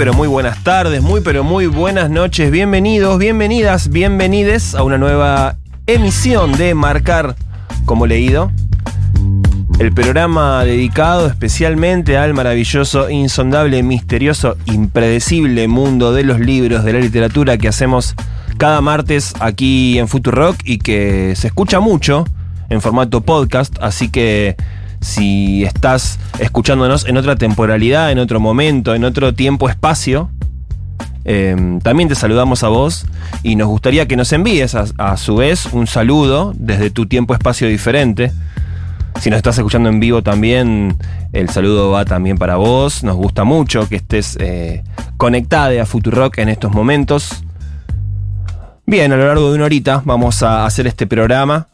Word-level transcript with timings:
Pero 0.00 0.14
muy 0.14 0.28
buenas 0.28 0.64
tardes, 0.64 1.02
muy 1.02 1.20
pero 1.20 1.44
muy 1.44 1.66
buenas 1.66 2.08
noches, 2.08 2.50
bienvenidos, 2.50 3.18
bienvenidas, 3.18 3.90
bienvenides 3.90 4.74
a 4.74 4.82
una 4.82 4.96
nueva 4.96 5.58
emisión 5.86 6.52
de 6.52 6.72
Marcar 6.74 7.36
como 7.84 8.06
leído. 8.06 8.50
El 9.78 9.92
programa 9.92 10.64
dedicado 10.64 11.26
especialmente 11.26 12.16
al 12.16 12.32
maravilloso, 12.32 13.10
insondable, 13.10 13.82
misterioso, 13.82 14.56
impredecible 14.64 15.68
mundo 15.68 16.14
de 16.14 16.24
los 16.24 16.40
libros, 16.40 16.82
de 16.82 16.94
la 16.94 17.00
literatura 17.00 17.58
que 17.58 17.68
hacemos 17.68 18.14
cada 18.56 18.80
martes 18.80 19.34
aquí 19.38 19.98
en 19.98 20.08
Futurock 20.08 20.56
y 20.64 20.78
que 20.78 21.34
se 21.36 21.48
escucha 21.48 21.78
mucho 21.78 22.24
en 22.70 22.80
formato 22.80 23.20
podcast, 23.20 23.76
así 23.82 24.08
que 24.08 24.56
si 25.00 25.64
estás 25.64 26.18
escuchándonos 26.38 27.06
en 27.06 27.16
otra 27.16 27.36
temporalidad, 27.36 28.12
en 28.12 28.18
otro 28.18 28.40
momento, 28.40 28.94
en 28.94 29.04
otro 29.04 29.34
tiempo-espacio, 29.34 30.30
eh, 31.24 31.78
también 31.82 32.08
te 32.08 32.14
saludamos 32.14 32.62
a 32.64 32.68
vos 32.68 33.06
y 33.42 33.56
nos 33.56 33.68
gustaría 33.68 34.06
que 34.06 34.16
nos 34.16 34.32
envíes 34.32 34.74
a, 34.74 34.86
a 34.98 35.16
su 35.16 35.36
vez 35.36 35.66
un 35.72 35.86
saludo 35.86 36.52
desde 36.56 36.90
tu 36.90 37.06
tiempo-espacio 37.06 37.68
diferente. 37.68 38.32
Si 39.20 39.28
nos 39.28 39.36
estás 39.36 39.58
escuchando 39.58 39.88
en 39.88 40.00
vivo 40.00 40.22
también, 40.22 40.96
el 41.32 41.50
saludo 41.50 41.90
va 41.90 42.04
también 42.04 42.38
para 42.38 42.56
vos. 42.56 43.04
Nos 43.04 43.16
gusta 43.16 43.44
mucho 43.44 43.88
que 43.88 43.96
estés 43.96 44.36
eh, 44.40 44.82
conectada 45.16 45.82
a 45.82 45.84
Futurock 45.86 46.38
en 46.38 46.48
estos 46.48 46.72
momentos. 46.72 47.44
Bien, 48.86 49.12
a 49.12 49.16
lo 49.16 49.26
largo 49.26 49.50
de 49.50 49.56
una 49.56 49.66
horita 49.66 50.02
vamos 50.04 50.42
a 50.42 50.64
hacer 50.64 50.86
este 50.86 51.06
programa 51.06 51.68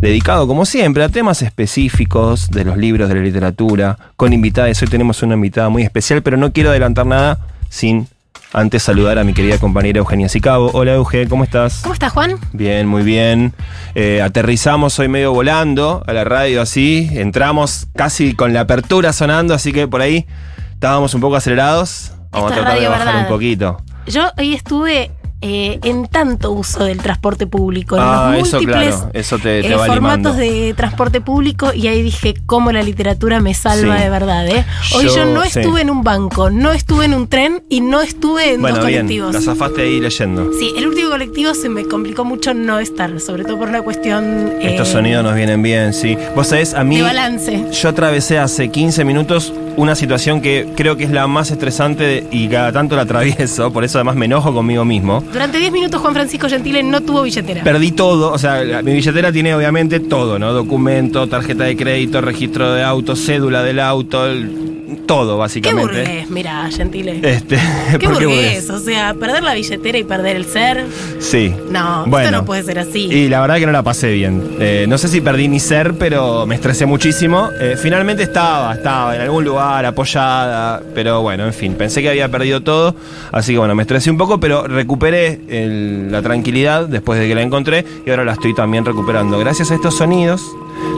dedicado 0.00 0.46
como 0.46 0.66
siempre 0.66 1.04
a 1.04 1.08
temas 1.08 1.42
específicos 1.42 2.50
de 2.50 2.64
los 2.64 2.76
libros 2.76 3.08
de 3.08 3.14
la 3.14 3.22
literatura, 3.22 3.98
con 4.16 4.32
invitadas. 4.32 4.80
Hoy 4.82 4.88
tenemos 4.88 5.22
una 5.22 5.34
invitada 5.34 5.68
muy 5.68 5.82
especial, 5.82 6.22
pero 6.22 6.36
no 6.36 6.52
quiero 6.52 6.70
adelantar 6.70 7.06
nada 7.06 7.38
sin 7.68 8.08
antes 8.52 8.82
saludar 8.82 9.18
a 9.18 9.24
mi 9.24 9.34
querida 9.34 9.58
compañera 9.58 9.98
Eugenia 9.98 10.28
Sicabo. 10.28 10.70
Hola 10.72 10.94
Euge, 10.94 11.28
¿cómo 11.28 11.44
estás? 11.44 11.80
¿Cómo 11.82 11.94
estás, 11.94 12.12
Juan? 12.12 12.36
Bien, 12.52 12.86
muy 12.86 13.02
bien. 13.02 13.52
Eh, 13.94 14.22
aterrizamos 14.22 14.98
hoy 14.98 15.08
medio 15.08 15.32
volando 15.32 16.02
a 16.06 16.12
la 16.12 16.24
radio 16.24 16.62
así, 16.62 17.08
entramos 17.12 17.86
casi 17.94 18.34
con 18.34 18.52
la 18.52 18.60
apertura 18.60 19.12
sonando, 19.12 19.54
así 19.54 19.72
que 19.72 19.88
por 19.88 20.00
ahí 20.00 20.26
estábamos 20.72 21.14
un 21.14 21.20
poco 21.20 21.36
acelerados. 21.36 22.12
Vamos 22.30 22.52
a 22.52 22.54
tratar 22.54 22.78
de 22.78 22.88
bajar 22.88 23.06
¿verdad? 23.06 23.22
un 23.22 23.28
poquito. 23.28 23.82
Yo 24.06 24.30
hoy 24.38 24.54
estuve 24.54 25.10
eh, 25.42 25.78
en 25.84 26.06
tanto 26.06 26.50
uso 26.52 26.84
del 26.84 26.98
transporte 26.98 27.46
público, 27.46 27.96
en 27.96 28.02
Ah, 28.02 28.30
los 28.38 28.48
eso 28.48 28.56
múltiples 28.58 28.94
claro, 28.96 29.10
eso 29.12 29.36
te, 29.38 29.60
te 29.62 29.68
eh, 29.72 29.74
va 29.76 29.86
formatos 29.86 30.36
de 30.36 30.72
transporte 30.74 31.20
público 31.20 31.72
y 31.74 31.88
ahí 31.88 32.02
dije 32.02 32.34
cómo 32.46 32.72
la 32.72 32.82
literatura 32.82 33.38
me 33.40 33.52
salva 33.54 33.96
Sí. 33.98 34.02
de 34.04 34.10
verdad. 34.10 34.46
¿eh? 34.48 34.64
Hoy 34.94 35.04
Yo- 35.04 35.16
yo, 35.16 35.26
no 35.26 35.42
sí. 35.44 35.58
estuve 35.60 35.82
en 35.82 35.90
un 35.90 36.02
banco, 36.02 36.48
no 36.50 36.72
estuve 36.72 37.04
en 37.04 37.14
un 37.14 37.28
tren 37.28 37.62
y 37.68 37.80
no 37.82 38.00
estuve 38.00 38.54
en 38.54 38.62
Bueno, 38.62 38.76
dos 38.78 38.86
bien, 38.86 39.00
colectivos. 39.02 39.34
la 39.34 39.40
zafaste 39.42 39.82
ahí 39.82 40.00
leyendo. 40.00 40.50
Sí, 40.58 40.72
el 40.76 40.86
último 40.86 41.10
colectivo 41.10 41.52
se 41.54 41.68
me 41.68 41.84
complicó 41.84 42.24
mucho 42.24 42.54
no 42.54 42.78
estar, 42.78 43.20
sobre 43.20 43.44
todo 43.44 43.58
por 43.58 43.68
una 43.68 43.82
cuestión 43.82 44.52
eh, 44.60 44.70
Estos 44.70 44.88
sonidos 44.88 45.22
nos 45.22 45.34
vienen 45.34 45.62
bien, 45.62 45.92
sí. 45.92 46.16
Vos 46.34 46.48
sabés, 46.48 46.72
a 46.74 46.82
mí... 46.82 46.96
de 46.96 47.02
balance. 47.02 47.66
Yo 47.72 47.88
atravesé 47.90 48.38
hace 48.38 48.70
15 48.70 49.04
minutos 49.04 49.52
una 49.76 49.94
situación 49.94 50.40
que 50.40 50.66
creo 50.74 50.96
que 50.96 51.04
es 51.04 51.10
la 51.10 51.26
más 51.26 51.50
estresante 51.50 52.26
y 52.30 52.48
cada 52.48 52.72
tanto 52.72 52.96
la 52.96 53.02
atravieso, 53.02 53.70
por 53.74 53.84
eso 53.84 53.98
además 53.98 54.16
me 54.16 54.24
enojo 54.24 54.54
conmigo 54.54 54.86
mismo. 54.86 55.22
Durante 55.32 55.58
10 55.58 55.72
minutos 55.72 56.00
Juan 56.00 56.14
Francisco 56.14 56.48
Gentile 56.48 56.82
no 56.82 57.00
tuvo 57.02 57.22
billetera. 57.22 57.62
Perdí 57.62 57.92
todo, 57.92 58.32
o 58.32 58.38
sea, 58.38 58.62
la- 58.64 58.82
mi 58.82 58.92
billetera 58.94 59.32
tiene 59.32 59.54
obviamente 59.54 60.00
todo, 60.00 60.38
¿no? 60.38 60.52
Documento, 60.52 61.26
tarjeta 61.28 61.64
de 61.64 61.76
crédito, 61.76 62.20
registro 62.20 62.72
de 62.72 62.82
auto, 62.82 63.16
cédula 63.16 63.62
del 63.62 63.80
auto, 63.80 64.26
el- 64.26 64.66
todo 65.04 65.34
Qué 65.34 65.38
básicamente. 65.38 65.82
burgués, 66.00 66.30
mira, 66.30 66.68
Gentile. 66.70 67.20
Este, 67.22 67.58
Qué 67.98 68.06
¿por 68.08 68.14
burgués, 68.22 68.68
o 68.70 68.78
sea, 68.78 69.14
perder 69.14 69.42
la 69.42 69.54
billetera 69.54 69.98
y 69.98 70.04
perder 70.04 70.36
el 70.36 70.44
ser. 70.46 70.84
Sí. 71.20 71.52
No, 71.70 72.04
Bueno. 72.06 72.26
esto 72.26 72.38
no 72.38 72.44
puede 72.44 72.62
ser 72.64 72.78
así. 72.80 73.04
Y 73.04 73.28
la 73.28 73.40
verdad 73.40 73.56
que 73.58 73.66
no 73.66 73.72
la 73.72 73.82
pasé 73.82 74.12
bien. 74.12 74.42
Eh, 74.58 74.86
no 74.88 74.96
sé 74.98 75.08
si 75.08 75.20
perdí 75.20 75.48
mi 75.48 75.60
ser, 75.60 75.94
pero 75.94 76.44
me 76.46 76.54
estresé 76.56 76.86
muchísimo. 76.86 77.50
Eh, 77.60 77.76
finalmente 77.80 78.22
estaba, 78.24 78.74
estaba 78.74 79.14
en 79.16 79.22
algún 79.22 79.44
lugar 79.44 79.84
apoyada, 79.86 80.82
pero 80.94 81.20
bueno, 81.22 81.44
en 81.46 81.52
fin, 81.52 81.74
pensé 81.74 82.00
que 82.02 82.08
había 82.08 82.28
perdido 82.28 82.60
todo, 82.62 82.94
así 83.32 83.52
que 83.52 83.58
bueno, 83.58 83.74
me 83.74 83.82
estresé 83.82 84.10
un 84.10 84.18
poco, 84.18 84.38
pero 84.40 84.66
recuperé 84.66 85.15
el- 85.48 86.10
la 86.12 86.22
tranquilidad 86.22 86.86
después 86.86 87.18
de 87.18 87.28
que 87.28 87.34
la 87.34 87.42
encontré 87.42 87.84
y 88.06 88.10
ahora 88.10 88.24
la 88.24 88.32
estoy 88.32 88.54
también 88.54 88.84
recuperando. 88.84 89.38
Gracias 89.38 89.70
a 89.70 89.74
estos 89.74 89.96
sonidos, 89.96 90.42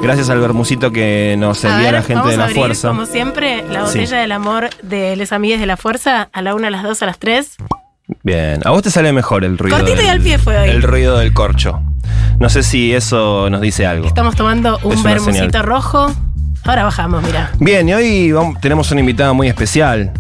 gracias 0.03 0.29
al 0.31 0.41
bermucito 0.41 0.91
que 0.93 1.37
nos 1.39 1.65
A 1.65 1.69
envía 1.71 1.85
ver, 1.87 1.95
la 1.95 2.03
gente 2.03 2.15
vamos 2.15 2.29
de 2.31 2.35
a 2.35 2.39
la 2.39 2.45
abrir, 2.45 2.57
fuerza. 2.59 2.89
Como 2.89 3.07
siempre, 3.07 3.65
la 3.71 3.87
Sí. 3.87 3.99
botella 3.99 4.19
del 4.19 4.33
amor 4.33 4.71
de 4.83 5.17
Les 5.17 5.33
Amigues 5.33 5.61
de 5.61 5.67
la 5.67 5.77
Fuerza 5.77 6.29
a 6.33 6.43
la 6.43 6.55
una, 6.55 6.69
a 6.69 6.71
las 6.71 6.83
dos, 6.83 7.03
a 7.03 7.07
las 7.07 7.19
tres. 7.19 7.57
Bien, 8.23 8.61
a 8.65 8.71
vos 8.71 8.83
te 8.83 8.91
sale 8.91 9.13
mejor 9.13 9.45
el 9.45 9.59
ruido. 9.59 9.77
Cortito 9.77 10.03
y 10.03 10.07
al 10.07 10.21
pie 10.21 10.39
fue 10.39 10.57
hoy. 10.59 10.69
El 10.71 10.83
ruido 10.83 11.19
del 11.19 11.33
corcho. 11.35 11.81
No 12.41 12.49
sé 12.49 12.63
si 12.63 12.95
eso 12.95 13.51
nos 13.51 13.61
dice 13.61 13.87
algo. 13.87 14.07
Estamos 14.07 14.35
tomando 14.37 14.79
un 14.83 14.97
señal. 14.97 15.53
rojo. 15.63 16.11
Ahora 16.65 16.85
bajamos, 16.85 17.23
mira. 17.23 17.51
Bien, 17.61 17.89
y 17.89 17.95
hoy 17.95 18.33
vamos- 18.33 18.61
tenemos 18.61 18.91
una 18.91 19.01
invitada 19.01 19.33
muy 19.33 19.49
especial. 19.49 20.13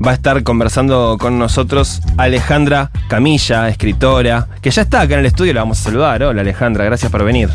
Va 0.00 0.12
a 0.12 0.14
estar 0.14 0.44
conversando 0.44 1.16
con 1.18 1.40
nosotros 1.40 2.00
Alejandra 2.16 2.92
Camilla, 3.08 3.68
escritora, 3.68 4.46
que 4.62 4.70
ya 4.70 4.82
está 4.82 5.00
acá 5.00 5.14
en 5.14 5.20
el 5.20 5.26
estudio, 5.26 5.52
la 5.54 5.62
vamos 5.62 5.80
a 5.80 5.82
saludar. 5.82 6.22
Hola 6.22 6.42
Alejandra, 6.42 6.84
gracias 6.84 7.10
por 7.10 7.24
venir. 7.24 7.48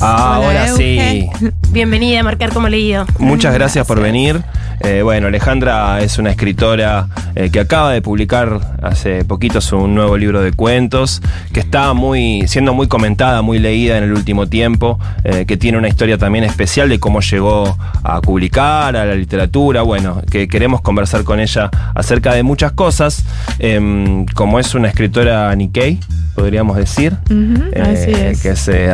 Ahora 0.00 0.68
sí. 0.68 1.28
Bienvenida 1.70 2.20
a 2.20 2.22
Marcar 2.22 2.52
como 2.52 2.68
leído. 2.68 3.06
Muchas 3.18 3.54
gracias 3.54 3.86
por 3.86 4.00
venir. 4.00 4.42
Eh, 4.82 5.02
bueno, 5.02 5.26
Alejandra 5.26 6.00
es 6.00 6.18
una 6.18 6.30
escritora 6.30 7.06
eh, 7.34 7.50
que 7.50 7.60
acaba 7.60 7.92
de 7.92 8.00
publicar 8.00 8.78
hace 8.82 9.24
poquito 9.26 9.60
su 9.60 9.86
nuevo 9.86 10.16
libro 10.16 10.40
de 10.40 10.52
cuentos, 10.52 11.20
que 11.52 11.60
está 11.60 11.92
muy, 11.92 12.48
siendo 12.48 12.72
muy 12.72 12.88
comentada, 12.88 13.42
muy 13.42 13.58
leída 13.58 13.98
en 13.98 14.04
el 14.04 14.12
último 14.12 14.48
tiempo, 14.48 14.98
eh, 15.24 15.44
que 15.46 15.58
tiene 15.58 15.76
una 15.76 15.88
historia 15.88 16.16
también 16.16 16.44
especial 16.44 16.88
de 16.88 16.98
cómo 16.98 17.20
llegó 17.20 17.76
a 18.02 18.20
publicar, 18.22 18.96
a 18.96 19.04
la 19.04 19.14
literatura, 19.14 19.82
bueno, 19.82 20.22
que 20.30 20.48
queremos 20.48 20.80
conversar 20.80 21.24
con 21.24 21.40
ella 21.40 21.70
acerca 21.94 22.32
de 22.34 22.42
muchas 22.42 22.72
cosas, 22.72 23.22
em, 23.58 24.24
como 24.34 24.58
es 24.58 24.74
una 24.74 24.88
escritora 24.88 25.54
Nikkei, 25.54 26.00
podríamos 26.34 26.78
decir, 26.78 27.12
Ujú, 27.30 27.64
así 27.82 28.12
es. 28.12 28.40
que 28.42 28.50
es 28.50 28.66
eh, 28.68 28.90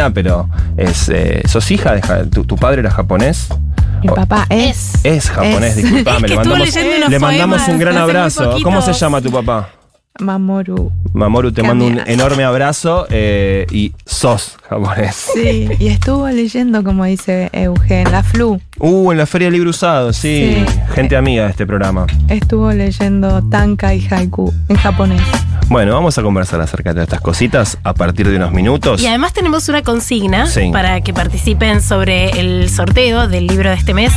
argentina, 0.00 0.10
pero 0.14 0.48
es, 0.76 1.08
eh, 1.08 1.42
sos 1.46 1.70
hija 1.70 1.94
de 1.94 2.02
ja- 2.02 2.24
tu, 2.24 2.44
tu 2.44 2.56
padre 2.56 2.80
era 2.80 2.90
japonés. 2.90 3.48
Mi 4.02 4.08
papá 4.08 4.46
es. 4.48 4.92
es 5.04 5.28
japonés, 5.30 5.76
Es. 5.76 5.76
disculpame. 5.76 6.16
Es 6.16 6.22
le 6.22 6.28
que 6.28 6.36
mandamos, 7.18 7.66
le 7.66 7.72
un 7.74 7.78
gran 7.78 7.96
abrazo. 7.98 8.56
¿Cómo 8.62 8.80
se 8.80 8.92
llama 8.92 9.20
tu 9.20 9.30
papá? 9.30 9.68
Mamoru. 10.18 10.90
Mamoru, 11.14 11.50
te 11.52 11.62
mando 11.62 11.86
un 11.86 12.00
enorme 12.06 12.44
abrazo 12.44 13.06
eh, 13.10 13.66
y 13.70 13.92
sos 14.04 14.56
japonés. 14.68 15.28
Sí, 15.34 15.68
y 15.78 15.88
estuvo 15.88 16.28
leyendo, 16.28 16.84
como 16.84 17.04
dice 17.04 17.48
Eugen, 17.52 18.10
la 18.10 18.22
Flu. 18.22 18.60
Uh, 18.78 19.12
en 19.12 19.18
la 19.18 19.26
Feria 19.26 19.46
del 19.46 19.54
Libro 19.54 19.70
Usado, 19.70 20.12
sí. 20.12 20.62
Sí. 20.66 20.72
Gente 20.94 21.16
amiga 21.16 21.44
de 21.44 21.50
este 21.50 21.66
programa. 21.66 22.06
Estuvo 22.28 22.70
leyendo 22.72 23.42
Tanka 23.50 23.94
y 23.94 24.06
Haiku 24.10 24.52
en 24.68 24.76
japonés. 24.76 25.22
Bueno, 25.70 25.94
vamos 25.94 26.18
a 26.18 26.22
conversar 26.22 26.60
acerca 26.60 26.92
de 26.94 27.04
estas 27.04 27.20
cositas 27.20 27.78
a 27.84 27.94
partir 27.94 28.28
de 28.28 28.34
unos 28.34 28.50
minutos. 28.50 29.00
Y 29.00 29.06
además 29.06 29.32
tenemos 29.32 29.68
una 29.68 29.82
consigna 29.82 30.46
Sí. 30.48 30.70
para 30.72 31.00
que 31.00 31.14
participen 31.14 31.80
sobre 31.80 32.30
el 32.40 32.68
sorteo 32.68 33.28
del 33.28 33.46
libro 33.46 33.70
de 33.70 33.76
este 33.76 33.94
mes, 33.94 34.12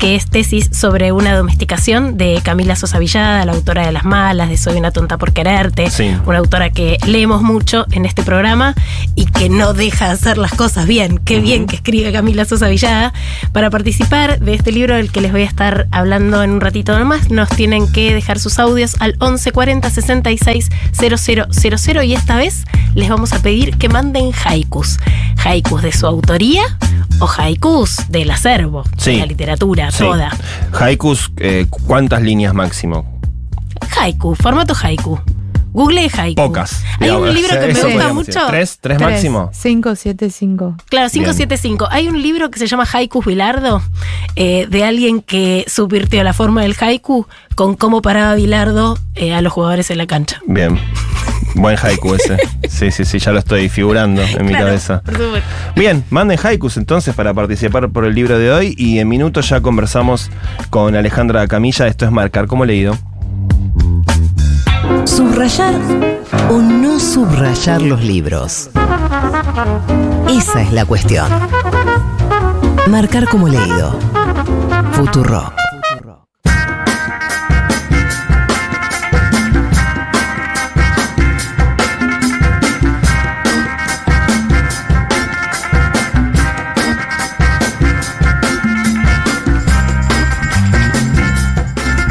que 0.00 0.16
es 0.16 0.26
tesis 0.28 0.68
sobre 0.70 1.10
una 1.12 1.34
domesticación 1.34 2.18
de 2.18 2.42
Camila 2.44 2.76
Sosa 2.76 2.98
Villada, 2.98 3.42
la 3.46 3.52
autora 3.52 3.86
de 3.86 3.92
Las 3.92 4.04
Malas, 4.04 4.50
de 4.50 4.58
Soy 4.58 4.76
una 4.76 4.90
tonta 4.90 5.16
por 5.16 5.32
quererte, 5.32 5.88
Sí. 5.90 6.14
una 6.26 6.36
autora 6.38 6.68
que 6.68 6.98
leemos 7.06 7.40
mucho 7.40 7.86
en 7.92 8.04
este 8.04 8.22
programa 8.22 8.74
y 9.14 9.24
que 9.24 9.48
no 9.48 9.72
deja 9.72 10.08
de 10.08 10.12
hacer 10.12 10.36
las 10.36 10.52
cosas 10.52 10.86
bien. 10.86 11.16
Qué 11.24 11.40
bien 11.40 11.66
que 11.66 11.76
escribe 11.76 12.12
Camila 12.12 12.44
Sosa 12.44 12.68
Villada. 12.68 13.14
Para 13.52 13.70
participar 13.70 14.40
de 14.40 14.52
este 14.52 14.72
libro 14.72 14.94
del 14.94 15.10
que 15.10 15.22
les 15.22 15.32
voy 15.32 15.40
a 15.42 15.46
estar 15.46 15.86
hablando 15.90 16.42
en 16.42 16.50
un 16.50 16.60
ratito 16.60 16.98
nomás, 16.98 17.30
nos 17.30 17.48
tienen 17.48 17.90
que 17.90 18.12
dejar 18.12 18.38
sus 18.38 18.58
audios 18.58 18.96
al 19.00 19.16
11 19.20 19.52
40 19.52 19.88
66 19.88 20.68
000 20.98 22.02
y 22.04 22.14
esta 22.14 22.36
vez 22.36 22.64
les 22.94 23.08
vamos 23.08 23.32
a 23.32 23.38
pedir 23.40 23.76
que 23.78 23.88
manden 23.88 24.30
haikus. 24.44 24.98
Haikus 25.44 25.82
de 25.82 25.92
su 25.92 26.06
autoría 26.06 26.62
o 27.20 27.28
haikus 27.36 27.96
del 28.08 28.30
acervo, 28.30 28.82
Sí. 28.96 29.12
de 29.12 29.18
la 29.18 29.26
literatura 29.26 29.90
Sí. 29.90 29.98
toda. 29.98 30.30
Haikus, 30.78 31.30
eh, 31.38 31.66
¿cuántas 31.86 32.22
líneas 32.22 32.54
máximo? 32.54 33.20
Haiku, 33.98 34.34
formato 34.34 34.74
haiku. 34.80 35.18
Google 35.72 36.08
haiku. 36.12 36.34
Pocas. 36.42 36.82
Hay 37.00 37.10
un 37.10 37.32
libro 37.34 37.50
que 37.60 37.66
me 37.72 37.82
gusta 37.82 38.12
mucho. 38.12 38.46
¿Tres? 38.48 38.78
¿Tres 38.80 39.00
máximo? 39.00 39.50
5, 39.52 39.94
7, 39.96 40.30
5. 40.30 40.76
Claro, 40.88 41.08
Bien. 41.12 41.24
575. 41.24 41.88
Hay 41.90 42.08
un 42.08 42.20
libro 42.22 42.50
que 42.50 42.58
se 42.58 42.66
llama 42.66 42.84
Haikus 42.90 43.26
Bilardo, 43.26 43.82
eh, 44.36 44.66
de 44.68 44.84
alguien 44.84 45.20
que 45.22 45.64
subvirtió 45.68 46.22
la 46.24 46.32
forma 46.32 46.62
del 46.62 46.74
haiku 46.80 47.26
con 47.54 47.74
cómo 47.74 48.02
paraba 48.02 48.34
Bilardo 48.34 48.98
eh, 49.14 49.34
a 49.34 49.42
los 49.42 49.52
jugadores 49.52 49.90
en 49.90 49.98
la 49.98 50.06
cancha. 50.06 50.40
Bien. 50.46 50.78
Buen 51.54 51.76
haiku 51.80 52.14
ese. 52.14 52.36
Sí, 52.68 52.90
sí, 52.90 53.04
sí, 53.04 53.18
ya 53.18 53.32
lo 53.32 53.38
estoy 53.38 53.68
figurando 53.68 54.22
en 54.22 54.44
mi 54.44 54.50
Claro, 54.50 54.66
cabeza. 54.66 55.02
Bien, 55.74 56.04
manden 56.10 56.38
haikus 56.42 56.76
entonces 56.76 57.14
para 57.14 57.32
participar 57.34 57.88
por 57.88 58.04
el 58.04 58.14
libro 58.14 58.38
de 58.38 58.52
hoy 58.52 58.74
y 58.78 58.98
en 58.98 59.08
minutos 59.08 59.48
ya 59.48 59.60
conversamos 59.60 60.30
con 60.70 60.94
Alejandra 60.94 61.46
Camilla. 61.48 61.86
Esto 61.86 62.04
es 62.04 62.12
Marcar 62.12 62.46
como 62.46 62.64
leído. 62.64 62.96
Subrayar 65.04 65.74
o 66.50 66.58
no 66.58 66.98
subrayar 66.98 67.82
los 67.82 68.02
libros. 68.02 68.70
Esa 70.28 70.62
es 70.62 70.72
la 70.72 70.84
cuestión. 70.84 71.28
Marcar 72.88 73.28
como 73.28 73.48
leído. 73.48 73.98
Futuro. 74.92 75.52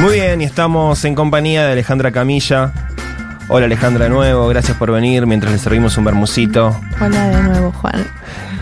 Muy 0.07 0.21
bien, 0.21 0.39
y 0.39 0.45
estamos 0.45 1.03
en 1.03 1.15
compañía 1.15 1.65
de 1.65 1.73
Alejandra 1.73 2.13
Camilla. 2.13 2.71
Hola 3.49 3.65
Alejandra 3.65 4.05
de 4.05 4.09
nuevo, 4.09 4.47
gracias 4.47 4.77
por 4.77 4.89
venir 4.89 5.25
mientras 5.27 5.51
le 5.51 5.59
servimos 5.59 5.97
un 5.97 6.05
bermucito. 6.05 6.79
Hola 7.01 7.27
de 7.27 7.43
nuevo, 7.43 7.73
Juan. 7.73 8.07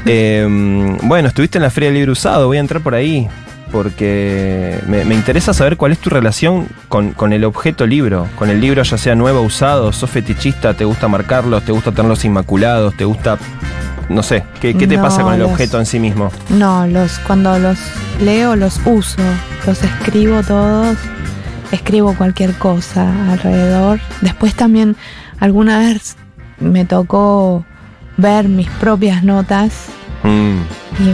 Eh, 0.07 0.97
bueno, 1.03 1.27
estuviste 1.27 1.59
en 1.59 1.62
la 1.62 1.69
Feria 1.69 1.89
del 1.89 2.00
Libro 2.00 2.13
Usado, 2.13 2.47
voy 2.47 2.57
a 2.57 2.62
entrar 2.62 2.81
por 2.81 2.95
ahí 2.95 3.27
porque 3.71 4.80
me, 4.88 5.06
me 5.06 5.13
interesa 5.13 5.53
saber 5.53 5.77
cuál 5.77 5.92
es 5.92 6.00
tu 6.00 6.09
relación 6.09 6.68
con, 6.89 7.12
con 7.12 7.31
el 7.31 7.44
objeto 7.44 7.86
libro, 7.86 8.27
con 8.39 8.50
el 8.50 8.59
libro 8.59 8.81
ya 8.81 8.97
sea 8.97 9.13
nuevo 9.13 9.42
o 9.42 9.44
usado, 9.44 9.94
sos 9.94 10.09
fetichista, 10.09 10.74
te 10.74 10.83
gusta 10.83 11.07
marcarlos, 11.07 11.63
te 11.63 11.71
gusta 11.71 11.92
tenerlos 11.92 12.25
inmaculados, 12.25 12.97
te 12.97 13.06
gusta, 13.06 13.38
no 14.10 14.24
sé, 14.24 14.44
¿qué, 14.62 14.75
qué 14.75 14.88
te 14.88 14.98
No, 14.98 15.04
pasa 15.04 15.24
con 15.24 15.34
el 15.34 15.40
los- 15.40 15.52
objeto 15.52 15.80
en 15.80 15.86
sí 15.86 16.00
mismo? 16.00 16.31
No, 16.50 16.86
los 16.88 17.19
cuando 17.19 17.57
los 17.60 17.78
leo 18.22 18.56
los 18.56 18.80
uso, 18.86 19.22
los 19.66 19.81
escribo 19.84 20.42
todos, 20.44 20.98
escribo 21.72 22.13
cualquier 22.16 22.54
cosa 22.54 23.12
alrededor. 23.31 24.00
Después 24.22 24.54
también 24.56 24.96
alguna 25.40 25.80
vez 25.80 26.16
me 26.60 26.86
tocó 26.86 27.66
ver 28.18 28.48
mis 28.48 28.69
propias 28.69 29.24
notas 29.24 29.88
Mm, 30.24 30.57
y 31.00 31.12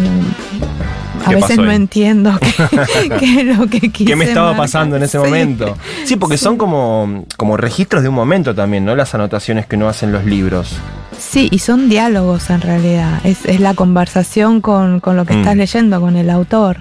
a 1.25 1.29
¿Qué 1.29 1.35
veces 1.35 1.57
no 1.57 1.69
ahí? 1.69 1.75
entiendo 1.75 2.37
qué, 2.39 3.09
qué 3.19 3.41
es 3.41 3.57
lo 3.57 3.67
que 3.67 3.79
quise 3.91 4.05
¿Qué 4.05 4.15
me 4.15 4.25
estaba 4.25 4.47
marcar. 4.49 4.63
pasando 4.65 4.95
en 4.97 5.03
ese 5.03 5.17
Sí. 5.19 5.23
momento? 5.23 5.77
Sí, 6.05 6.15
porque 6.15 6.37
son 6.37 6.57
como, 6.57 7.25
como 7.37 7.57
registros 7.57 8.03
de 8.03 8.09
un 8.09 8.15
momento 8.15 8.53
también, 8.55 8.85
¿no? 8.85 8.95
Las 8.95 9.13
anotaciones 9.15 9.65
que 9.65 9.75
uno 9.75 9.87
hace 9.89 10.05
en 10.05 10.11
los 10.11 10.25
libros. 10.25 10.75
Sí, 11.19 11.47
y 11.51 11.59
son 11.59 11.87
diálogos 11.89 12.49
en 12.49 12.61
realidad. 12.61 13.19
Es, 13.23 13.45
es 13.45 13.59
la 13.59 13.73
conversación 13.73 14.61
con, 14.61 14.99
con 14.99 15.15
lo 15.15 15.25
que 15.25 15.33
Mm. 15.35 15.39
estás 15.39 15.55
leyendo, 15.55 16.01
con 16.01 16.15
el 16.15 16.29
autor. 16.29 16.77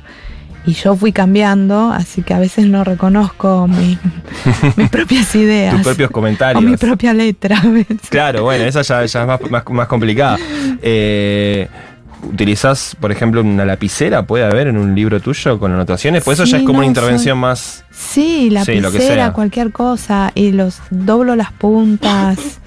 Y 0.67 0.75
yo 0.75 0.95
fui 0.95 1.11
cambiando, 1.11 1.91
así 1.91 2.23
que 2.23 2.35
a 2.35 2.39
veces 2.39 2.67
no 2.67 2.85
reconozco 2.85 3.67
mi- 3.67 3.99
mis 4.77 4.91
propias 4.91 5.35
ideas. 5.35 5.75
Tus 5.77 5.83
propios 5.85 6.11
o 6.11 6.13
comentarios. 6.13 6.63
mi 6.63 6.77
propia 6.77 7.15
letra 7.15 7.59
a 7.59 7.67
veces. 7.69 7.97
Claro, 8.11 8.43
bueno, 8.45 8.65
esa 8.65 8.83
ya, 8.83 9.05
ya 9.07 9.21
es 9.23 9.27
más, 9.27 9.41
más, 9.51 9.65
más 9.71 9.87
complicada. 9.89 10.39
Eh, 10.83 11.67
¿Utilizás, 12.23 12.97
por 13.01 13.13
ejemplo, 13.13 13.41
una 13.41 13.65
lapicera? 13.65 14.27
¿Puede 14.27 14.45
haber 14.45 14.67
en 14.69 14.77
un 14.77 14.95
libro 14.95 15.21
tuyo 15.21 15.59
con 15.59 15.73
anotaciones? 15.73 16.23
Pues 16.25 16.39
eso 16.39 16.45
ya 16.45 16.59
Sí, 16.59 16.63
es 16.63 16.67
como 16.67 16.75
no, 16.75 16.79
una 16.81 16.87
intervención 16.87 17.39
más. 17.39 17.85
Sí, 17.91 18.51
Sí, 18.65 18.81
lapicera, 18.81 19.33
cualquier 19.33 19.73
cosa. 19.73 20.31
Y 20.35 20.53
los 20.53 20.81
doblo 20.91 21.37
las 21.37 21.53
puntas. 21.53 22.39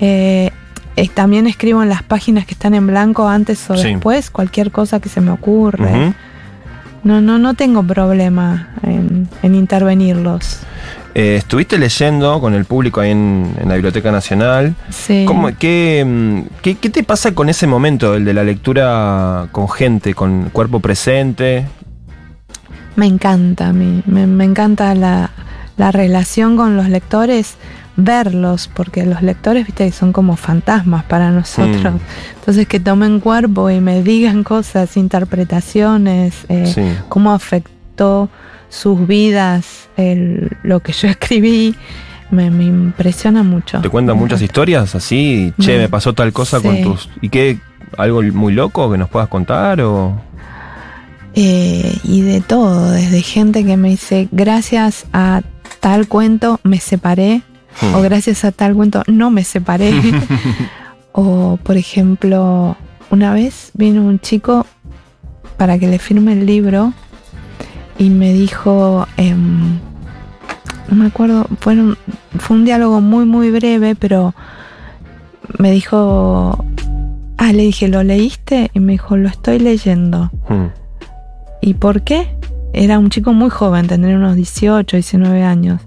Eh, 0.00 0.50
eh, 0.96 1.08
también 1.08 1.46
escribo 1.46 1.80
en 1.80 1.88
las 1.88 2.02
páginas 2.02 2.44
que 2.46 2.54
están 2.54 2.74
en 2.74 2.88
blanco 2.88 3.28
antes 3.28 3.70
o 3.70 3.76
Sí. 3.76 3.90
después, 3.94 4.28
cualquier 4.28 4.72
cosa 4.72 4.98
que 4.98 5.08
se 5.08 5.20
me 5.20 5.30
ocurre. 5.30 6.12
No, 7.04 7.20
no, 7.20 7.38
no 7.38 7.54
tengo 7.54 7.84
problema 7.84 8.70
en, 8.82 9.28
en 9.44 9.54
intervenirlos. 9.54 10.58
Eh, 11.16 11.36
estuviste 11.36 11.78
leyendo 11.78 12.40
con 12.40 12.54
el 12.54 12.64
público 12.64 13.00
ahí 13.00 13.12
en, 13.12 13.54
en 13.60 13.68
la 13.68 13.74
Biblioteca 13.74 14.10
Nacional. 14.10 14.74
Sí. 14.90 15.24
¿Cómo- 15.26 15.48
qué, 15.56 16.04
mm, 16.04 16.60
qué- 16.60 16.74
qué 16.74 16.90
te 16.90 17.04
pasa 17.04 17.32
con 17.34 17.48
ese 17.48 17.66
momento, 17.68 18.14
el 18.16 18.24
de 18.24 18.34
la 18.34 18.42
lectura 18.42 19.46
con 19.52 19.68
gente, 19.68 20.12
con 20.14 20.50
cuerpo 20.50 20.80
presente? 20.80 21.66
Me 22.96 23.06
encanta 23.06 23.68
a 23.68 23.72
mí, 23.72 24.02
me, 24.06 24.26
me 24.26 24.44
encanta 24.44 24.94
la, 24.96 25.30
la 25.76 25.92
relación 25.92 26.56
con 26.56 26.76
los 26.76 26.88
lectores, 26.88 27.54
verlos, 27.96 28.68
porque 28.74 29.06
los 29.06 29.22
lectores, 29.22 29.66
viste, 29.66 29.90
son 29.92 30.12
como 30.12 30.36
fantasmas 30.36 31.04
para 31.04 31.30
nosotros. 31.30 31.94
Mm. 31.94 31.98
Entonces 32.40 32.66
que 32.66 32.80
tomen 32.80 33.20
cuerpo 33.20 33.70
y 33.70 33.80
me 33.80 34.02
digan 34.02 34.42
cosas, 34.42 34.96
interpretaciones, 34.96 36.34
eh, 36.48 36.66
Sí. 36.66 36.82
cómo 37.08 37.32
afectó 37.32 38.28
sus 38.74 39.06
vidas 39.06 39.88
el- 39.96 40.50
lo 40.62 40.80
que 40.80 40.92
yo 40.92 41.08
escribí, 41.14 41.74
me, 42.30 42.50
me 42.50 42.64
impresiona 42.64 43.42
mucho. 43.42 43.80
¿Te 43.80 43.88
cuentan 43.88 44.16
muchas 44.18 44.42
historias 44.42 44.94
así? 44.94 45.52
Che, 45.60 45.78
me 45.78 45.88
pasó 45.88 46.12
tal 46.14 46.32
cosa 46.32 46.60
con 46.60 46.82
tus. 46.82 47.08
¿Y 47.20 47.28
qué? 47.28 47.58
¿Algo 47.96 48.22
muy 48.22 48.52
loco 48.52 48.90
que 48.90 48.98
nos 48.98 49.08
puedas 49.08 49.28
contar? 49.28 49.80
O... 49.82 50.20
Eh, 51.36 51.96
y 52.04 52.22
de 52.22 52.40
todo, 52.40 52.90
desde 52.92 53.22
gente 53.22 53.64
que 53.64 53.76
me 53.76 53.90
dice, 53.90 54.28
gracias 54.30 55.06
a 55.12 55.42
tal 55.80 56.06
cuento 56.08 56.60
me 56.62 56.78
separé, 56.80 57.42
Hmm. 57.80 57.96
o 57.96 58.02
gracias 58.02 58.44
a 58.44 58.52
tal 58.52 58.74
cuento 58.74 59.02
no 59.08 59.30
me 59.30 59.42
separé. 59.42 59.92
o, 61.12 61.58
por 61.62 61.76
ejemplo, 61.76 62.76
una 63.10 63.32
vez 63.34 63.70
vino 63.74 64.02
un 64.02 64.20
chico 64.20 64.64
para 65.56 65.76
que 65.78 65.88
le 65.88 65.98
firme 65.98 66.32
el 66.34 66.46
libro 66.46 66.92
y 67.98 68.10
me 68.10 68.32
dijo, 68.32 69.06
em, 69.16 69.78
no 70.88 70.96
me 70.96 71.06
acuerdo, 71.06 71.46
fueron, 71.60 71.96
fue 72.38 72.56
un 72.56 72.64
diálogo 72.64 73.00
muy, 73.00 73.24
muy 73.24 73.50
breve, 73.50 73.94
pero 73.94 74.34
me 75.58 75.70
dijo, 75.70 76.64
ah, 77.38 77.52
le 77.52 77.62
dije, 77.62 77.88
¿lo 77.88 78.02
leíste? 78.02 78.70
Y 78.74 78.80
me 78.80 78.92
dijo, 78.92 79.16
lo 79.16 79.28
estoy 79.28 79.58
leyendo. 79.58 80.30
Hmm. 80.48 80.66
¿Y 81.60 81.74
por 81.74 82.02
qué? 82.02 82.36
Era 82.72 82.98
un 82.98 83.10
chico 83.10 83.32
muy 83.32 83.50
joven, 83.50 83.86
tendría 83.86 84.16
unos 84.16 84.36
18, 84.36 84.96
19 84.96 85.42
años. 85.42 85.80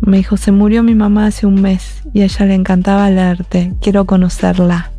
Me 0.00 0.16
dijo, 0.16 0.36
se 0.36 0.52
murió 0.52 0.82
mi 0.82 0.94
mamá 0.94 1.26
hace 1.26 1.46
un 1.46 1.60
mes 1.60 2.02
y 2.12 2.22
a 2.22 2.24
ella 2.24 2.46
le 2.46 2.54
encantaba 2.54 3.10
leerte, 3.10 3.72
quiero 3.80 4.06
conocerla. 4.06 4.90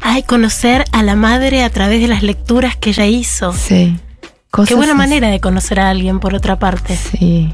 Ay, 0.00 0.22
conocer 0.22 0.84
a 0.92 1.02
la 1.02 1.16
madre 1.16 1.62
a 1.62 1.70
través 1.70 2.00
de 2.00 2.08
las 2.08 2.22
lecturas 2.22 2.76
que 2.76 2.90
ella 2.90 3.06
hizo. 3.06 3.52
Sí. 3.54 3.96
Cosas 4.54 4.68
Qué 4.68 4.74
buena 4.76 4.94
manera 4.94 5.28
de 5.30 5.40
conocer 5.40 5.80
a 5.80 5.90
alguien, 5.90 6.20
por 6.20 6.32
otra 6.36 6.60
parte. 6.60 6.94
Sí. 6.96 7.52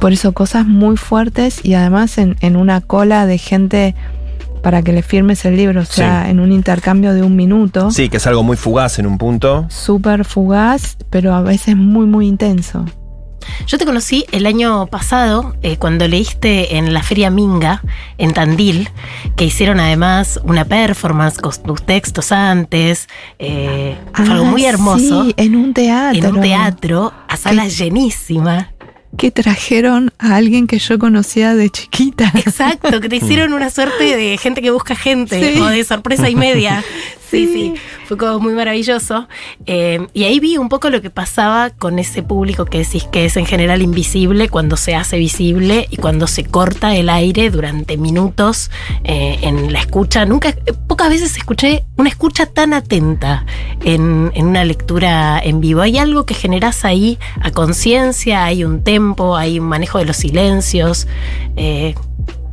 Por 0.00 0.14
eso 0.14 0.32
cosas 0.32 0.64
muy 0.64 0.96
fuertes 0.96 1.60
y 1.62 1.74
además 1.74 2.16
en, 2.16 2.36
en 2.40 2.56
una 2.56 2.80
cola 2.80 3.26
de 3.26 3.36
gente 3.36 3.94
para 4.62 4.80
que 4.80 4.92
le 4.94 5.02
firmes 5.02 5.44
el 5.44 5.56
libro, 5.56 5.82
o 5.82 5.84
sea, 5.84 6.24
Sí. 6.24 6.30
en 6.30 6.40
un 6.40 6.50
intercambio 6.50 7.12
de 7.12 7.22
un 7.22 7.36
minuto. 7.36 7.90
Sí, 7.90 8.08
que 8.08 8.16
es 8.16 8.26
algo 8.26 8.42
muy 8.42 8.56
fugaz 8.56 8.98
en 8.98 9.04
un 9.06 9.18
punto. 9.18 9.66
Súper 9.68 10.24
fugaz, 10.24 10.96
pero 11.10 11.34
a 11.34 11.42
veces 11.42 11.76
muy, 11.76 12.06
muy 12.06 12.26
intenso. 12.26 12.86
Yo 13.66 13.78
te 13.78 13.84
conocí 13.84 14.24
el 14.32 14.46
año 14.46 14.86
pasado 14.86 15.54
eh, 15.62 15.76
cuando 15.76 16.06
leíste 16.08 16.76
en 16.76 16.92
la 16.92 17.02
Feria 17.02 17.30
Minga, 17.30 17.82
en 18.18 18.32
Tandil, 18.32 18.88
que 19.36 19.44
hicieron 19.44 19.80
además 19.80 20.40
una 20.44 20.64
performance 20.64 21.38
con 21.38 21.52
tus 21.62 21.82
textos 21.84 22.32
antes. 22.32 23.08
eh, 23.38 23.96
fue 24.12 24.26
algo 24.26 24.44
Ah, 24.46 24.50
muy 24.50 24.64
hermoso. 24.64 25.24
Sí, 25.24 25.34
en 25.36 25.56
un 25.56 25.74
teatro. 25.74 26.18
En 26.28 26.34
un 26.36 26.40
teatro, 26.40 27.12
a 27.28 27.36
sala 27.36 27.66
llenísima. 27.68 28.70
Que 29.16 29.30
trajeron 29.30 30.12
a 30.18 30.34
alguien 30.34 30.66
que 30.66 30.80
yo 30.80 30.98
conocía 30.98 31.54
de 31.54 31.70
chiquita. 31.70 32.32
Exacto, 32.34 33.00
que 33.00 33.08
te 33.08 33.16
hicieron 33.16 33.52
una 33.52 33.70
suerte 33.70 34.16
de 34.16 34.36
gente 34.38 34.60
que 34.60 34.72
busca 34.72 34.96
gente 34.96 35.54
Sí. 35.54 35.60
o 35.60 35.66
de 35.66 35.84
sorpresa 35.84 36.28
y 36.28 36.34
media. 36.34 36.82
Sí, 37.30 37.48
sí, 37.52 37.74
fue 38.06 38.16
como 38.16 38.38
muy 38.38 38.54
maravilloso. 38.54 39.28
Eh, 39.66 40.06
y 40.12 40.24
ahí 40.24 40.40
vi 40.40 40.56
un 40.56 40.68
poco 40.68 40.90
lo 40.90 41.02
que 41.02 41.10
pasaba 41.10 41.70
con 41.70 41.98
ese 41.98 42.22
público 42.22 42.64
que 42.64 42.78
decís 42.78 43.04
que 43.04 43.24
es 43.24 43.36
en 43.36 43.46
general 43.46 43.82
invisible 43.82 44.48
cuando 44.48 44.76
se 44.76 44.94
hace 44.94 45.18
visible 45.18 45.86
y 45.90 45.96
cuando 45.96 46.26
se 46.26 46.44
corta 46.44 46.94
el 46.94 47.08
aire 47.08 47.50
durante 47.50 47.96
minutos 47.96 48.70
eh, 49.04 49.38
en 49.42 49.72
la 49.72 49.80
escucha. 49.80 50.26
Nunca, 50.26 50.54
pocas 50.86 51.08
veces 51.08 51.36
escuché 51.36 51.84
una 51.96 52.08
escucha 52.08 52.46
tan 52.46 52.72
atenta 52.74 53.46
en, 53.82 54.30
en 54.34 54.46
una 54.46 54.64
lectura 54.64 55.40
en 55.42 55.60
vivo. 55.60 55.80
Hay 55.80 55.98
algo 55.98 56.26
que 56.26 56.34
generás 56.34 56.84
ahí 56.84 57.18
a 57.40 57.50
conciencia, 57.50 58.44
hay 58.44 58.64
un 58.64 58.84
tempo, 58.84 59.36
hay 59.36 59.58
un 59.58 59.66
manejo 59.66 59.98
de 59.98 60.04
los 60.04 60.16
silencios. 60.18 61.06
Eh, 61.56 61.94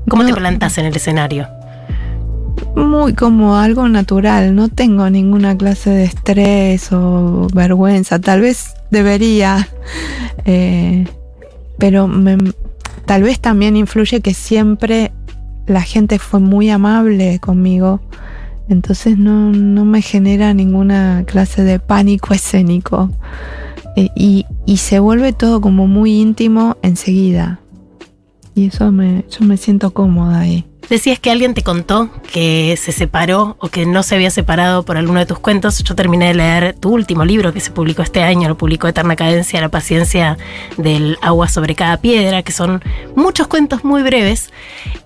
¿Cómo 0.10 0.26
te 0.26 0.34
plantas 0.34 0.78
en 0.78 0.86
el 0.86 0.96
escenario? 0.96 1.48
Muy 2.76 3.14
como 3.14 3.56
algo 3.58 3.88
natural. 3.90 4.56
No 4.56 4.70
tengo 4.70 5.10
ninguna 5.10 5.58
clase 5.58 5.90
de 5.90 6.04
estrés 6.06 6.92
o 6.92 7.48
vergüenza. 7.54 8.20
Tal 8.20 8.42
vez 8.42 8.74
debería. 8.92 9.68
eh, 10.46 11.06
pero 11.78 12.08
me- 12.08 12.38
tal 13.06 13.24
vez 13.24 13.40
también 13.40 13.76
influye 13.76 14.22
que 14.22 14.34
siempre 14.34 15.12
la 15.68 15.82
gente 15.82 16.20
fue 16.20 16.40
muy 16.40 16.70
amable 16.70 17.40
conmigo. 17.40 18.02
Entonces 18.70 19.18
no, 19.18 19.52
no 19.52 19.84
me 19.84 20.02
genera 20.02 20.54
ninguna 20.54 21.24
clase 21.26 21.64
de 21.64 21.80
pánico 21.80 22.34
escénico. 22.34 23.10
Eh, 23.98 24.10
y, 24.16 24.46
y 24.66 24.78
se 24.78 25.00
vuelve 25.00 25.34
todo 25.34 25.60
como 25.60 25.88
muy 25.88 26.22
íntimo 26.22 26.78
enseguida. 26.82 27.60
Y 28.56 28.68
eso 28.68 28.92
me, 28.92 29.26
yo 29.30 29.46
me 29.46 29.58
siento 29.58 29.92
cómoda 29.92 30.40
ahí. 30.40 30.66
Decías 30.90 31.20
que 31.20 31.32
alguien 31.32 31.54
te 31.54 31.64
contó 31.64 32.10
que 32.34 32.78
se 32.78 32.92
separó 32.92 33.56
o 33.60 33.70
que 33.70 33.86
no 33.86 34.04
se 34.04 34.16
había 34.16 34.30
separado 34.30 34.84
por 34.84 34.98
alguno 34.98 35.20
de 35.20 35.26
tus 35.26 35.40
cuentos. 35.40 35.82
Yo 35.84 35.96
terminé 35.96 36.28
de 36.28 36.34
leer 36.34 36.76
tu 36.78 36.90
último 36.90 37.24
libro 37.24 37.54
que 37.54 37.62
se 37.62 37.72
publicó 37.72 38.02
este 38.02 38.24
año, 38.24 38.50
lo 38.50 38.58
publicó 38.58 38.88
Eterna 38.88 39.16
Cadencia, 39.16 39.62
La 39.62 39.70
paciencia 39.70 40.38
del 40.78 41.18
agua 41.22 41.48
sobre 41.48 41.76
cada 41.76 41.98
piedra, 41.98 42.44
que 42.44 42.52
son 42.52 42.84
muchos 43.16 43.48
cuentos 43.48 43.84
muy 43.84 44.04
breves. 44.04 44.52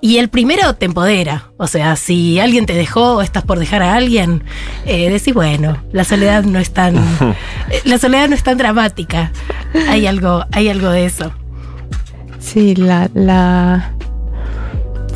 Y 0.01 0.17
el 0.17 0.29
primero 0.29 0.73
te 0.75 0.85
empodera. 0.85 1.51
O 1.57 1.67
sea, 1.67 1.95
si 1.95 2.39
alguien 2.39 2.65
te 2.65 2.73
dejó 2.73 3.17
o 3.17 3.21
estás 3.21 3.43
por 3.43 3.59
dejar 3.59 3.83
a 3.83 3.95
alguien, 3.95 4.43
eh, 4.85 5.09
decís, 5.09 5.33
bueno, 5.33 5.83
la 5.91 6.03
soledad 6.03 6.43
no 6.43 6.59
es 6.59 6.71
tan. 6.71 6.95
la 7.85 7.97
soledad 7.99 8.27
no 8.27 8.35
es 8.35 8.43
tan 8.43 8.57
dramática. 8.57 9.31
Hay 9.87 10.07
algo, 10.07 10.45
hay 10.51 10.69
algo 10.69 10.89
de 10.89 11.05
eso. 11.05 11.31
Sí, 12.39 12.75
la, 12.75 13.09
la. 13.13 13.94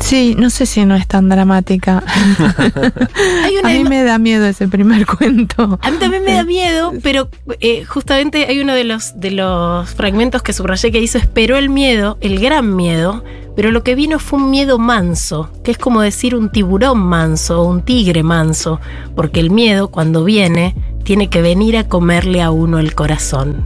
Sí, 0.00 0.34
no 0.36 0.50
sé 0.50 0.66
si 0.66 0.84
no 0.84 0.96
es 0.96 1.06
tan 1.06 1.28
dramática. 1.28 2.02
Hay 3.44 3.56
A 3.62 3.68
mí 3.68 3.88
me 3.88 4.02
da 4.02 4.18
miedo 4.18 4.46
ese 4.46 4.66
primer 4.66 5.06
cuento. 5.18 5.78
A 5.82 5.90
mí 5.90 5.98
también 5.98 6.24
me 6.24 6.34
da 6.34 6.42
miedo, 6.42 6.92
pero 7.02 7.28
eh, 7.60 7.84
justamente 7.84 8.46
hay 8.46 8.60
uno 8.60 8.74
de 8.74 8.84
los, 8.84 9.20
de 9.20 9.30
los 9.30 9.90
fragmentos 9.94 10.42
que 10.42 10.52
subrayé 10.52 10.90
que 10.90 11.00
hizo 11.00 11.18
esperó 11.18 11.56
el 11.56 11.68
miedo, 11.68 12.18
el 12.20 12.40
gran 12.40 12.74
miedo, 12.74 13.22
pero 13.54 13.70
lo 13.70 13.84
que 13.84 13.94
vino 13.94 14.18
fue 14.18 14.38
un 14.38 14.50
miedo 14.50 14.78
manso, 14.78 15.50
que 15.62 15.70
es 15.70 15.78
como 15.78 16.00
decir 16.00 16.34
un 16.34 16.50
tiburón 16.50 16.98
manso 16.98 17.60
o 17.60 17.68
un 17.68 17.82
tigre 17.82 18.22
manso, 18.22 18.80
porque 19.14 19.40
el 19.40 19.50
miedo 19.50 19.88
cuando 19.88 20.24
viene 20.24 20.74
tiene 21.04 21.28
que 21.28 21.42
venir 21.42 21.76
a 21.76 21.88
comerle 21.88 22.42
a 22.42 22.50
uno 22.50 22.78
el 22.78 22.94
corazón. 22.94 23.62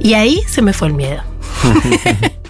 Y 0.00 0.14
ahí 0.14 0.42
se 0.48 0.62
me 0.62 0.72
fue 0.72 0.88
el 0.88 0.94
miedo. 0.94 1.22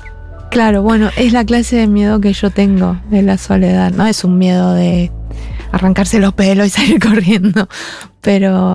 Claro, 0.56 0.80
bueno, 0.80 1.10
es 1.18 1.34
la 1.34 1.44
clase 1.44 1.76
de 1.76 1.86
miedo 1.86 2.18
que 2.18 2.32
yo 2.32 2.48
tengo 2.50 2.96
de 3.10 3.20
la 3.20 3.36
soledad. 3.36 3.90
No 3.92 4.06
es 4.06 4.24
un 4.24 4.38
miedo 4.38 4.72
de 4.72 5.12
arrancarse 5.70 6.18
los 6.18 6.32
pelos 6.32 6.66
y 6.68 6.70
salir 6.70 6.98
corriendo, 6.98 7.68
pero 8.22 8.74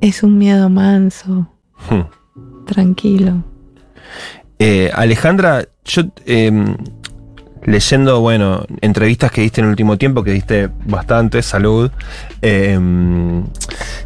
es 0.00 0.22
un 0.22 0.38
miedo 0.38 0.70
manso, 0.70 1.48
Hmm. 1.90 2.02
tranquilo. 2.64 3.42
Eh, 4.60 4.88
Alejandra, 4.94 5.64
yo 5.84 6.02
eh, 6.26 6.76
leyendo, 7.64 8.20
bueno, 8.20 8.64
entrevistas 8.80 9.32
que 9.32 9.40
diste 9.40 9.62
en 9.62 9.64
el 9.64 9.70
último 9.70 9.98
tiempo, 9.98 10.22
que 10.22 10.30
diste 10.30 10.70
bastante, 10.86 11.42
salud, 11.42 11.90
eh, 12.40 12.78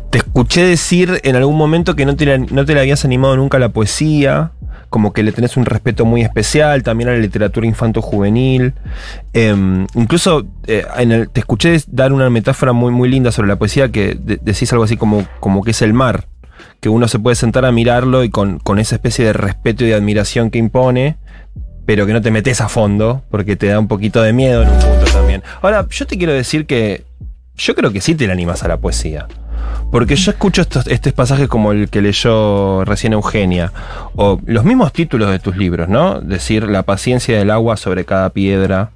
te 0.09 0.19
escuché 0.19 0.63
decir 0.65 1.21
en 1.23 1.37
algún 1.37 1.59
momento 1.59 1.95
que 1.95 2.07
no 2.07 2.17
te, 2.17 2.25
la- 2.25 2.39
no 2.39 2.65
te 2.65 2.73
le 2.73 2.81
habías 2.81 3.05
animado 3.05 3.37
nunca 3.37 3.59
a 3.59 3.61
la 3.61 3.69
poesía, 3.69 4.53
como 4.91 5.13
que 5.13 5.23
le 5.23 5.33
tenés 5.33 5.57
un 5.57 5.65
respeto 5.67 6.05
muy 6.05 6.23
especial, 6.23 6.83
también 6.83 7.09
a 7.11 7.13
la 7.13 7.19
literatura 7.19 7.67
infanto-juvenil. 7.67 8.75
Eh, 9.33 9.87
incluso 9.95 10.47
eh, 10.67 10.85
en 10.97 11.13
el- 11.13 11.29
te 11.31 11.41
escuché 11.41 11.77
dar 11.89 12.13
una 12.13 12.31
metáfora 12.31 12.73
muy, 12.73 12.93
muy 12.93 13.09
linda 13.09 13.33
sobre 13.33 13.49
la 13.49 13.57
poesía, 13.57 13.91
que 13.91 14.15
de- 14.15 14.39
decís 14.41 14.73
algo 14.73 14.85
así 14.85 14.97
como, 14.97 15.27
como 15.41 15.63
que 15.63 15.73
es 15.73 15.83
el 15.83 15.93
mar 15.95 16.27
que 16.81 16.89
uno 16.89 17.09
se 17.09 17.19
puede 17.19 17.35
sentar 17.37 17.65
a 17.65 17.73
mirarlo 17.73 18.23
y 18.25 18.31
con, 18.31 18.59
con 18.61 18.79
esa 18.79 18.95
especie 18.97 19.25
de 19.25 19.33
respeto 19.33 19.85
y 19.85 19.89
de 19.89 19.95
admiración 19.95 20.51
que 20.51 20.59
impone, 20.59 21.17
pero 21.87 22.07
que 22.07 22.13
no 22.13 22.21
te 22.23 22.31
metes 22.31 22.61
a 22.61 22.69
fondo, 22.69 23.23
porque 23.31 23.57
te 23.57 23.67
da 23.67 23.79
un 23.81 23.89
poquito 23.89 24.23
de 24.23 24.33
miedo 24.33 24.63
en 24.63 24.69
un 24.69 24.79
punto 24.79 25.05
también. 25.13 25.43
Ahora, 25.63 25.87
yo 25.91 26.07
te 26.07 26.17
quiero 26.19 26.33
decir 26.33 26.67
que 26.67 27.05
yo 27.57 27.75
creo 27.75 27.91
que 27.93 28.01
sí 28.01 28.15
te 28.15 28.27
le 28.27 28.33
animas 28.33 28.63
a 28.63 28.69
la 28.69 28.77
poesía. 28.77 29.27
Porque 29.91 30.17
yo 30.17 30.31
escucho 30.31 30.63
estos, 30.63 30.87
estos 30.87 31.13
pasajes 31.13 31.49
como 31.49 31.73
el 31.73 31.89
que 31.89 32.03
leyó 32.03 32.85
recién 32.85 33.15
Eugenia, 33.15 33.73
o 34.15 34.41
los 34.45 34.65
mismos 34.65 34.93
títulos 34.93 35.31
de 35.31 35.39
tus 35.39 35.57
libros, 35.57 35.89
¿no? 35.89 36.21
Decir 36.21 36.69
la 36.69 36.83
paciencia 36.83 37.39
del 37.39 37.51
agua 37.51 37.77
sobre 37.77 38.05
cada 38.05 38.31
piedra, 38.31 38.91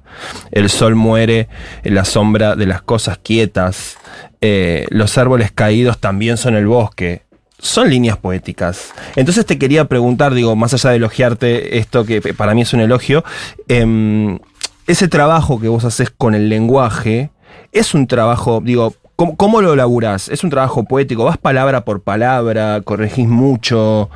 el 0.51 0.69
sol 0.69 0.95
muere 0.95 1.47
en 1.83 1.95
la 1.95 2.05
sombra 2.05 2.55
de 2.55 2.67
las 2.67 2.81
cosas 2.81 3.17
quietas, 3.17 3.97
eh, 4.41 4.85
los 4.89 5.17
árboles 5.17 5.51
caídos 5.51 5.99
también 5.99 6.37
son 6.37 6.55
el 6.55 6.67
bosque. 6.67 7.23
Son 7.59 7.89
líneas 7.89 8.17
poéticas. 8.17 8.91
Entonces 9.15 9.45
te 9.45 9.57
quería 9.57 9.85
preguntar, 9.85 10.33
digo, 10.33 10.53
más 10.57 10.73
allá 10.73 10.89
de 10.89 10.97
elogiarte 10.97 11.77
esto 11.77 12.03
que 12.03 12.21
para 12.33 12.53
mí 12.53 12.63
es 12.63 12.73
un 12.73 12.81
elogio, 12.81 13.23
em, 13.69 14.37
ese 14.85 15.07
trabajo 15.07 15.61
que 15.61 15.69
vos 15.69 15.85
haces 15.85 16.09
con 16.09 16.35
el 16.35 16.49
lenguaje 16.49 17.29
es 17.71 17.93
un 17.93 18.05
trabajo, 18.07 18.61
digo, 18.61 18.95
¿cómo, 19.15 19.61
lo 19.61 19.75
laburás? 19.75 20.29
¿Es 20.29 20.43
un 20.43 20.49
trabajo 20.49 20.83
poético? 20.83 21.23
¿Vas 21.23 21.37
palabra 21.37 21.85
por 21.85 22.01
palabra? 22.01 22.81
¿Corregís 22.81 23.27
mucho? 23.27 24.09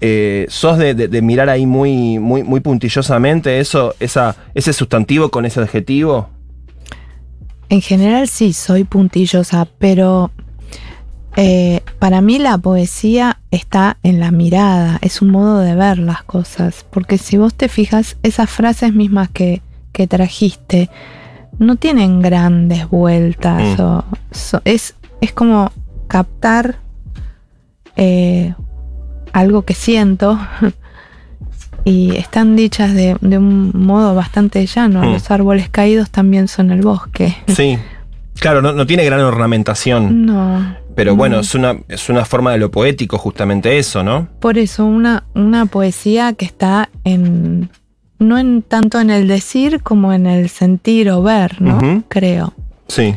Eh, 0.00 0.46
¿Sos 0.48 0.78
de 0.78 1.22
mirar 1.22 1.48
ahí 1.48 1.66
muy, 1.66 2.18
muy, 2.18 2.42
muy 2.42 2.60
puntillosamente 2.60 3.60
eso, 3.60 3.94
esa, 4.00 4.36
ese 4.54 4.72
sustantivo 4.72 5.30
con 5.30 5.44
ese 5.44 5.60
adjetivo? 5.60 6.28
En 7.72 7.80
general 7.80 8.28
sí, 8.28 8.52
soy 8.52 8.84
puntillosa, 8.84 9.66
pero 9.78 10.30
eh, 11.36 11.80
para 11.98 12.20
mí 12.20 12.38
la 12.38 12.58
poesía 12.58 13.40
está 13.50 13.96
en 14.02 14.20
la 14.20 14.30
mirada, 14.30 14.98
es 15.00 15.22
un 15.22 15.30
modo 15.30 15.60
de 15.60 15.74
ver 15.74 15.98
las 15.98 16.22
cosas, 16.22 16.84
porque 16.90 17.16
si 17.16 17.38
vos 17.38 17.54
te 17.54 17.68
fijas, 17.68 18.18
esas 18.22 18.50
frases 18.50 18.92
mismas 18.92 19.30
que, 19.30 19.62
que 19.92 20.06
trajiste 20.06 20.90
no 21.58 21.76
tienen 21.76 22.20
grandes 22.20 22.88
vueltas, 22.88 23.78
Mm. 23.78 23.82
o, 23.82 24.04
so- 24.30 24.62
es, 24.64 24.94
es 25.20 25.32
como 25.32 25.70
captar 26.08 26.76
eh, 27.96 28.54
algo 29.32 29.62
que 29.62 29.74
siento. 29.74 30.38
Y 31.84 32.14
están 32.14 32.54
dichas 32.54 32.94
de, 32.94 33.16
de 33.20 33.38
un 33.38 33.72
modo 33.74 34.14
bastante 34.14 34.64
llano. 34.66 35.02
Mm. 35.02 35.12
Los 35.14 35.28
árboles 35.32 35.68
caídos 35.68 36.10
también 36.10 36.46
son 36.46 36.70
el 36.70 36.80
bosque. 36.82 37.34
Sí. 37.48 37.76
Claro, 38.38 38.62
no, 38.62 38.72
no 38.72 38.86
tiene 38.86 39.04
gran 39.04 39.18
ornamentación, 39.20 40.24
No. 40.24 40.76
pero 40.94 41.10
no. 41.10 41.16
bueno, 41.16 41.40
es 41.40 41.54
una, 41.56 41.76
es 41.88 42.08
una 42.08 42.24
forma 42.24 42.52
de 42.52 42.58
lo 42.58 42.70
poético 42.70 43.18
justamente 43.18 43.78
eso, 43.78 44.02
¿no? 44.04 44.28
Por 44.40 44.58
eso, 44.58 44.86
una, 44.86 45.24
una 45.34 45.66
poesía 45.66 46.32
que 46.34 46.44
está 46.44 46.88
en. 47.04 47.68
No 48.22 48.38
en 48.38 48.62
tanto 48.62 49.00
en 49.00 49.10
el 49.10 49.28
decir 49.28 49.82
como 49.82 50.12
en 50.12 50.26
el 50.26 50.48
sentir 50.48 51.10
o 51.10 51.22
ver, 51.22 51.60
¿no? 51.60 52.04
Creo. 52.08 52.54
Sí. 52.88 53.14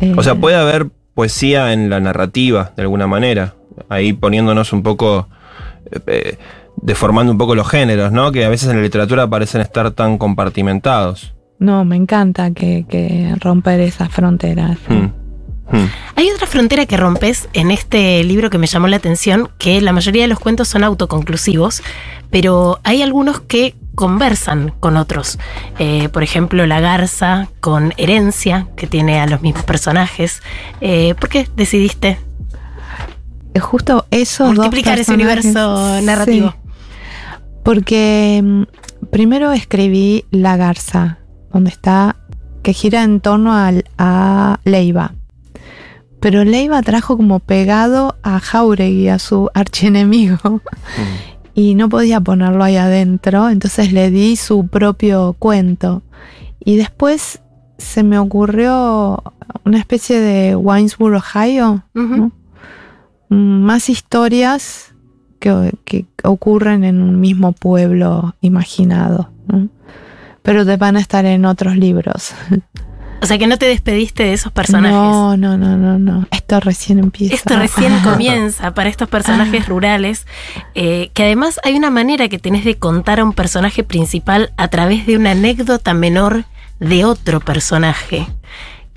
Eh, 0.00 0.14
O 0.16 0.22
sea, 0.22 0.34
puede 0.34 0.56
haber 0.56 0.88
poesía 1.14 1.72
en 1.72 1.88
la 1.90 2.00
narrativa, 2.00 2.72
de 2.76 2.82
alguna 2.82 3.06
manera. 3.06 3.54
Ahí 3.88 4.12
poniéndonos 4.12 4.72
un 4.72 4.82
poco. 4.82 5.28
eh, 5.90 6.00
eh, 6.06 6.38
deformando 6.82 7.32
un 7.32 7.38
poco 7.38 7.54
los 7.54 7.68
géneros, 7.68 8.12
¿no? 8.12 8.32
Que 8.32 8.44
a 8.44 8.48
veces 8.50 8.68
en 8.68 8.76
la 8.76 8.82
literatura 8.82 9.26
parecen 9.28 9.62
estar 9.62 9.90
tan 9.92 10.18
compartimentados. 10.18 11.34
No, 11.58 11.84
me 11.86 11.96
encanta 11.96 12.50
que, 12.50 12.84
que 12.86 13.34
romper 13.40 13.80
esas 13.80 14.10
fronteras. 14.10 14.78
Mm. 14.88 15.06
Hmm. 15.74 15.88
Hay 16.14 16.28
otra 16.30 16.46
frontera 16.46 16.84
que 16.86 16.96
rompes 16.98 17.48
en 17.54 17.70
este 17.70 18.22
libro 18.24 18.50
que 18.50 18.58
me 18.58 18.66
llamó 18.66 18.88
la 18.88 18.96
atención, 18.96 19.48
que 19.58 19.80
la 19.80 19.92
mayoría 19.92 20.22
de 20.22 20.28
los 20.28 20.38
cuentos 20.38 20.68
son 20.68 20.84
autoconclusivos, 20.84 21.82
pero 22.30 22.78
hay 22.84 23.00
algunos 23.02 23.40
que 23.40 23.74
conversan 23.96 24.72
con 24.78 24.96
otros. 24.96 25.38
Eh, 25.80 26.08
por 26.10 26.22
ejemplo, 26.22 26.64
La 26.66 26.78
Garza 26.80 27.48
con 27.60 27.92
Herencia, 27.96 28.68
que 28.76 28.86
tiene 28.86 29.18
a 29.20 29.26
los 29.26 29.42
mismos 29.42 29.64
personajes. 29.64 30.40
Eh, 30.80 31.14
¿Por 31.18 31.28
qué 31.28 31.48
decidiste 31.56 32.20
Es 33.54 33.62
Justo 33.62 34.06
esos 34.12 34.48
dos 34.50 34.56
multiplicar 34.58 34.98
ese 35.00 35.12
personajes- 35.12 35.44
universo 35.46 36.00
narrativo? 36.02 36.50
Sí. 36.50 36.56
Porque 37.64 38.40
mm, 38.44 38.62
primero 39.10 39.52
escribí 39.52 40.24
La 40.30 40.56
Garza, 40.56 41.18
donde 41.52 41.70
está, 41.70 42.16
que 42.62 42.72
gira 42.72 43.02
en 43.02 43.20
torno 43.20 43.54
al, 43.56 43.84
a 43.98 44.60
Leiva. 44.64 45.14
Pero 46.20 46.44
Leiva 46.44 46.82
trajo 46.82 47.16
como 47.16 47.40
pegado 47.40 48.16
a 48.22 48.40
Jauregui, 48.40 49.08
a 49.08 49.18
su 49.18 49.50
archienemigo, 49.54 50.38
Hmm. 50.42 50.58
Y 51.56 51.74
no 51.74 51.88
podía 51.88 52.20
ponerlo 52.20 52.62
ahí 52.62 52.76
adentro, 52.76 53.48
entonces 53.48 53.90
le 53.90 54.10
di 54.10 54.36
su 54.36 54.68
propio 54.68 55.34
cuento. 55.38 56.02
Y 56.62 56.76
después 56.76 57.40
se 57.78 58.02
me 58.02 58.18
ocurrió 58.18 59.22
una 59.64 59.78
especie 59.78 60.20
de 60.20 60.54
Winesburg, 60.54 61.16
Ohio. 61.16 61.82
Mm, 61.94 63.62
más 63.62 63.88
historias 63.88 64.94
que, 65.40 65.72
que 65.86 66.04
ocurren 66.24 66.84
en 66.84 67.00
un 67.00 67.20
mismo 67.20 67.52
pueblo 67.52 68.34
imaginado, 68.42 69.30
¿no? 69.48 69.70
pero 70.42 70.66
te 70.66 70.76
van 70.76 70.96
a 70.96 71.00
estar 71.00 71.24
en 71.24 71.46
otros 71.46 71.76
libros. 71.76 72.34
O 73.20 73.26
sea 73.26 73.38
que 73.38 73.46
no 73.46 73.56
te 73.58 73.66
despediste 73.66 74.24
de 74.24 74.32
esos 74.34 74.52
personajes. 74.52 74.96
No, 74.96 75.36
no, 75.36 75.56
no, 75.56 75.76
no, 75.76 75.98
no. 75.98 76.26
Esto 76.30 76.60
recién 76.60 76.98
empieza. 76.98 77.34
Esto 77.34 77.56
recién 77.58 77.98
comienza 78.04 78.74
para 78.74 78.88
estos 78.88 79.08
personajes 79.08 79.66
rurales, 79.66 80.26
eh, 80.74 81.10
que 81.14 81.24
además 81.24 81.58
hay 81.64 81.74
una 81.74 81.90
manera 81.90 82.28
que 82.28 82.38
tenés 82.38 82.64
de 82.64 82.76
contar 82.76 83.20
a 83.20 83.24
un 83.24 83.32
personaje 83.32 83.82
principal 83.84 84.52
a 84.56 84.68
través 84.68 85.06
de 85.06 85.16
una 85.16 85.32
anécdota 85.32 85.94
menor 85.94 86.44
de 86.78 87.04
otro 87.04 87.40
personaje, 87.40 88.26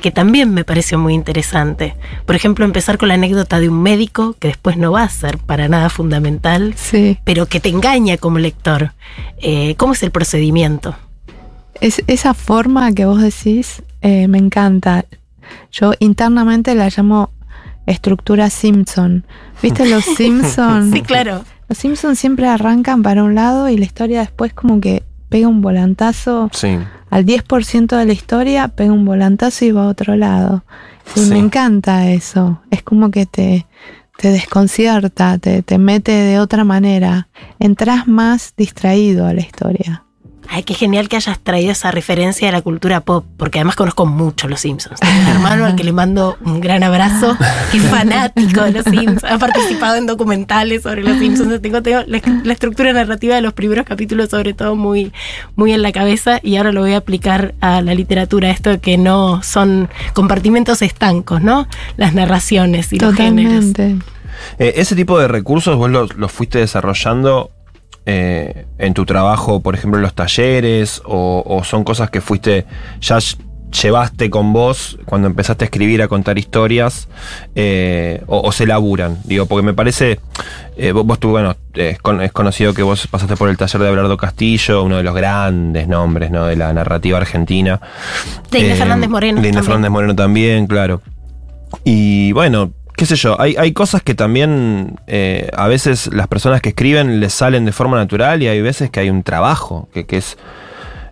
que 0.01 0.11
también 0.11 0.53
me 0.53 0.63
pareció 0.63 0.99
muy 0.99 1.13
interesante. 1.13 1.95
Por 2.25 2.35
ejemplo, 2.35 2.65
empezar 2.65 2.97
con 2.97 3.07
la 3.07 3.15
anécdota 3.15 3.59
de 3.59 3.69
un 3.69 3.81
médico, 3.81 4.35
que 4.39 4.49
después 4.49 4.77
no 4.77 4.91
va 4.91 5.03
a 5.03 5.09
ser 5.09 5.37
para 5.37 5.67
nada 5.67 5.89
fundamental, 5.89 6.73
Sí, 6.77 7.17
pero 7.23 7.45
que 7.45 7.59
te 7.59 7.69
engaña 7.69 8.17
como 8.17 8.37
lector. 8.37 8.93
Eh, 9.41 9.75
¿Cómo 9.77 9.93
es 9.93 10.03
el 10.03 10.11
procedimiento? 10.11 10.95
Es, 11.81 12.03
esa 12.07 12.33
forma 12.33 12.91
que 12.93 13.05
vos 13.05 13.21
decís 13.21 13.83
eh, 14.01 14.27
me 14.27 14.37
encanta. 14.37 15.05
Yo 15.71 15.93
internamente 15.99 16.75
la 16.75 16.89
llamo 16.95 17.31
estructura 17.85 18.49
Simpson. 18.49 19.25
¿Viste 19.61 19.87
los 19.89 20.03
Simpson? 20.17 20.91
Sí, 20.91 21.01
claro. 21.01 21.43
Los 21.67 21.77
Simpson 21.77 22.15
siempre 22.15 22.47
arrancan 22.47 23.03
para 23.03 23.23
un 23.23 23.35
lado 23.35 23.69
y 23.69 23.77
la 23.77 23.85
historia 23.85 24.21
después 24.21 24.53
como 24.53 24.79
que 24.79 25.03
pega 25.29 25.47
un 25.47 25.61
volantazo 25.61 26.49
Sí. 26.53 26.77
al 27.09 27.25
10% 27.25 27.95
de 27.95 28.05
la 28.05 28.13
historia, 28.13 28.67
pega 28.69 28.91
un 28.91 29.05
volantazo 29.05 29.65
y 29.65 29.71
va 29.71 29.83
a 29.83 29.87
otro 29.87 30.15
lado. 30.15 30.63
Y 31.15 31.19
Sí. 31.21 31.29
me 31.29 31.37
encanta 31.39 32.09
eso. 32.11 32.61
Es 32.71 32.81
como 32.83 33.11
que 33.11 33.25
te, 33.25 33.65
te 34.17 34.31
desconcierta, 34.31 35.37
te, 35.37 35.61
te 35.61 35.77
mete 35.77 36.11
de 36.11 36.39
otra 36.39 36.63
manera. 36.63 37.27
Entras 37.59 38.07
más 38.07 38.53
distraído 38.57 39.25
a 39.27 39.33
la 39.33 39.41
historia. 39.41 40.03
Ay, 40.51 40.63
qué 40.63 40.73
genial 40.73 41.09
que 41.09 41.15
hayas 41.15 41.39
traído 41.39 41.71
esa 41.71 41.91
referencia 41.91 42.49
a 42.49 42.51
la 42.51 42.63
cultura 42.63 43.01
pop, 43.01 43.23
porque 43.37 43.59
además 43.59 43.75
conozco 43.75 44.07
mucho 44.07 44.47
los 44.47 44.61
Simpsons. 44.61 44.99
Tengo 44.99 45.19
un 45.21 45.27
hermano 45.35 45.65
al 45.65 45.75
que 45.75 45.83
le 45.83 45.91
mando 45.91 46.37
un 46.43 46.59
gran 46.59 46.81
abrazo, 46.81 47.37
que 47.71 47.77
es 47.77 47.83
fanático 47.83 48.63
de 48.63 48.71
los 48.71 48.83
Simpsons, 48.83 49.23
ha 49.23 49.37
participado 49.37 49.95
en 49.97 50.07
documentales 50.07 50.81
sobre 50.81 51.03
los 51.03 51.19
Simpsons. 51.19 51.61
Tengo, 51.61 51.83
tengo 51.83 52.01
la, 52.07 52.21
la 52.43 52.53
estructura 52.53 52.91
narrativa 52.93 53.35
de 53.35 53.41
los 53.41 53.53
primeros 53.53 53.85
capítulos, 53.85 54.29
sobre 54.29 54.53
todo, 54.53 54.75
muy, 54.75 55.13
muy 55.55 55.71
en 55.71 55.83
la 55.83 55.91
cabeza, 55.91 56.39
y 56.41 56.55
ahora 56.55 56.71
lo 56.71 56.81
voy 56.81 56.93
a 56.93 56.97
aplicar 56.97 57.53
a 57.61 57.81
la 57.81 57.93
literatura, 57.93 58.49
esto 58.49 58.71
de 58.71 58.79
que 58.79 58.97
no 58.97 59.43
son 59.43 59.87
compartimentos 60.13 60.81
estancos, 60.81 61.43
¿no? 61.43 61.67
Las 61.95 62.15
narraciones 62.15 62.91
y 62.91 62.97
los 62.97 63.13
géneros. 63.13 63.67
Totalmente. 63.67 64.05
Eh, 64.57 64.73
ese 64.77 64.95
tipo 64.95 65.19
de 65.19 65.27
recursos 65.27 65.75
vos 65.77 65.89
los, 65.89 66.15
los 66.15 66.31
fuiste 66.31 66.59
desarrollando 66.59 67.51
eh, 68.11 68.65
en 68.79 68.93
tu 68.93 69.05
trabajo, 69.05 69.59
por 69.61 69.75
ejemplo, 69.75 69.97
en 69.99 70.03
los 70.03 70.13
talleres, 70.15 71.01
o, 71.05 71.43
o 71.45 71.63
son 71.63 71.83
cosas 71.83 72.09
que 72.09 72.21
fuiste, 72.21 72.65
ya 73.01 73.17
ll- 73.17 73.37
llevaste 73.83 74.31
con 74.31 74.51
vos 74.51 74.97
cuando 75.05 75.27
empezaste 75.27 75.63
a 75.63 75.67
escribir, 75.67 76.01
a 76.01 76.07
contar 76.07 76.39
historias, 76.39 77.07
eh, 77.53 78.23
o, 78.25 78.41
o 78.41 78.51
se 78.51 78.65
laburan. 78.65 79.19
Digo, 79.25 79.45
porque 79.45 79.61
me 79.63 79.75
parece, 79.75 80.19
eh, 80.75 80.91
vos, 80.91 81.05
vos 81.05 81.19
tú, 81.19 81.29
bueno, 81.29 81.55
es, 81.75 81.99
con- 81.99 82.19
es 82.21 82.31
conocido 82.31 82.73
que 82.73 82.81
vos 82.81 83.05
pasaste 83.05 83.35
por 83.35 83.47
el 83.47 83.57
taller 83.57 83.79
de 83.81 83.87
Abelardo 83.89 84.17
Castillo, 84.17 84.81
uno 84.83 84.97
de 84.97 85.03
los 85.03 85.13
grandes 85.13 85.87
nombres 85.87 86.31
¿no? 86.31 86.45
de 86.47 86.55
la 86.55 86.73
narrativa 86.73 87.19
argentina. 87.19 87.79
De 88.49 88.59
Inés 88.59 88.79
Fernández 88.79 89.09
Moreno. 89.09 89.39
De 89.39 89.49
Inés. 89.49 89.63
Fernández 89.63 89.91
Moreno 89.91 90.15
también, 90.15 90.65
claro. 90.65 91.01
Y 91.83 92.31
bueno, 92.31 92.71
qué 92.99 93.05
sé 93.05 93.15
yo, 93.15 93.39
hay, 93.39 93.71
cosas 93.71 94.03
que 94.03 94.13
también 94.13 94.99
eh, 95.07 95.49
a 95.55 95.69
veces 95.69 96.13
las 96.13 96.27
personas 96.27 96.59
que 96.59 96.69
escriben 96.69 97.21
les 97.21 97.33
salen 97.33 97.63
de 97.63 97.71
forma 97.71 97.95
natural 97.95 98.43
y 98.43 98.49
hay 98.49 98.61
veces 98.61 98.89
que 98.89 98.99
hay 98.99 99.09
un 99.09 99.23
trabajo, 99.23 99.87
que, 99.93 100.05
es 100.09 100.37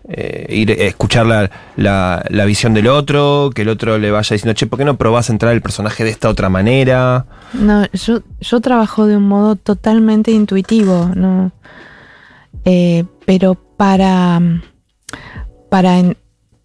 eh, 0.10 0.48
ir 0.50 0.70
escuchar 0.70 1.50
la, 1.78 2.46
visión 2.46 2.74
del 2.74 2.88
otro, 2.88 3.52
que 3.56 3.62
el 3.62 3.70
otro 3.70 3.98
le 4.00 4.12
vaya 4.12 4.34
diciendo, 4.34 4.54
che, 4.54 4.68
¿por 4.68 4.80
qué 4.80 4.84
no 4.84 4.98
probás 4.98 5.30
a 5.30 5.32
entrar 5.32 5.54
el 5.54 5.62
personaje 5.62 6.04
de 6.04 6.10
esta 6.10 6.28
otra 6.28 6.50
manera? 6.50 7.26
No, 7.54 7.86
yo, 7.94 8.60
trabajo 8.60 9.06
de 9.06 9.16
un 9.16 9.24
modo 9.24 9.56
totalmente 9.56 10.32
intuitivo, 10.32 11.10
¿no? 11.16 11.54
Eh, 12.66 13.06
pero 13.26 13.56
para, 13.56 14.42
para, 15.70 16.04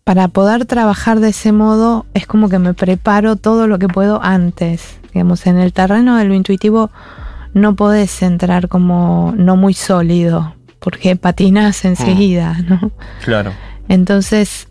para 0.03 0.27
poder 0.27 0.65
trabajar 0.65 1.21
de 1.21 1.29
ese 1.29 1.53
modo 1.53 2.07
es 2.13 2.27
como 2.27 2.49
que 2.49 2.59
me 2.59 2.75
preparo 2.75 3.37
todo 3.37 3.69
lo 3.69 3.79
que 3.79 3.87
puedo 3.87 4.21
antes. 4.21 4.99
Digamos, 5.13 5.47
en 5.47 5.59
el 5.59 5.73
terreno 5.73 6.17
de 6.17 6.25
lo 6.25 6.35
intuitivo 6.35 6.91
no 7.55 7.77
podés 7.77 8.23
entrar 8.23 8.69
como 8.69 9.35
no 9.37 9.57
muy 9.57 9.75
sólido, 9.75 10.55
porque 10.79 11.17
patinas 11.17 11.85
enseguida, 11.85 12.59
¿no? 12.67 12.91
Claro. 13.25 13.53
Entonces, 13.89 14.69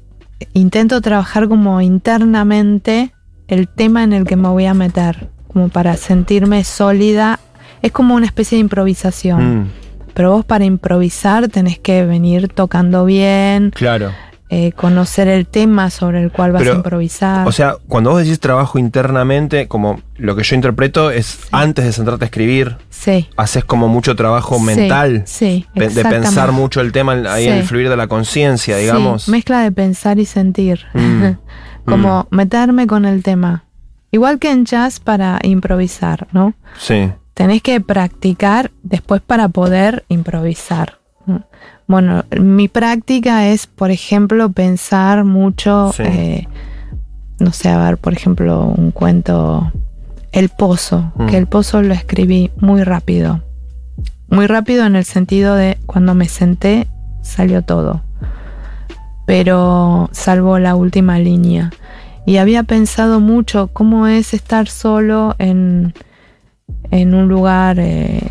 intento 0.53 0.99
trabajar 1.01 1.47
como 1.47 1.81
internamente 1.81 3.13
el 3.47 3.67
tema 3.67 4.03
en 4.03 4.13
el 4.13 4.25
que 4.25 4.35
me 4.35 4.47
voy 4.47 4.65
a 4.65 4.73
meter, 4.73 5.29
como 5.51 5.69
para 5.69 5.95
sentirme 5.95 6.63
sólida. 6.63 7.39
Es 7.81 7.91
como 7.91 8.15
una 8.15 8.25
especie 8.25 8.55
de 8.55 8.61
improvisación. 8.61 9.61
Mm, 9.61 9.71
Pero 10.13 10.31
vos 10.31 10.45
para 10.45 10.65
improvisar 10.65 11.47
tenés 11.49 11.79
que 11.79 12.05
venir 12.05 12.47
tocando 12.47 13.05
bien, 13.05 13.71
claro. 13.71 14.11
Eh, 14.53 14.73
conocer 14.73 15.29
el 15.29 15.47
tema 15.47 15.89
sobre 15.89 16.21
el 16.21 16.29
cual 16.29 16.51
vas 16.51 16.63
Pero, 16.63 16.73
a 16.73 16.75
improvisar. 16.75 17.47
O 17.47 17.53
sea, 17.53 17.77
cuando 17.87 18.09
vos 18.09 18.19
decís 18.19 18.41
trabajo 18.41 18.77
internamente, 18.77 19.69
como 19.69 20.01
lo 20.17 20.35
que 20.35 20.43
yo 20.43 20.57
interpreto 20.57 21.09
es 21.09 21.39
antes 21.53 21.85
de 21.85 21.93
sentarte 21.93 22.25
a 22.25 22.27
escribir, 22.27 22.75
sí. 22.89 23.29
haces 23.37 23.63
como 23.63 23.87
mucho 23.87 24.17
trabajo 24.17 24.57
sí, 24.57 24.63
mental. 24.65 25.23
Sí, 25.25 25.65
de, 25.73 25.89
pensar 26.03 26.51
mucho 26.51 26.81
el 26.81 26.91
tema 26.91 27.13
ahí 27.31 27.47
en 27.47 27.59
el 27.59 27.63
fluir 27.63 27.87
de 27.87 27.95
la 27.95 28.07
conciencia, 28.07 28.75
digamos. 28.75 29.29
mezcla 29.29 29.61
de 29.61 29.71
pensar 29.71 30.19
y 30.19 30.25
sentir. 30.25 30.81
Mm, 30.95 31.37
como 31.85 32.27
meterme 32.29 32.87
con 32.87 33.05
el 33.05 33.23
tema. 33.23 33.63
Igual 34.11 34.37
que 34.37 34.51
en 34.51 34.65
jazz 34.65 34.99
para 34.99 35.39
improvisar, 35.43 36.27
¿no? 36.33 36.55
Sí. 36.77 37.09
tenés 37.35 37.61
que 37.61 37.79
practicar 37.79 38.71
después 38.83 39.21
para 39.21 39.47
poder 39.47 40.03
improvisar. 40.09 40.99
Bueno, 41.91 42.23
mi 42.39 42.69
práctica 42.69 43.47
es, 43.49 43.67
por 43.67 43.91
ejemplo, 43.91 44.49
pensar 44.49 45.25
mucho, 45.25 45.91
Sí. 45.93 46.03
eh, 46.05 46.47
no 47.39 47.51
sé, 47.51 47.67
a 47.67 47.83
ver, 47.83 47.97
por 47.97 48.13
ejemplo, 48.13 48.61
un 48.65 48.91
cuento, 48.91 49.71
El 50.31 50.47
Pozo, 50.47 51.11
Mm. 51.15 51.25
que 51.25 51.37
El 51.37 51.47
Pozo 51.47 51.81
lo 51.81 51.93
escribí 51.93 52.49
muy 52.61 52.83
rápido. 52.85 53.41
Muy 54.29 54.47
rápido 54.47 54.85
en 54.85 54.95
el 54.95 55.03
sentido 55.03 55.55
de 55.55 55.77
cuando 55.85 56.15
me 56.15 56.29
senté 56.29 56.87
salió 57.21 57.61
todo. 57.61 58.01
Pero 59.25 60.09
salvo 60.13 60.59
la 60.59 60.75
última 60.75 61.19
línea. 61.19 61.71
Y 62.25 62.37
había 62.37 62.63
pensado 62.63 63.19
mucho 63.19 63.67
cómo 63.73 64.07
es 64.07 64.33
estar 64.33 64.67
solo 64.69 65.35
en, 65.39 65.93
en 66.91 67.13
un 67.13 67.27
lugar 67.27 67.77
eh, 67.79 68.21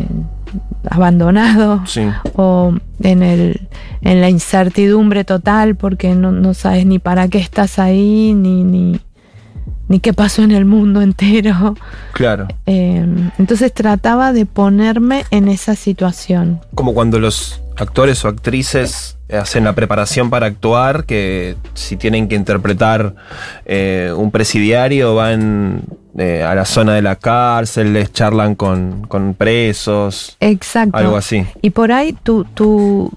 abandonado 0.89 1.83
Sí. 1.87 2.03
o 2.35 2.75
en, 3.03 3.23
el, 3.23 3.69
en 4.03 4.21
la 4.21 4.29
incertidumbre 4.31 5.25
total 5.25 5.77
porque 5.77 6.15
no, 6.15 6.33
no 6.33 6.55
sabes 6.55 6.87
ni 6.87 6.99
para 6.99 7.29
qué 7.29 7.39
estás 7.39 7.79
ahí 7.79 8.33
ni, 8.35 8.65
ni, 8.65 9.01
ni 9.89 10.01
qué 10.01 10.13
pasó 10.13 10.43
en 10.43 10.53
el 10.53 10.65
mundo 10.65 11.03
entero. 11.03 11.75
Claro. 12.13 12.49
Eh, 12.67 13.05
entonces 13.39 13.73
trataba 13.75 14.33
de 14.33 14.47
ponerme 14.47 15.25
en 15.31 15.49
esa 15.49 15.75
situación. 15.75 16.61
Como 16.75 16.95
cuando 16.95 17.19
los 17.19 17.61
actores 17.77 18.25
o 18.25 18.29
actrices 18.29 19.17
hacen 19.33 19.65
la 19.65 19.75
preparación 19.75 20.29
para 20.31 20.47
actuar, 20.47 21.05
que 21.05 21.57
si 21.75 21.97
tienen 21.97 22.29
que 22.29 22.35
interpretar 22.35 23.15
eh, 23.65 24.13
un 24.17 24.31
presidiario 24.31 25.15
van 25.15 25.83
eh, 26.19 26.43
a 26.43 26.55
la 26.55 26.65
zona 26.65 26.95
de 26.95 27.03
la 27.03 27.17
cárcel, 27.17 27.93
les 27.93 28.13
charlan 28.13 28.55
con, 28.55 29.07
con 29.09 29.35
presos, 29.35 30.37
Exacto. 30.41 30.97
algo 30.97 31.17
así. 31.17 31.45
Y 31.63 31.71
por 31.71 31.93
ahí 31.93 32.17
tú, 32.23 32.45
tú, 32.55 33.13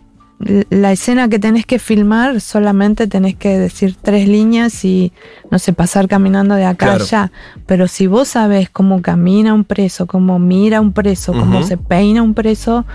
la 0.69 0.91
escena 0.91 1.29
que 1.29 1.39
tenés 1.39 1.65
que 1.65 1.79
filmar, 1.79 2.41
solamente 2.41 3.07
tenés 3.07 3.35
que 3.35 3.57
decir 3.57 3.95
tres 4.01 4.27
líneas 4.27 4.83
y, 4.83 5.13
no 5.49 5.57
sé, 5.57 5.71
pasar 5.73 6.07
caminando 6.07 6.55
de 6.55 6.65
acá 6.65 6.87
Claro. 6.87 7.03
a 7.03 7.07
allá. 7.07 7.31
Pero 7.65 7.87
si 7.87 8.07
vos 8.07 8.27
sabés 8.27 8.69
cómo 8.69 9.01
camina 9.01 9.53
un 9.53 9.63
preso, 9.63 10.05
cómo 10.05 10.39
mira 10.39 10.81
un 10.81 10.91
preso, 10.93 11.31
cómo 11.33 11.63
se 11.63 11.77
peina 11.77 12.21
un 12.21 12.33
preso, 12.33 12.85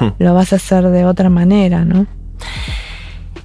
Hmm. 0.00 0.08
lo 0.18 0.34
vas 0.34 0.52
a 0.52 0.56
hacer 0.56 0.86
de 0.90 1.04
otra 1.06 1.30
manera, 1.30 1.84
¿no? 1.84 2.06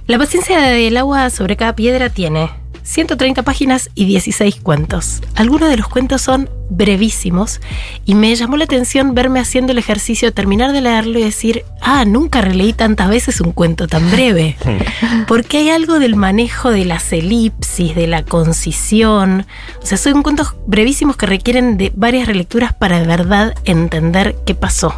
La 0.06 0.18
paciencia 0.18 0.60
del 0.60 0.96
agua 0.98 1.30
sobre 1.30 1.56
cada 1.56 1.74
piedra 1.74 2.10
tiene 2.10 2.50
130 2.84 3.42
páginas 3.42 3.90
y 3.94 4.04
16 4.04 4.56
cuentos. 4.56 5.22
Algunos 5.34 5.70
de 5.70 5.78
los 5.78 5.88
cuentos 5.88 6.20
son 6.20 6.50
brevísimos 6.68 7.60
y 8.04 8.14
me 8.14 8.34
llamó 8.34 8.56
la 8.56 8.64
atención 8.64 9.14
verme 9.14 9.40
haciendo 9.40 9.72
el 9.72 9.78
ejercicio 9.78 10.28
de 10.28 10.32
terminar 10.32 10.72
de 10.72 10.82
leerlo 10.82 11.18
y 11.18 11.24
decir, 11.24 11.64
ah, 11.80 12.04
nunca 12.04 12.42
releí 12.42 12.72
tantas 12.74 13.08
veces 13.08 13.40
un 13.40 13.52
cuento 13.52 13.88
tan 13.88 14.10
breve. 14.10 14.56
Porque 15.28 15.58
hay 15.58 15.70
algo 15.70 15.98
del 15.98 16.14
manejo 16.14 16.70
de 16.70 16.84
las 16.84 17.10
elipsis, 17.12 17.94
de 17.94 18.06
la 18.06 18.22
concisión. 18.22 19.46
O 19.82 19.86
sea, 19.86 19.96
son 19.96 20.22
cuentos 20.22 20.54
brevísimos 20.66 21.16
que 21.16 21.26
requieren 21.26 21.78
de 21.78 21.90
varias 21.96 22.26
relecturas 22.26 22.74
para 22.74 23.00
de 23.00 23.06
verdad 23.06 23.54
entender 23.64 24.36
qué 24.44 24.54
pasó. 24.54 24.94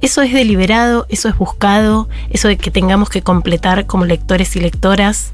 Eso 0.00 0.22
es 0.22 0.32
deliberado, 0.32 1.06
eso 1.10 1.28
es 1.28 1.36
buscado, 1.36 2.08
eso 2.30 2.48
de 2.48 2.56
que 2.56 2.70
tengamos 2.70 3.10
que 3.10 3.22
completar 3.22 3.86
como 3.86 4.06
lectores 4.06 4.56
y 4.56 4.60
lectoras. 4.60 5.32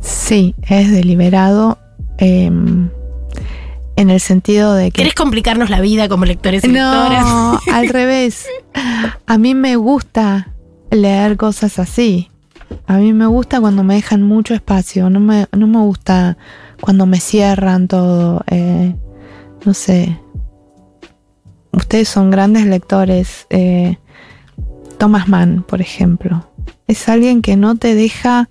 Sí, 0.00 0.54
es 0.62 0.90
deliberado 0.90 1.78
em, 2.18 2.88
en 3.96 4.10
el 4.10 4.20
sentido 4.20 4.74
de 4.74 4.86
que... 4.90 5.02
¿Querés 5.02 5.14
complicarnos 5.14 5.70
la 5.70 5.80
vida 5.80 6.08
como 6.08 6.24
lectores 6.24 6.64
y 6.64 6.68
lectoras? 6.68 7.22
No, 7.24 7.60
al 7.72 7.88
revés. 7.88 8.46
A 9.26 9.38
mí 9.38 9.54
me 9.54 9.76
gusta 9.76 10.48
leer 10.90 11.36
cosas 11.36 11.78
así. 11.78 12.30
A 12.86 12.96
mí 12.98 13.12
me 13.12 13.26
gusta 13.26 13.60
cuando 13.60 13.82
me 13.82 13.94
dejan 13.94 14.22
mucho 14.22 14.54
espacio. 14.54 15.10
No 15.10 15.20
me, 15.20 15.46
no 15.52 15.66
me 15.66 15.78
gusta 15.80 16.36
cuando 16.80 17.04
me 17.06 17.20
cierran 17.20 17.88
todo. 17.88 18.42
eh, 18.50 18.94
no 19.64 19.74
sé. 19.74 20.18
Ustedes 21.72 22.08
son 22.08 22.30
grandes 22.30 22.66
lectores. 22.66 23.46
eh, 23.50 23.98
Thomas 24.98 25.28
Mann, 25.28 25.62
por 25.66 25.80
ejemplo. 25.80 26.46
Es 26.86 27.08
alguien 27.08 27.42
que 27.42 27.56
no 27.56 27.76
te 27.76 27.94
deja 27.94 28.48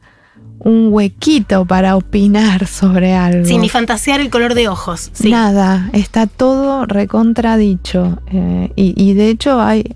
un 0.59 0.89
huequito 0.91 1.65
para 1.65 1.95
opinar 1.95 2.67
sobre 2.67 3.13
algo. 3.15 3.45
Sin 3.45 3.61
ni 3.61 3.69
fantasear 3.69 4.19
el 4.19 4.29
color 4.29 4.53
de 4.53 4.67
ojos. 4.67 5.09
Sí. 5.13 5.29
Nada, 5.31 5.89
está 5.93 6.27
todo 6.27 6.85
recontradicho. 6.85 8.19
Eh, 8.27 8.71
y, 8.75 8.93
y 9.01 9.13
de 9.13 9.29
hecho 9.29 9.61
hay, 9.61 9.95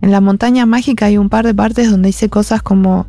en 0.00 0.10
la 0.10 0.20
montaña 0.20 0.66
mágica 0.66 1.06
hay 1.06 1.18
un 1.18 1.28
par 1.28 1.44
de 1.46 1.54
partes 1.54 1.90
donde 1.90 2.08
dice 2.08 2.28
cosas 2.28 2.62
como, 2.62 3.06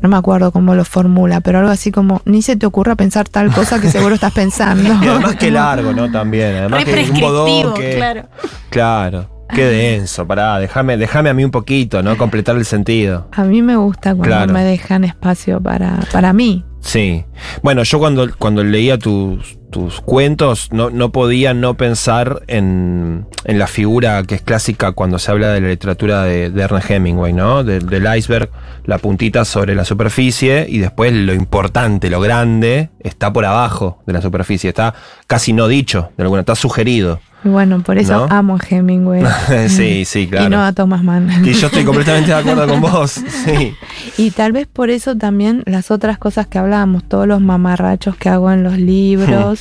no 0.00 0.08
me 0.08 0.16
acuerdo 0.16 0.52
cómo 0.52 0.74
lo 0.74 0.84
formula, 0.84 1.40
pero 1.40 1.58
algo 1.60 1.70
así 1.70 1.90
como, 1.90 2.22
ni 2.24 2.42
se 2.42 2.56
te 2.56 2.66
ocurra 2.66 2.94
pensar 2.96 3.28
tal 3.28 3.52
cosa 3.52 3.80
que 3.80 3.88
seguro 3.90 4.14
estás 4.14 4.32
pensando. 4.34 4.82
Y 5.04 5.08
además 5.08 5.36
que 5.36 5.50
largo, 5.50 5.92
¿no? 5.92 6.10
También. 6.10 6.56
Además 6.56 6.80
Re 6.80 6.84
que 6.84 6.90
es 6.90 6.96
un 7.10 7.14
prescriptivo, 7.16 7.30
bodoque. 7.70 7.94
claro. 7.96 8.26
Claro. 8.70 9.31
Qué 9.54 9.64
denso, 9.66 10.26
pará, 10.26 10.58
déjame, 10.58 10.96
déjame 10.96 11.30
a 11.30 11.34
mí 11.34 11.44
un 11.44 11.50
poquito, 11.50 12.02
¿no? 12.02 12.16
Completar 12.16 12.56
el 12.56 12.64
sentido. 12.64 13.28
A 13.32 13.44
mí 13.44 13.60
me 13.62 13.76
gusta 13.76 14.14
cuando 14.14 14.24
Claro. 14.24 14.52
me 14.52 14.64
dejan 14.64 15.04
espacio 15.04 15.60
para, 15.60 16.00
para 16.12 16.32
mí. 16.32 16.64
Sí. 16.80 17.24
Bueno, 17.62 17.82
yo 17.84 17.98
cuando, 18.00 18.28
cuando 18.38 18.64
leía 18.64 18.98
tus, 18.98 19.56
tus 19.70 20.00
cuentos 20.00 20.70
no, 20.72 20.90
no 20.90 21.12
podía 21.12 21.54
no 21.54 21.76
pensar 21.76 22.42
en, 22.48 23.26
en 23.44 23.58
la 23.58 23.68
figura 23.68 24.22
que 24.24 24.34
es 24.34 24.42
clásica 24.42 24.90
cuando 24.92 25.18
se 25.20 25.30
habla 25.30 25.52
de 25.52 25.60
la 25.60 25.68
literatura 25.68 26.24
de, 26.24 26.50
de 26.50 26.62
Ernest 26.62 26.90
Hemingway, 26.90 27.32
¿no? 27.32 27.62
De- 27.62 27.78
del 27.78 28.16
iceberg, 28.16 28.50
la 28.84 28.98
puntita 28.98 29.44
sobre 29.44 29.76
la 29.76 29.84
superficie 29.84 30.66
y 30.68 30.78
después 30.78 31.12
lo 31.12 31.34
importante, 31.34 32.10
lo 32.10 32.20
grande, 32.20 32.90
está 33.00 33.32
por 33.32 33.44
abajo 33.44 34.02
de 34.06 34.14
la 34.14 34.20
superficie, 34.22 34.70
está 34.70 34.92
casi 35.28 35.52
no 35.52 35.68
dicho, 35.68 36.10
de 36.16 36.24
alguna, 36.24 36.40
está 36.40 36.56
sugerido. 36.56 37.20
Bueno, 37.44 37.82
por 37.82 37.98
eso 37.98 38.26
¿No? 38.26 38.34
amo 38.34 38.56
a 38.56 38.64
Hemingway. 38.64 39.22
sí, 39.68 40.04
sí, 40.04 40.28
claro. 40.28 40.46
Y 40.46 40.50
no 40.50 40.64
a 40.64 40.72
Thomas 40.72 41.02
Mann. 41.02 41.44
Y 41.44 41.52
yo 41.52 41.66
estoy 41.66 41.84
completamente 41.84 42.30
de 42.30 42.36
acuerdo 42.36 42.66
con 42.66 42.80
vos. 42.80 43.20
Sí. 43.44 43.74
Y 44.18 44.30
tal 44.30 44.52
vez 44.52 44.68
por 44.68 44.90
eso 44.90 45.16
también 45.16 45.62
las 45.66 45.90
otras 45.90 46.18
cosas 46.18 46.46
que 46.46 46.58
hablábamos, 46.58 47.02
todos 47.04 47.26
los 47.26 47.40
mamarrachos 47.40 48.16
que 48.16 48.28
hago 48.28 48.52
en 48.52 48.62
los 48.62 48.78
libros 48.78 49.60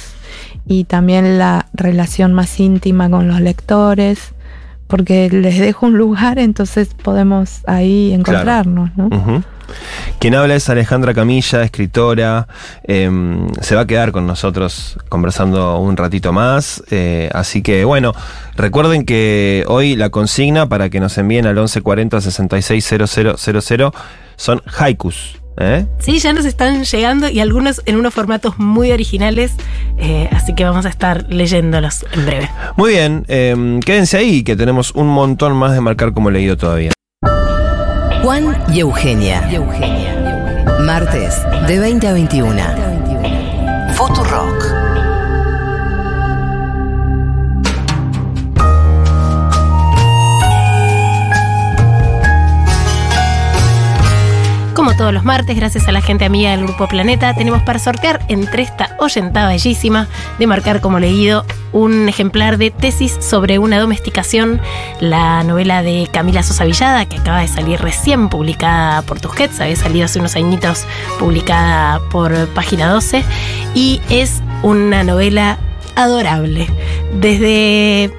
y 0.67 0.83
también 0.83 1.39
la 1.39 1.67
relación 1.73 2.33
más 2.33 2.59
íntima 2.59 3.09
con 3.09 3.27
los 3.27 3.41
lectores, 3.41 4.33
porque 4.91 5.29
les 5.31 5.57
dejo 5.57 5.87
un 5.87 5.97
lugar, 5.97 6.37
entonces 6.37 6.89
podemos 7.01 7.61
ahí 7.65 8.11
encontrarnos, 8.13 8.89
¿no? 8.97 9.41
Quien 10.19 10.35
habla 10.35 10.55
es 10.55 10.69
Alejandra 10.69 11.13
Camilla, 11.13 11.63
escritora. 11.63 12.47
em, 12.83 13.47
se 13.61 13.75
va 13.75 13.81
a 13.81 13.87
quedar 13.87 14.11
con 14.11 14.27
nosotros 14.27 14.97
conversando 15.07 15.79
un 15.79 15.95
ratito 15.95 16.33
más. 16.33 16.83
eh, 16.91 17.29
así 17.33 17.61
que 17.61 17.85
bueno, 17.85 18.13
recuerden 18.57 19.05
que 19.05 19.63
hoy 19.67 19.95
la 19.95 20.09
consigna 20.09 20.67
para 20.67 20.89
que 20.89 20.99
nos 20.99 21.17
envíen 21.17 21.45
al 21.45 21.55
1140 21.55 22.19
660000 22.19 23.91
son 24.35 24.61
haikus. 24.77 25.40
¿Eh? 25.57 25.85
Sí, 25.99 26.19
ya 26.19 26.33
nos 26.33 26.45
están 26.45 26.83
llegando 26.83 27.29
y 27.29 27.39
algunos 27.39 27.81
en 27.85 27.95
unos 27.97 28.13
formatos 28.13 28.57
muy 28.57 28.91
originales, 28.91 29.53
eh, 29.97 30.29
así 30.31 30.55
que 30.55 30.63
vamos 30.63 30.85
a 30.85 30.89
estar 30.89 31.25
leyéndolos 31.29 32.05
en 32.13 32.25
breve. 32.25 32.49
Muy 32.77 32.91
bien, 32.91 33.25
em, 33.27 33.79
quédense 33.79 34.17
ahí 34.17 34.43
que 34.43 34.55
tenemos 34.55 34.91
un 34.91 35.07
montón 35.07 35.53
más 35.55 35.73
de 35.73 35.81
marcar 35.81 36.13
como 36.13 36.29
leído 36.29 36.57
todavía. 36.57 36.91
Juan 38.23 38.55
y 38.71 38.79
Eugenia. 38.79 39.41
Martes, 40.81 41.41
de 41.67 41.79
20 41.79 42.07
a 42.07 42.13
21. 42.13 42.61
Futurock. 43.93 44.80
Como 54.81 54.95
todos 54.95 55.13
los 55.13 55.23
martes, 55.23 55.55
gracias 55.55 55.87
a 55.87 55.91
la 55.91 56.01
gente 56.01 56.25
amiga 56.25 56.49
del 56.49 56.63
Grupo 56.63 56.87
Planeta, 56.87 57.35
tenemos 57.35 57.61
para 57.61 57.77
sortear 57.77 58.19
entre 58.29 58.63
esta 58.63 58.95
oyentada 58.97 59.49
bellísima 59.49 60.07
de 60.39 60.47
marcar 60.47 60.81
como 60.81 60.97
leído 60.97 61.45
un 61.71 62.09
ejemplar 62.09 62.57
de 62.57 62.71
Tesis 62.71 63.15
sobre 63.19 63.59
una 63.59 63.79
domesticación, 63.79 64.59
la 64.99 65.43
novela 65.43 65.83
de 65.83 66.09
Camila 66.11 66.41
Sosa 66.41 66.65
Villada, 66.65 67.05
que 67.05 67.17
acaba 67.17 67.41
de 67.41 67.47
salir 67.47 67.79
recién 67.79 68.27
publicada 68.27 69.03
por 69.03 69.19
Tusquets, 69.19 69.61
había 69.61 69.75
salido 69.75 70.05
hace 70.05 70.17
unos 70.17 70.35
añitos 70.35 70.83
publicada 71.19 71.99
por 72.09 72.47
Página 72.47 72.89
12, 72.89 73.23
y 73.75 74.01
es 74.09 74.41
una 74.63 75.03
novela 75.03 75.59
adorable. 75.95 76.67
Desde 77.19 78.11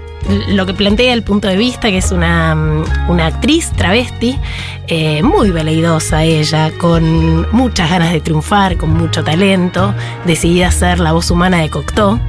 lo 0.49 0.67
que 0.67 0.75
plantea 0.75 1.13
el 1.13 1.23
punto 1.23 1.49
de 1.49 1.57
vista, 1.57 1.89
que 1.89 1.99
es 1.99 2.13
una, 2.13 2.55
mm, 2.55 3.11
una 3.11 3.27
actriz 3.27 3.71
travesti, 3.73 4.39
eh, 4.87 5.23
muy 5.23 5.51
veleidosa 5.51 6.25
ella, 6.25 6.71
con 6.79 7.51
muchas 7.53 7.91
ganas 7.91 8.13
de 8.13 8.21
triunfar, 8.21 8.77
con 8.77 8.91
mucho 8.91 9.25
talento, 9.25 9.95
decidida 10.25 10.69
a 10.69 10.73
ser 10.73 11.01
la 11.01 11.13
voz 11.13 11.31
humana 11.31 11.59
de 11.59 11.71
Cocteau. 11.71 12.21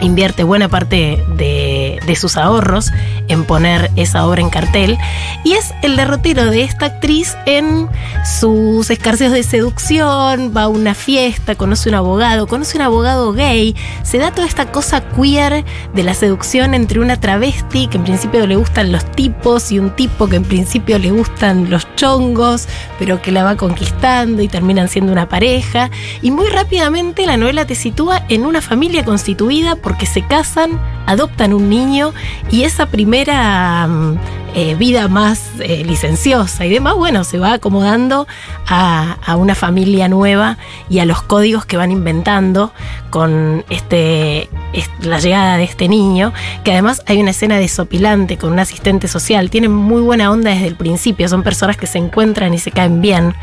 Invierte 0.00 0.42
buena 0.42 0.68
parte 0.68 1.24
de, 1.36 2.00
de 2.06 2.16
sus 2.16 2.36
ahorros 2.36 2.90
en 3.28 3.44
poner 3.44 3.90
esa 3.96 4.26
obra 4.26 4.40
en 4.40 4.50
cartel. 4.50 4.98
Y 5.44 5.52
es 5.52 5.72
el 5.82 5.96
derrotero 5.96 6.46
de 6.46 6.62
esta 6.62 6.86
actriz 6.86 7.36
en 7.46 7.88
sus 8.24 8.90
escarceos 8.90 9.32
de 9.32 9.42
seducción. 9.42 10.52
Va 10.56 10.62
a 10.62 10.68
una 10.68 10.94
fiesta, 10.94 11.54
conoce 11.54 11.88
un 11.88 11.94
abogado, 11.94 12.46
conoce 12.46 12.76
un 12.76 12.82
abogado 12.82 13.32
gay. 13.32 13.74
Se 14.02 14.18
da 14.18 14.30
toda 14.30 14.46
esta 14.46 14.70
cosa 14.72 15.02
queer 15.10 15.64
de 15.94 16.02
la 16.02 16.14
seducción 16.14 16.74
entre 16.74 17.00
una 17.00 17.20
travesti 17.20 17.88
que 17.88 17.98
en 17.98 18.04
principio 18.04 18.46
le 18.46 18.56
gustan 18.56 18.92
los 18.92 19.04
tipos 19.12 19.72
y 19.72 19.78
un 19.78 19.90
tipo 19.90 20.28
que 20.28 20.36
en 20.36 20.44
principio 20.44 20.98
le 20.98 21.10
gustan 21.10 21.70
los 21.70 21.86
chongos, 21.96 22.68
pero 22.98 23.22
que 23.22 23.32
la 23.32 23.44
va 23.44 23.56
conquistando 23.56 24.42
y 24.42 24.48
terminan 24.48 24.88
siendo 24.88 25.12
una 25.12 25.28
pareja. 25.28 25.90
Y 26.22 26.30
muy 26.30 26.48
rápidamente 26.48 27.26
la 27.26 27.36
novela 27.36 27.66
te 27.66 27.74
sitúa 27.74 28.24
en 28.28 28.44
una 28.44 28.60
familia 28.60 29.04
constituida 29.04 29.73
porque 29.76 30.06
se 30.06 30.22
casan, 30.26 30.80
adoptan 31.06 31.52
un 31.54 31.68
niño 31.68 32.12
y 32.50 32.62
esa 32.64 32.86
primera 32.86 33.86
mm, 33.86 34.18
eh, 34.56 34.76
vida 34.76 35.08
más 35.08 35.50
eh, 35.58 35.82
licenciosa 35.84 36.64
y 36.64 36.70
demás, 36.70 36.94
bueno, 36.94 37.24
se 37.24 37.38
va 37.38 37.54
acomodando 37.54 38.28
a, 38.68 39.16
a 39.26 39.34
una 39.36 39.56
familia 39.56 40.08
nueva 40.08 40.58
y 40.88 41.00
a 41.00 41.04
los 41.04 41.22
códigos 41.22 41.66
que 41.66 41.76
van 41.76 41.90
inventando 41.90 42.72
con 43.10 43.64
este, 43.68 44.48
es- 44.72 44.90
la 45.02 45.18
llegada 45.18 45.56
de 45.56 45.64
este 45.64 45.88
niño, 45.88 46.32
que 46.62 46.70
además 46.70 47.02
hay 47.06 47.20
una 47.20 47.30
escena 47.32 47.58
desopilante 47.58 48.38
con 48.38 48.52
un 48.52 48.60
asistente 48.60 49.08
social, 49.08 49.50
tienen 49.50 49.72
muy 49.72 50.02
buena 50.02 50.30
onda 50.30 50.50
desde 50.50 50.68
el 50.68 50.76
principio, 50.76 51.28
son 51.28 51.42
personas 51.42 51.76
que 51.76 51.88
se 51.88 51.98
encuentran 51.98 52.54
y 52.54 52.58
se 52.58 52.70
caen 52.70 53.00
bien, 53.00 53.34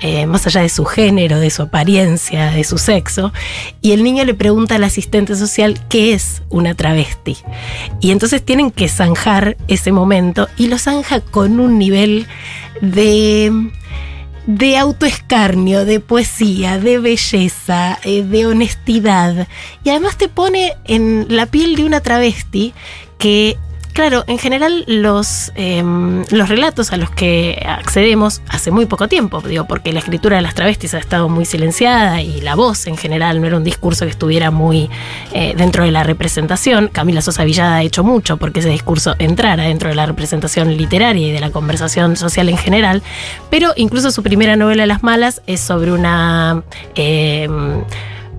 eh, 0.00 0.24
más 0.26 0.46
allá 0.46 0.62
de 0.62 0.70
su 0.70 0.86
género, 0.86 1.40
de 1.40 1.50
su 1.50 1.60
apariencia, 1.62 2.50
de 2.50 2.64
su 2.64 2.78
sexo, 2.78 3.34
y 3.82 3.92
el 3.92 4.02
niño 4.02 4.24
le 4.24 4.32
pregunta 4.32 4.76
al 4.76 4.84
asistente 4.84 5.36
social 5.36 5.78
qué 5.90 6.14
es 6.14 6.42
una 6.48 6.74
travesti. 6.74 7.03
Y 8.00 8.10
entonces 8.10 8.44
tienen 8.44 8.70
que 8.70 8.88
zanjar 8.88 9.56
ese 9.68 9.92
momento 9.92 10.48
y 10.56 10.68
lo 10.68 10.78
zanja 10.78 11.20
con 11.20 11.60
un 11.60 11.78
nivel 11.78 12.26
de 12.80 13.52
de 14.46 14.76
autoescarnio, 14.76 15.84
de 15.84 16.00
poesía, 16.00 16.78
de 16.78 16.98
belleza, 16.98 17.98
eh, 18.04 18.22
de 18.22 18.46
honestidad. 18.46 19.48
Y 19.82 19.90
además 19.90 20.18
te 20.18 20.28
pone 20.28 20.74
en 20.84 21.26
la 21.28 21.46
piel 21.46 21.76
de 21.76 21.84
una 21.84 22.00
travesti 22.00 22.74
que, 23.18 23.56
claro, 23.94 24.24
en 24.26 24.38
general 24.38 24.84
los, 24.86 25.52
em, 25.54 26.24
los 26.30 26.48
relatos 26.48 26.92
a 26.92 26.98
los 26.98 27.10
que 27.10 27.64
accedemos 27.66 28.42
hace 28.48 28.70
muy 28.70 28.86
poco 28.86 29.08
tiempo, 29.08 29.40
digo, 29.40 29.64
porque 29.66 29.92
la 29.92 30.00
escritura 30.00 30.36
de 30.36 30.42
las 30.42 30.54
travestis 30.54 30.92
ha 30.94 30.98
estado 30.98 31.28
muy 31.28 31.46
silenciada 31.46 32.20
y 32.20 32.40
la 32.42 32.56
voz 32.56 32.86
en 32.86 32.96
general 32.96 33.40
no 33.40 33.46
era 33.46 33.56
un 33.56 33.64
discurso 33.64 34.04
que 34.04 34.10
estuviera 34.10 34.50
muy 34.50 34.90
eh, 35.32 35.54
dentro 35.56 35.84
de 35.84 35.92
la 35.92 36.02
representación. 36.02 36.88
Camila 36.88 37.22
Sosa 37.22 37.44
Villada 37.44 37.76
ha 37.76 37.82
hecho 37.82 38.04
mucho 38.04 38.36
porque 38.36 38.60
ese 38.60 38.68
discurso 38.68 39.14
entrara 39.18 39.62
dentro 39.62 39.88
de 39.88 39.94
la 39.94 40.04
representación 40.04 40.76
literaria 40.76 41.28
y 41.28 41.32
de 41.32 41.40
la 41.40 41.50
conversación 41.50 42.16
social 42.16 42.48
en 42.48 42.58
general, 42.58 43.02
pero 43.48 43.72
incluso 43.76 44.10
su 44.10 44.22
primera 44.22 44.56
novela 44.56 44.84
Las 44.86 45.02
Malas 45.02 45.40
es 45.46 45.60
sobre 45.60 45.92
una... 45.92 46.62
em, 46.96 47.84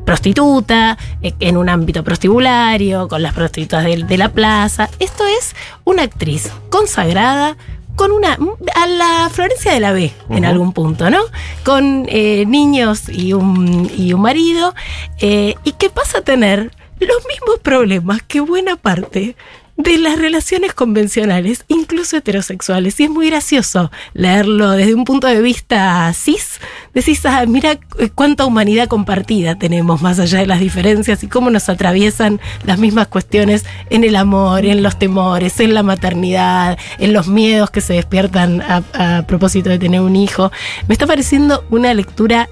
prostituta, 0.06 0.98
eh, 1.22 1.34
en 1.40 1.58
un 1.58 1.68
ámbito 1.70 2.04
prostibulario, 2.04 3.08
con 3.08 3.22
las 3.22 3.34
prostitutas 3.34 3.84
de, 3.84 4.04
de 4.04 4.18
la 4.18 4.30
plaza. 4.30 4.90
Esto 5.00 5.26
es 5.26 5.56
una 5.84 6.04
actriz 6.04 6.52
consagrada 6.70 7.58
con 7.96 8.12
una. 8.12 8.38
a 8.76 8.88
la 8.88 9.30
Florencia 9.32 9.74
de 9.74 9.80
la 9.80 9.92
B 9.92 10.12
en 10.30 10.46
algún 10.46 10.74
punto, 10.74 11.10
¿no? 11.10 11.20
Con 11.64 12.06
eh, 12.10 12.46
niños 12.46 13.10
y 13.10 13.34
un, 13.34 13.90
y 13.98 14.14
un 14.14 14.22
marido, 14.22 14.76
eh, 15.20 15.56
y 15.64 15.72
que 15.74 15.90
pasa 15.90 16.20
a 16.20 16.22
tener 16.22 16.72
los 17.00 17.26
mismos 17.28 17.60
problemas 17.62 18.22
que 18.22 18.40
buena 18.40 18.76
parte 18.76 19.36
de 19.78 19.98
las 19.98 20.18
relaciones 20.18 20.74
convencionales, 20.74 21.66
incluso 21.68 22.18
heterosexuales. 22.18 23.00
Y 23.00 23.06
es 23.06 23.10
muy 23.10 23.30
gracioso 23.30 23.92
leerlo 24.14 24.72
desde 24.72 24.94
un 24.94 25.04
punto 25.04 25.28
de 25.28 25.42
vista 25.42 26.12
cis. 26.14 26.60
Decís, 26.94 27.26
ah, 27.26 27.46
mira 27.46 27.80
eh, 28.00 28.10
cuánta 28.14 28.46
humanidad 28.46 28.88
compartida 28.88 29.56
tenemos 29.56 30.02
más 30.02 30.20
allá 30.20 30.40
de 30.40 30.48
las 30.48 30.60
diferencias 30.60 31.24
y 31.24 31.28
cómo 31.28 31.50
nos 31.50 31.68
atraviesan 31.68 32.40
las 32.64 32.80
mismas 32.80 33.08
cuestiones 33.08 33.66
en 33.90 34.04
el 34.04 34.16
amor, 34.16 34.66
en 34.66 34.82
los 34.82 34.98
temores, 34.98 35.60
en 35.60 35.74
la 35.74 35.84
maternidad, 35.84 36.78
en 37.00 37.14
los 37.14 37.28
miedos 37.28 37.70
que 37.70 37.82
se 37.82 37.94
despiertan 37.94 38.62
a, 38.62 39.24
propósito 39.28 39.70
de 39.70 39.80
tener 39.80 40.02
un 40.02 40.16
hijo. 40.16 40.52
Me 40.88 40.94
está 40.94 41.06
pareciendo 41.06 41.66
una 41.70 41.94
lectura 41.94 42.50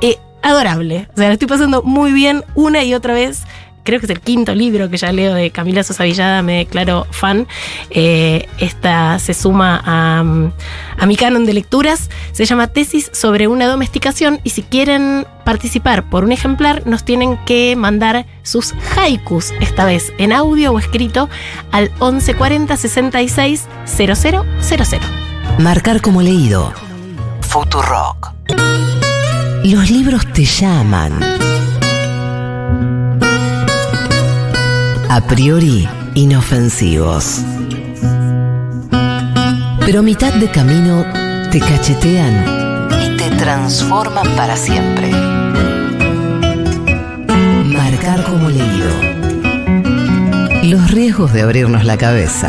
eh, 0.00 0.16
adorable. 0.42 1.08
O 1.12 1.16
sea, 1.16 1.28
la 1.28 1.34
estoy 1.34 1.48
pasando 1.48 1.82
muy 1.82 2.12
bien 2.12 2.44
una 2.54 2.84
y 2.84 2.94
otra 2.94 3.14
vez. 3.14 3.42
Creo 3.84 3.98
que 3.98 4.06
es 4.06 4.10
el 4.10 4.20
quinto 4.20 4.54
libro 4.54 4.88
que 4.88 4.96
ya 4.96 5.12
leo 5.12 5.34
de 5.34 5.50
Camila 5.50 5.82
Sosa 5.82 6.04
Villada, 6.04 6.42
me 6.42 6.58
declaro 6.58 7.06
fan. 7.10 7.48
Eh, 7.90 8.48
esta 8.58 9.18
se 9.18 9.34
suma 9.34 9.82
a, 9.84 10.20
a 10.98 11.06
mi 11.06 11.16
canon 11.16 11.46
de 11.46 11.54
lecturas. 11.54 12.08
Se 12.32 12.44
llama 12.44 12.68
Tesis 12.68 13.10
sobre 13.12 13.48
una 13.48 13.66
domesticación 13.66 14.40
y 14.44 14.50
si 14.50 14.62
quieren 14.62 15.26
participar 15.44 16.08
por 16.08 16.24
un 16.24 16.32
ejemplar 16.32 16.86
nos 16.86 17.04
tienen 17.04 17.38
que 17.44 17.74
mandar 17.76 18.26
sus 18.42 18.74
haikus, 18.96 19.52
esta 19.60 19.84
vez 19.84 20.12
en 20.18 20.32
audio 20.32 20.72
o 20.72 20.78
escrito, 20.78 21.28
al 21.70 21.90
1140 22.00 22.76
66 22.76 23.66
000. 23.86 24.42
Marcar 25.58 26.00
como 26.00 26.22
leído. 26.22 26.72
Futurock. 27.40 28.32
Los 29.64 29.90
libros 29.90 30.26
te 30.32 30.44
llaman. 30.44 31.41
A 35.14 35.20
priori 35.20 35.86
inofensivos. 36.14 37.42
Pero 39.80 39.98
a 39.98 40.02
mitad 40.02 40.32
de 40.32 40.50
camino 40.50 41.04
te 41.50 41.60
cachetean 41.60 42.88
y 43.04 43.18
te 43.18 43.28
transforman 43.36 44.26
para 44.36 44.56
siempre. 44.56 45.10
Marcar 47.66 48.24
como 48.24 48.48
leído. 48.48 48.88
Los 50.62 50.90
riesgos 50.90 51.34
de 51.34 51.42
abrirnos 51.42 51.84
la 51.84 51.98
cabeza. 51.98 52.48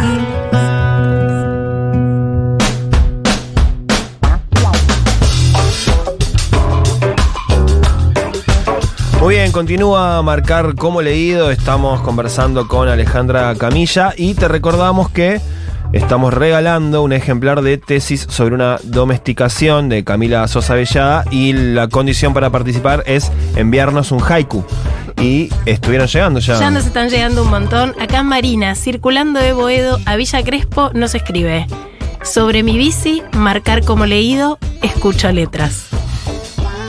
Muy 9.23 9.36
bien, 9.36 9.53
continúa 9.53 10.17
a 10.17 10.21
marcar 10.21 10.75
como 10.75 11.01
leído. 11.01 11.49
Estamos 11.49 12.01
conversando 12.01 12.67
con 12.67 12.89
Alejandra 12.89 13.55
Camilla 13.55 14.13
y 14.17 14.33
te 14.33 14.49
recordamos 14.49 15.09
que 15.09 15.39
estamos 15.93 16.33
regalando 16.33 17.01
un 17.01 17.13
ejemplar 17.13 17.62
de 17.62 17.77
tesis 17.77 18.27
sobre 18.29 18.53
una 18.53 18.79
domesticación 18.83 19.88
de 19.88 20.03
Camila 20.03 20.45
Sosa 20.49 20.73
Bellada 20.73 21.23
y 21.31 21.53
la 21.53 21.88
condición 21.88 22.33
para 22.33 22.49
participar 22.49 23.01
es 23.05 23.31
enviarnos 23.55 24.12
un 24.12 24.21
haiku. 24.21 24.65
Y 25.21 25.49
estuvieron 25.65 26.07
llegando 26.07 26.41
ya. 26.41 26.59
Ya 26.59 26.69
nos 26.69 26.86
están 26.86 27.07
llegando 27.07 27.43
un 27.43 27.49
montón. 27.49 27.95
Acá 28.01 28.23
Marina, 28.23 28.75
circulando 28.75 29.39
de 29.39 29.53
Boedo 29.53 30.01
a 30.05 30.17
Villa 30.17 30.43
Crespo, 30.43 30.91
nos 30.93 31.15
escribe. 31.15 31.65
Sobre 32.23 32.62
mi 32.62 32.77
bici, 32.77 33.23
marcar 33.31 33.86
como 33.86 34.05
leído, 34.05 34.59
escucho 34.81 35.31
letras. 35.31 35.93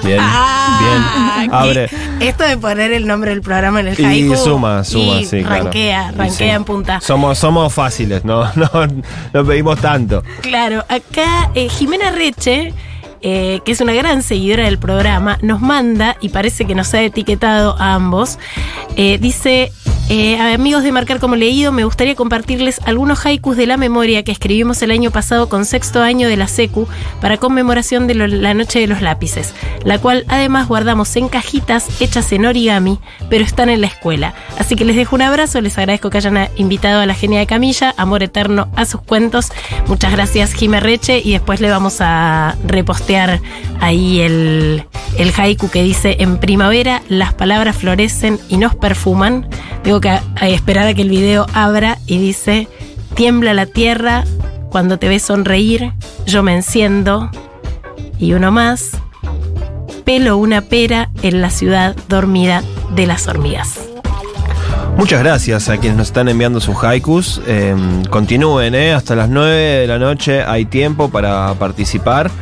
Bien, 0.04 0.18
Ah, 0.22 1.36
bien. 1.40 1.50
Abre. 1.54 1.88
Esto 2.20 2.44
de 2.44 2.56
poner 2.56 2.92
el 2.92 3.06
nombre 3.06 3.30
del 3.30 3.42
programa 3.42 3.80
en 3.80 3.88
el 3.88 4.00
Y 4.00 4.04
haiku. 4.04 4.36
suma, 4.36 4.84
suma, 4.84 5.20
y 5.20 5.24
sí, 5.24 5.42
claro. 5.42 5.70
Y 5.72 5.92
rankea 6.16 6.30
sí. 6.30 6.44
en 6.44 6.64
punta. 6.64 7.00
Somos, 7.00 7.38
somos 7.38 7.72
fáciles, 7.72 8.24
no, 8.24 8.44
no, 8.54 8.70
no 9.32 9.44
pedimos 9.44 9.80
tanto. 9.80 10.22
Claro, 10.42 10.84
acá 10.88 11.50
eh, 11.54 11.68
Jimena 11.68 12.10
Reche, 12.12 12.72
eh, 13.22 13.60
que 13.64 13.72
es 13.72 13.80
una 13.80 13.92
gran 13.94 14.22
seguidora 14.22 14.64
del 14.64 14.78
programa, 14.78 15.38
nos 15.42 15.60
manda, 15.60 16.16
y 16.20 16.28
parece 16.28 16.64
que 16.66 16.74
nos 16.74 16.92
ha 16.94 17.00
etiquetado 17.02 17.76
a 17.78 17.94
ambos, 17.94 18.38
eh, 18.96 19.18
dice, 19.18 19.72
eh, 20.10 20.38
amigos 20.38 20.82
de 20.82 20.92
Marcar 20.92 21.18
como 21.18 21.34
Leído, 21.34 21.72
me 21.72 21.84
gustaría 21.84 22.14
compartirles 22.14 22.80
algunos 22.84 23.24
haikus 23.24 23.56
de 23.56 23.66
la 23.66 23.76
memoria 23.76 24.22
que 24.22 24.32
escribimos 24.32 24.82
el 24.82 24.90
año 24.90 25.10
pasado 25.10 25.48
con 25.48 25.64
sexto 25.64 26.02
año 26.02 26.28
de 26.28 26.36
la 26.36 26.46
SECU 26.46 26.86
para 27.20 27.38
conmemoración 27.38 28.06
de 28.06 28.14
la 28.14 28.54
Noche 28.54 28.80
de 28.80 28.86
los 28.86 29.00
Lápices, 29.00 29.54
la 29.82 29.98
cual 29.98 30.24
además 30.28 30.68
guardamos 30.68 31.16
en 31.16 31.28
cajitas 31.28 32.02
hechas 32.02 32.30
en 32.32 32.44
origami, 32.44 32.98
pero 33.30 33.44
están 33.44 33.70
en 33.70 33.80
la 33.80 33.86
escuela. 33.86 34.34
Así 34.58 34.76
que 34.76 34.84
les 34.84 34.96
dejo 34.96 35.16
un 35.16 35.22
abrazo, 35.22 35.60
les 35.60 35.78
agradezco 35.78 36.10
que 36.10 36.18
hayan 36.18 36.48
invitado 36.56 37.00
a 37.00 37.06
la 37.06 37.14
genia 37.14 37.38
de 37.38 37.46
Camilla, 37.46 37.94
amor 37.96 38.22
eterno 38.22 38.68
a 38.76 38.84
sus 38.84 39.00
cuentos. 39.00 39.52
Muchas 39.86 40.12
gracias, 40.12 40.52
Jimé 40.52 40.80
Reche, 40.80 41.22
y 41.24 41.32
después 41.32 41.60
le 41.60 41.70
vamos 41.70 42.00
a 42.00 42.56
repostear 42.66 43.40
ahí 43.80 44.20
el 44.20 44.84
haiku 45.36 45.70
que 45.70 45.82
dice: 45.82 46.16
En 46.20 46.38
primavera 46.38 47.02
las 47.08 47.32
palabras 47.32 47.76
florecen 47.76 48.38
y 48.48 48.58
nos 48.58 48.74
perfuman. 48.74 49.48
Tengo 49.94 50.00
que 50.00 50.08
a 50.08 50.48
esperar 50.48 50.88
a 50.88 50.94
que 50.94 51.02
el 51.02 51.08
video 51.08 51.46
abra 51.54 51.98
y 52.08 52.18
dice: 52.18 52.66
Tiembla 53.14 53.54
la 53.54 53.66
tierra 53.66 54.24
cuando 54.68 54.98
te 54.98 55.06
ves 55.06 55.22
sonreír, 55.22 55.92
yo 56.26 56.42
me 56.42 56.52
enciendo. 56.52 57.30
Y 58.18 58.32
uno 58.32 58.50
más: 58.50 58.98
Pelo 60.04 60.36
una 60.36 60.62
pera 60.62 61.10
en 61.22 61.40
la 61.40 61.48
ciudad 61.48 61.94
dormida 62.08 62.64
de 62.96 63.06
las 63.06 63.28
hormigas. 63.28 63.78
Muchas 64.96 65.20
gracias 65.20 65.68
a 65.68 65.76
quienes 65.76 65.96
nos 65.96 66.08
están 66.08 66.28
enviando 66.28 66.58
sus 66.58 66.74
haikus. 66.82 67.40
Eh, 67.46 67.76
continúen, 68.10 68.74
¿eh? 68.74 68.94
hasta 68.94 69.14
las 69.14 69.28
9 69.28 69.54
de 69.54 69.86
la 69.86 70.00
noche 70.00 70.42
hay 70.42 70.64
tiempo 70.64 71.08
para 71.08 71.54
participar 71.54 72.32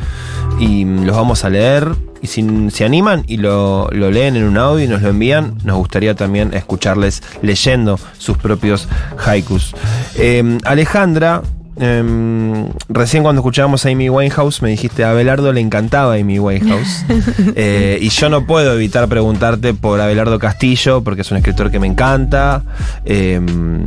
y 0.57 0.85
mm, 0.85 1.05
los 1.05 1.15
vamos 1.15 1.45
a 1.45 1.51
leer. 1.51 1.93
Y 2.23 2.27
si 2.27 2.71
se 2.71 2.85
animan 2.85 3.25
y 3.27 3.35
lo, 3.35 3.89
lo 3.91 4.09
leen 4.09 4.37
en 4.37 4.45
un 4.45 4.57
audio 4.57 4.85
y 4.85 4.87
nos 4.87 5.01
lo 5.01 5.09
envían, 5.09 5.57
nos 5.65 5.75
gustaría 5.75 6.15
también 6.15 6.53
escucharles 6.53 7.21
leyendo 7.41 7.99
sus 8.17 8.37
propios 8.37 8.87
haikus. 9.17 9.75
Eh, 10.15 10.57
Alejandra 10.63 11.43
em, 11.83 12.69
recién 12.89 13.23
cuando 13.23 13.41
escuchábamos 13.41 13.85
a 13.85 13.89
Amy 13.89 14.09
Winehouse 14.09 14.61
me 14.61 14.69
dijiste 14.69 15.03
a 15.03 15.11
Abelardo 15.11 15.51
le 15.51 15.61
encantaba 15.61 16.15
Amy 16.15 16.39
Winehouse. 16.39 17.05
Eh, 17.55 17.99
y 18.01 18.09
yo 18.09 18.29
no 18.29 18.45
puedo 18.45 18.73
evitar 18.73 19.07
preguntarte 19.07 19.73
por 19.73 19.99
Abelardo 19.99 20.39
Castillo, 20.39 21.03
porque 21.03 21.21
es 21.21 21.31
un 21.31 21.37
escritor 21.37 21.71
que 21.71 21.79
me 21.79 21.87
encanta. 21.87 22.63
Em, 23.05 23.85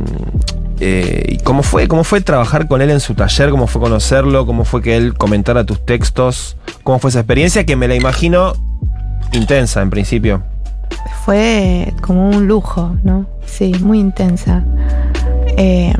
eh, 0.79 1.25
¿y 1.29 1.37
¿Cómo 1.39 1.63
fue? 1.63 1.87
¿Cómo 1.87 2.03
fue 2.03 2.21
trabajar 2.21 2.67
con 2.67 2.81
él 2.81 2.89
en 2.89 2.99
su 2.99 3.15
taller? 3.15 3.49
¿Cómo 3.49 3.67
fue 3.67 3.81
conocerlo? 3.81 4.45
¿Cómo 4.45 4.63
fue 4.63 4.81
que 4.81 4.95
él 4.95 5.15
comentara 5.15 5.65
tus 5.65 5.85
textos? 5.85 6.55
¿Cómo 6.83 6.99
fue 6.99 7.09
esa 7.09 7.19
experiencia? 7.19 7.65
Que 7.65 7.75
me 7.75 7.87
la 7.87 7.95
imagino 7.95 8.53
intensa 9.33 9.81
en 9.81 9.89
principio. 9.89 10.43
Fue 11.25 11.93
como 12.01 12.29
un 12.29 12.47
lujo, 12.47 12.95
¿no? 13.03 13.25
Sí, 13.45 13.73
muy 13.81 13.99
intensa. 13.99 14.63
Eh, 15.57 15.93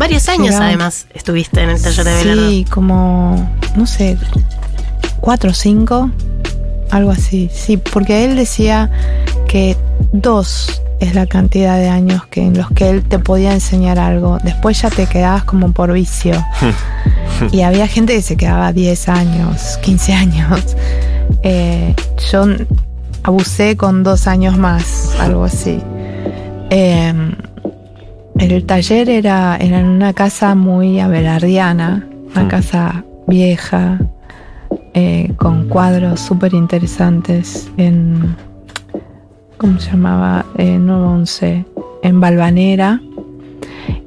Varios 0.00 0.30
años 0.30 0.54
además 0.54 1.06
estuviste 1.12 1.60
en 1.60 1.68
el 1.68 1.82
taller 1.82 2.06
de 2.06 2.14
Belardo. 2.14 2.48
Sí, 2.48 2.64
como, 2.70 3.54
no 3.76 3.86
sé, 3.86 4.16
cuatro 5.20 5.50
o 5.50 5.52
cinco, 5.52 6.10
algo 6.90 7.10
así. 7.10 7.50
Sí, 7.52 7.76
porque 7.76 8.24
él 8.24 8.34
decía 8.34 8.90
que 9.46 9.76
dos 10.12 10.80
es 11.00 11.14
la 11.14 11.26
cantidad 11.26 11.76
de 11.76 11.90
años 11.90 12.24
que 12.28 12.40
en 12.40 12.56
los 12.56 12.70
que 12.70 12.88
él 12.88 13.02
te 13.02 13.18
podía 13.18 13.52
enseñar 13.52 13.98
algo. 13.98 14.38
Después 14.42 14.80
ya 14.80 14.88
te 14.88 15.06
quedabas 15.06 15.44
como 15.44 15.72
por 15.72 15.92
vicio. 15.92 16.32
y 17.52 17.60
había 17.60 17.86
gente 17.86 18.14
que 18.14 18.22
se 18.22 18.38
quedaba 18.38 18.72
10 18.72 19.08
años, 19.10 19.78
15 19.82 20.14
años. 20.14 20.76
Eh, 21.42 21.94
yo 22.32 22.46
abusé 23.22 23.76
con 23.76 24.02
dos 24.02 24.26
años 24.26 24.56
más, 24.56 25.14
algo 25.20 25.44
así. 25.44 25.78
Eh, 26.70 27.12
el 28.40 28.64
taller 28.64 29.08
era, 29.10 29.56
era 29.60 29.80
en 29.80 29.86
una 29.86 30.12
casa 30.12 30.54
muy 30.54 31.00
abelardiana, 31.00 32.06
una 32.32 32.44
Mm. 32.44 32.48
casa 32.48 33.04
vieja, 33.26 33.98
eh, 34.94 35.32
con 35.36 35.68
cuadros 35.68 36.20
súper 36.20 36.54
interesantes 36.54 37.70
en. 37.76 38.36
¿Cómo 39.58 39.78
se 39.78 39.90
llamaba? 39.90 40.46
Eh, 40.56 40.78
no 40.78 41.12
11, 41.12 41.66
en 42.02 42.20
Balvanera. 42.20 43.00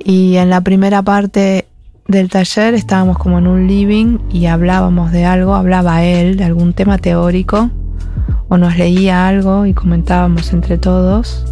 Y 0.04 0.36
en 0.38 0.50
la 0.50 0.62
primera 0.62 1.02
parte 1.04 1.68
del 2.08 2.30
taller 2.30 2.74
estábamos 2.74 3.18
como 3.18 3.38
en 3.38 3.48
un 3.48 3.68
living 3.68 4.18
y 4.32 4.48
hablábamos 4.48 5.12
de 5.12 5.26
algo, 5.26 5.54
hablaba 5.56 6.04
él 6.04 6.36
de 6.38 6.44
algún 6.44 6.74
tema 6.74 6.98
teórico, 6.98 7.70
o 8.50 8.58
nos 8.58 8.78
leía 8.78 9.28
algo 9.28 9.66
y 9.66 9.74
comentábamos 9.74 10.52
entre 10.54 10.78
todos. 10.78 11.46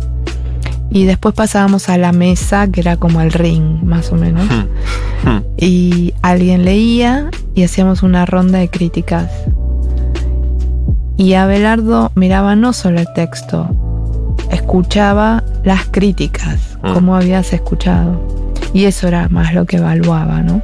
Y 0.93 1.05
después 1.05 1.33
pasábamos 1.33 1.87
a 1.89 1.97
la 1.97 2.11
mesa, 2.11 2.67
que 2.69 2.81
era 2.81 2.97
como 2.97 3.21
el 3.21 3.31
ring, 3.31 3.81
más 3.83 4.11
o 4.11 4.15
menos. 4.15 4.45
Hmm. 5.23 5.39
Y 5.57 6.13
alguien 6.21 6.65
leía 6.65 7.29
y 7.55 7.63
hacíamos 7.63 8.03
una 8.03 8.25
ronda 8.25 8.59
de 8.59 8.69
críticas. 8.69 9.31
Y 11.17 11.33
Abelardo 11.35 12.11
miraba 12.15 12.55
no 12.55 12.73
solo 12.73 12.99
el 12.99 13.07
texto, 13.13 13.69
escuchaba 14.51 15.43
las 15.63 15.85
críticas, 15.85 16.77
Mm. 16.81 16.93
cómo 16.93 17.15
habías 17.15 17.53
escuchado. 17.53 18.19
Y 18.73 18.85
eso 18.85 19.07
era 19.07 19.29
más 19.29 19.53
lo 19.53 19.65
que 19.65 19.77
evaluaba, 19.77 20.41
¿no? 20.41 20.61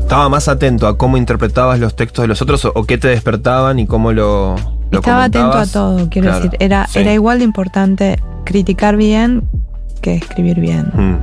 ¿Estaba 0.00 0.28
más 0.28 0.48
atento 0.48 0.88
a 0.88 0.98
cómo 0.98 1.16
interpretabas 1.16 1.78
los 1.78 1.94
textos 1.94 2.24
de 2.24 2.28
los 2.28 2.42
otros 2.42 2.64
o, 2.64 2.72
o 2.74 2.84
qué 2.84 2.98
te 2.98 3.08
despertaban 3.08 3.78
y 3.78 3.86
cómo 3.86 4.12
lo, 4.12 4.56
lo 4.90 4.98
Estaba 4.98 5.24
atento 5.24 5.52
a 5.52 5.66
todo, 5.66 6.08
quiero 6.10 6.28
Claro, 6.28 6.44
decir. 6.44 6.56
Era, 6.60 6.86
sí. 6.88 6.98
era 6.98 7.12
igual 7.12 7.38
de 7.38 7.44
importante 7.44 8.18
criticar 8.44 8.96
bien 8.96 9.44
que 10.00 10.14
escribir 10.14 10.60
bien. 10.60 10.86
Hmm. 10.94 11.18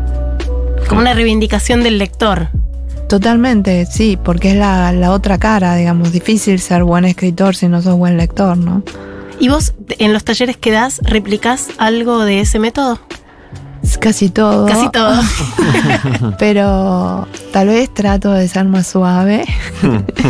Como 0.87 1.01
una 1.01 1.13
reivindicación 1.13 1.83
del 1.83 1.97
lector. 1.97 2.49
Totalmente, 3.09 3.85
sí, 3.85 4.17
porque 4.21 4.51
es 4.51 4.57
la, 4.57 4.91
la 4.91 5.11
otra 5.11 5.37
cara, 5.37 5.75
digamos. 5.75 6.11
Difícil 6.11 6.59
ser 6.59 6.83
buen 6.83 7.05
escritor 7.05 7.55
si 7.55 7.67
no 7.67 7.81
sos 7.81 7.97
buen 7.97 8.17
lector, 8.17 8.57
¿no? 8.57 8.83
¿Y 9.39 9.49
vos 9.49 9.73
en 9.99 10.13
los 10.13 10.23
talleres 10.23 10.57
que 10.57 10.71
das 10.71 10.99
replicás 11.03 11.69
algo 11.77 12.25
de 12.25 12.41
ese 12.41 12.59
método? 12.59 12.99
Es 13.83 13.97
casi 13.97 14.29
todo. 14.29 14.65
Casi 14.65 14.89
todo. 14.89 15.21
Pero 16.39 17.27
tal 17.53 17.67
vez 17.67 17.93
trato 17.93 18.31
de 18.31 18.47
ser 18.47 18.65
más 18.65 18.87
suave. 18.87 19.45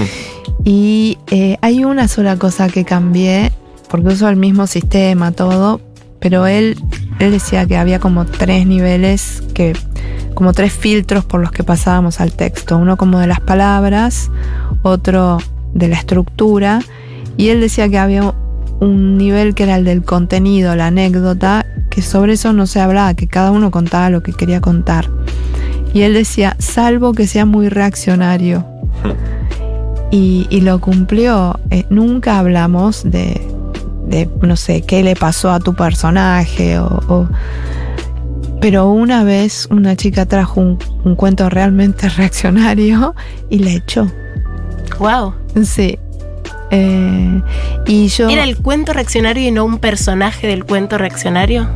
Y 0.70 1.18
eh, 1.28 1.56
hay 1.62 1.86
una 1.86 2.10
sola 2.10 2.36
cosa 2.36 2.68
que 2.68 2.84
cambié, 2.84 3.54
porque 3.88 4.10
uso 4.10 4.28
el 4.28 4.36
mismo 4.36 4.68
sistema, 4.68 5.32
todo, 5.32 5.80
pero 6.20 6.46
él, 6.46 6.78
él 7.20 7.32
decía 7.32 7.66
que 7.66 7.78
había 7.78 8.00
como 8.00 8.26
tres 8.26 8.68
niveles, 8.68 9.44
que, 9.54 9.74
como 10.34 10.54
tres 10.54 10.74
filtros 10.74 11.26
por 11.26 11.42
los 11.42 11.52
que 11.52 11.64
pasábamos 11.64 12.22
al 12.22 12.34
texto. 12.34 12.78
Uno 12.78 12.98
como 12.98 13.20
de 13.20 13.28
las 13.28 13.40
palabras, 13.40 14.30
otro 14.84 15.40
de 15.74 15.88
la 15.88 15.96
estructura, 15.96 16.80
y 17.36 17.50
él 17.50 17.62
decía 17.62 17.90
que 17.90 17.98
había 17.98 18.34
un 18.80 19.18
nivel 19.18 19.56
que 19.56 19.64
era 19.64 19.78
el 19.78 19.86
del 19.86 20.04
contenido, 20.04 20.76
la 20.76 20.88
anécdota, 20.88 21.66
que 21.90 22.02
sobre 22.02 22.34
eso 22.34 22.54
no 22.54 22.68
se 22.68 22.80
hablaba, 22.80 23.16
que 23.16 23.28
cada 23.28 23.52
uno 23.52 23.72
contaba 23.72 24.10
lo 24.10 24.22
que 24.22 24.34
quería 24.34 24.62
contar. 24.62 25.10
Y 25.94 26.02
él 26.02 26.14
decía, 26.14 26.56
salvo 26.60 27.14
que 27.14 27.26
sea 27.26 27.46
muy 27.46 27.70
reaccionario. 27.70 28.66
Y, 30.12 30.48
y 30.50 30.62
lo 30.62 30.80
cumplió. 30.80 31.60
Eh, 31.72 31.86
nunca 31.90 32.38
hablamos 32.38 33.04
de, 33.04 33.42
de, 34.08 34.30
no 34.42 34.56
sé, 34.56 34.82
qué 34.82 35.04
le 35.04 35.16
pasó 35.16 35.52
a 35.52 35.60
tu 35.60 35.74
personaje 35.76 36.80
o... 36.80 36.86
o- 37.08 37.28
pero 38.60 38.90
una 38.90 39.24
vez 39.24 39.68
una 39.70 39.96
chica 39.96 40.26
trajo 40.26 40.60
un, 40.60 40.80
un 41.04 41.16
cuento 41.16 41.48
realmente 41.48 42.10
reaccionario 42.18 43.14
y 43.52 43.60
la 43.60 43.72
echó. 43.72 44.12
wow. 45.00 45.34
Sí. 45.64 46.00
Eh, 46.72 47.42
y 47.86 48.08
yo... 48.08 48.28
¿Era 48.30 48.44
el 48.44 48.58
cuento 48.58 48.94
reaccionario 48.94 49.48
y 49.48 49.52
no 49.52 49.64
un 49.64 49.78
personaje 49.78 50.48
del 50.48 50.66
cuento 50.66 50.98
reaccionario? 50.98 51.68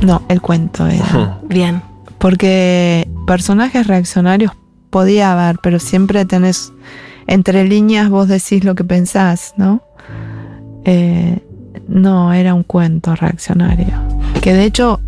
No, 0.00 0.22
el 0.28 0.40
cuento 0.40 0.86
era. 0.86 1.38
Bien. 1.48 1.82
Porque 2.18 3.08
personajes 3.26 3.86
reaccionarios 3.86 4.52
podía 4.90 5.32
haber, 5.32 5.58
pero 5.62 5.78
siempre 5.80 6.24
tenés 6.24 6.72
entre 7.26 7.64
líneas 7.64 8.08
vos 8.08 8.28
decís 8.28 8.64
lo 8.64 8.74
que 8.74 8.84
pensás, 8.84 9.54
¿no? 9.56 9.82
Eh, 10.84 11.38
no, 11.88 12.32
era 12.32 12.54
un 12.54 12.62
cuento 12.62 13.14
reaccionario. 13.14 13.94
Que 14.40 14.52
de 14.52 14.64
hecho, 14.64 15.00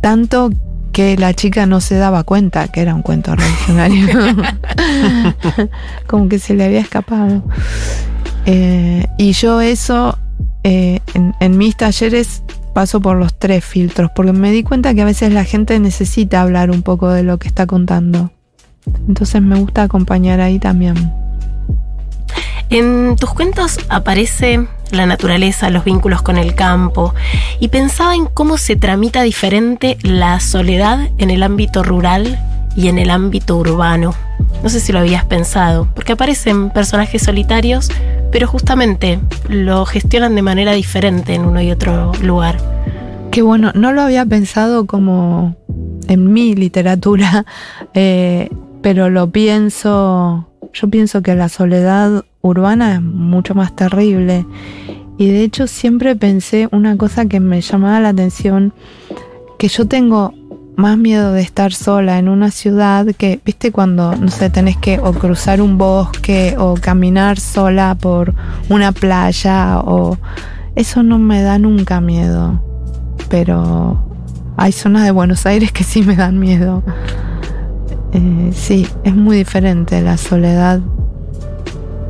tanto 0.00 0.50
que 0.92 1.16
la 1.16 1.32
chica 1.34 1.66
no 1.66 1.80
se 1.80 1.96
daba 1.96 2.22
cuenta 2.24 2.68
que 2.68 2.80
era 2.80 2.94
un 2.94 3.02
cuento 3.02 3.34
reaccionario. 3.34 4.06
Como 6.06 6.28
que 6.28 6.38
se 6.38 6.54
le 6.54 6.64
había 6.64 6.80
escapado. 6.80 7.42
Eh, 8.46 9.06
y 9.18 9.32
yo 9.32 9.60
eso, 9.60 10.18
eh, 10.64 11.00
en, 11.14 11.34
en 11.40 11.58
mis 11.58 11.76
talleres 11.76 12.42
paso 12.74 13.00
por 13.00 13.16
los 13.16 13.38
tres 13.38 13.64
filtros, 13.64 14.10
porque 14.14 14.32
me 14.32 14.50
di 14.50 14.62
cuenta 14.62 14.94
que 14.94 15.02
a 15.02 15.06
veces 15.06 15.32
la 15.32 15.44
gente 15.44 15.78
necesita 15.78 16.42
hablar 16.42 16.70
un 16.70 16.82
poco 16.82 17.10
de 17.10 17.22
lo 17.22 17.38
que 17.38 17.48
está 17.48 17.66
contando. 17.66 18.30
Entonces 19.08 19.40
me 19.40 19.58
gusta 19.58 19.82
acompañar 19.82 20.40
ahí 20.40 20.58
también. 20.58 21.12
En 22.70 23.16
tus 23.16 23.30
cuentos 23.34 23.78
aparece 23.88 24.66
la 24.90 25.06
naturaleza, 25.06 25.70
los 25.70 25.84
vínculos 25.84 26.22
con 26.22 26.36
el 26.36 26.54
campo, 26.54 27.14
y 27.60 27.68
pensaba 27.68 28.14
en 28.14 28.26
cómo 28.26 28.58
se 28.58 28.76
tramita 28.76 29.22
diferente 29.22 29.98
la 30.02 30.40
soledad 30.40 31.08
en 31.18 31.30
el 31.30 31.42
ámbito 31.42 31.82
rural 31.82 32.38
y 32.76 32.88
en 32.88 32.98
el 32.98 33.10
ámbito 33.10 33.56
urbano. 33.56 34.14
No 34.62 34.68
sé 34.68 34.80
si 34.80 34.92
lo 34.92 35.00
habías 35.00 35.24
pensado, 35.24 35.88
porque 35.94 36.12
aparecen 36.12 36.70
personajes 36.70 37.22
solitarios, 37.22 37.90
pero 38.30 38.46
justamente 38.46 39.18
lo 39.48 39.84
gestionan 39.84 40.34
de 40.34 40.42
manera 40.42 40.72
diferente 40.72 41.34
en 41.34 41.44
uno 41.44 41.60
y 41.60 41.70
otro 41.70 42.12
lugar. 42.22 42.58
Qué 43.30 43.42
bueno, 43.42 43.72
no 43.74 43.92
lo 43.92 44.02
había 44.02 44.24
pensado 44.26 44.86
como 44.86 45.56
en 46.08 46.32
mi 46.32 46.54
literatura, 46.54 47.44
eh, 47.94 48.50
pero 48.82 49.10
lo 49.10 49.30
pienso, 49.30 50.48
yo 50.72 50.90
pienso 50.90 51.22
que 51.22 51.34
la 51.34 51.48
soledad 51.48 52.24
urbana 52.40 52.94
es 52.94 53.02
mucho 53.02 53.54
más 53.54 53.74
terrible. 53.74 54.46
Y 55.18 55.28
de 55.30 55.42
hecho 55.42 55.66
siempre 55.66 56.16
pensé 56.16 56.68
una 56.72 56.96
cosa 56.96 57.26
que 57.26 57.40
me 57.40 57.60
llamaba 57.60 58.00
la 58.00 58.10
atención, 58.10 58.72
que 59.58 59.68
yo 59.68 59.86
tengo 59.86 60.34
más 60.76 60.96
miedo 60.98 61.32
de 61.32 61.42
estar 61.42 61.72
sola 61.72 62.18
en 62.18 62.28
una 62.28 62.50
ciudad 62.50 63.06
que, 63.16 63.40
viste, 63.44 63.72
cuando, 63.72 64.16
no 64.16 64.30
sé, 64.30 64.50
tenés 64.50 64.76
que 64.78 64.98
o 64.98 65.12
cruzar 65.12 65.60
un 65.60 65.78
bosque 65.78 66.56
o 66.58 66.74
caminar 66.74 67.38
sola 67.38 67.94
por 67.94 68.34
una 68.68 68.92
playa 68.92 69.80
o... 69.80 70.18
Eso 70.74 71.02
no 71.02 71.18
me 71.18 71.42
da 71.42 71.58
nunca 71.58 72.00
miedo 72.00 72.62
pero 73.32 73.98
hay 74.58 74.72
zonas 74.72 75.04
de 75.04 75.10
Buenos 75.10 75.46
Aires 75.46 75.72
que 75.72 75.84
sí 75.84 76.02
me 76.02 76.16
dan 76.16 76.38
miedo. 76.38 76.82
Eh, 78.12 78.50
sí, 78.52 78.86
es 79.04 79.14
muy 79.14 79.38
diferente 79.38 80.00
la 80.02 80.16
soledad. 80.16 80.80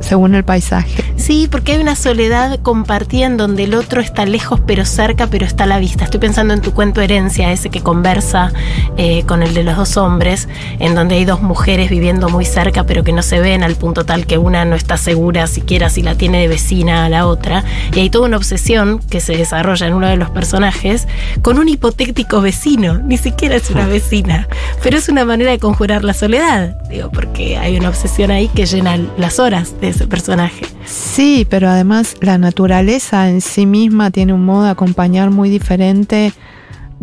Según 0.03 0.35
el 0.35 0.43
paisaje. 0.43 1.03
Sí, 1.15 1.47
porque 1.49 1.73
hay 1.73 1.81
una 1.81 1.95
soledad 1.95 2.59
compartida 2.59 3.25
en 3.25 3.37
donde 3.37 3.63
el 3.63 3.75
otro 3.75 4.01
está 4.01 4.25
lejos 4.25 4.59
pero 4.65 4.85
cerca, 4.85 5.27
pero 5.27 5.45
está 5.45 5.63
a 5.63 5.67
la 5.67 5.79
vista. 5.79 6.03
Estoy 6.03 6.19
pensando 6.19 6.53
en 6.53 6.61
tu 6.61 6.73
cuento 6.73 7.01
Herencia, 7.01 7.51
ese 7.51 7.69
que 7.69 7.81
conversa 7.81 8.51
eh, 8.97 9.23
con 9.25 9.41
el 9.41 9.53
de 9.53 9.63
los 9.63 9.77
dos 9.77 9.97
hombres, 9.97 10.47
en 10.79 10.95
donde 10.95 11.15
hay 11.15 11.25
dos 11.25 11.41
mujeres 11.41 11.89
viviendo 11.89 12.29
muy 12.29 12.45
cerca 12.45 12.83
pero 12.85 13.03
que 13.03 13.13
no 13.13 13.21
se 13.21 13.39
ven 13.39 13.63
al 13.63 13.75
punto 13.75 14.05
tal 14.05 14.25
que 14.25 14.37
una 14.37 14.65
no 14.65 14.75
está 14.75 14.97
segura 14.97 15.47
siquiera 15.47 15.89
si 15.89 16.01
la 16.01 16.15
tiene 16.15 16.41
de 16.41 16.47
vecina 16.47 17.05
a 17.05 17.09
la 17.09 17.27
otra. 17.27 17.63
Y 17.93 17.99
hay 17.99 18.09
toda 18.09 18.27
una 18.27 18.37
obsesión 18.37 18.99
que 18.99 19.21
se 19.21 19.37
desarrolla 19.37 19.87
en 19.87 19.93
uno 19.93 20.07
de 20.07 20.17
los 20.17 20.29
personajes 20.29 21.07
con 21.41 21.59
un 21.59 21.69
hipotético 21.69 22.41
vecino, 22.41 22.97
ni 22.97 23.17
siquiera 23.17 23.55
es 23.55 23.69
una 23.69 23.87
vecina, 23.87 24.47
pero 24.81 24.97
es 24.97 25.09
una 25.09 25.25
manera 25.25 25.51
de 25.51 25.59
conjurar 25.59 26.03
la 26.03 26.13
soledad, 26.13 26.75
digo, 26.89 27.09
porque 27.11 27.57
hay 27.57 27.77
una 27.77 27.89
obsesión 27.89 28.31
ahí 28.31 28.47
que 28.49 28.65
llena 28.65 28.97
las 29.17 29.39
horas 29.39 29.79
de 29.79 29.92
ese 29.93 30.07
personaje. 30.07 30.65
Sí, 30.85 31.47
pero 31.49 31.69
además 31.69 32.15
la 32.21 32.37
naturaleza 32.37 33.29
en 33.29 33.41
sí 33.41 33.65
misma 33.65 34.11
tiene 34.11 34.33
un 34.33 34.45
modo 34.45 34.63
de 34.65 34.71
acompañar 34.71 35.29
muy 35.29 35.49
diferente 35.49 36.33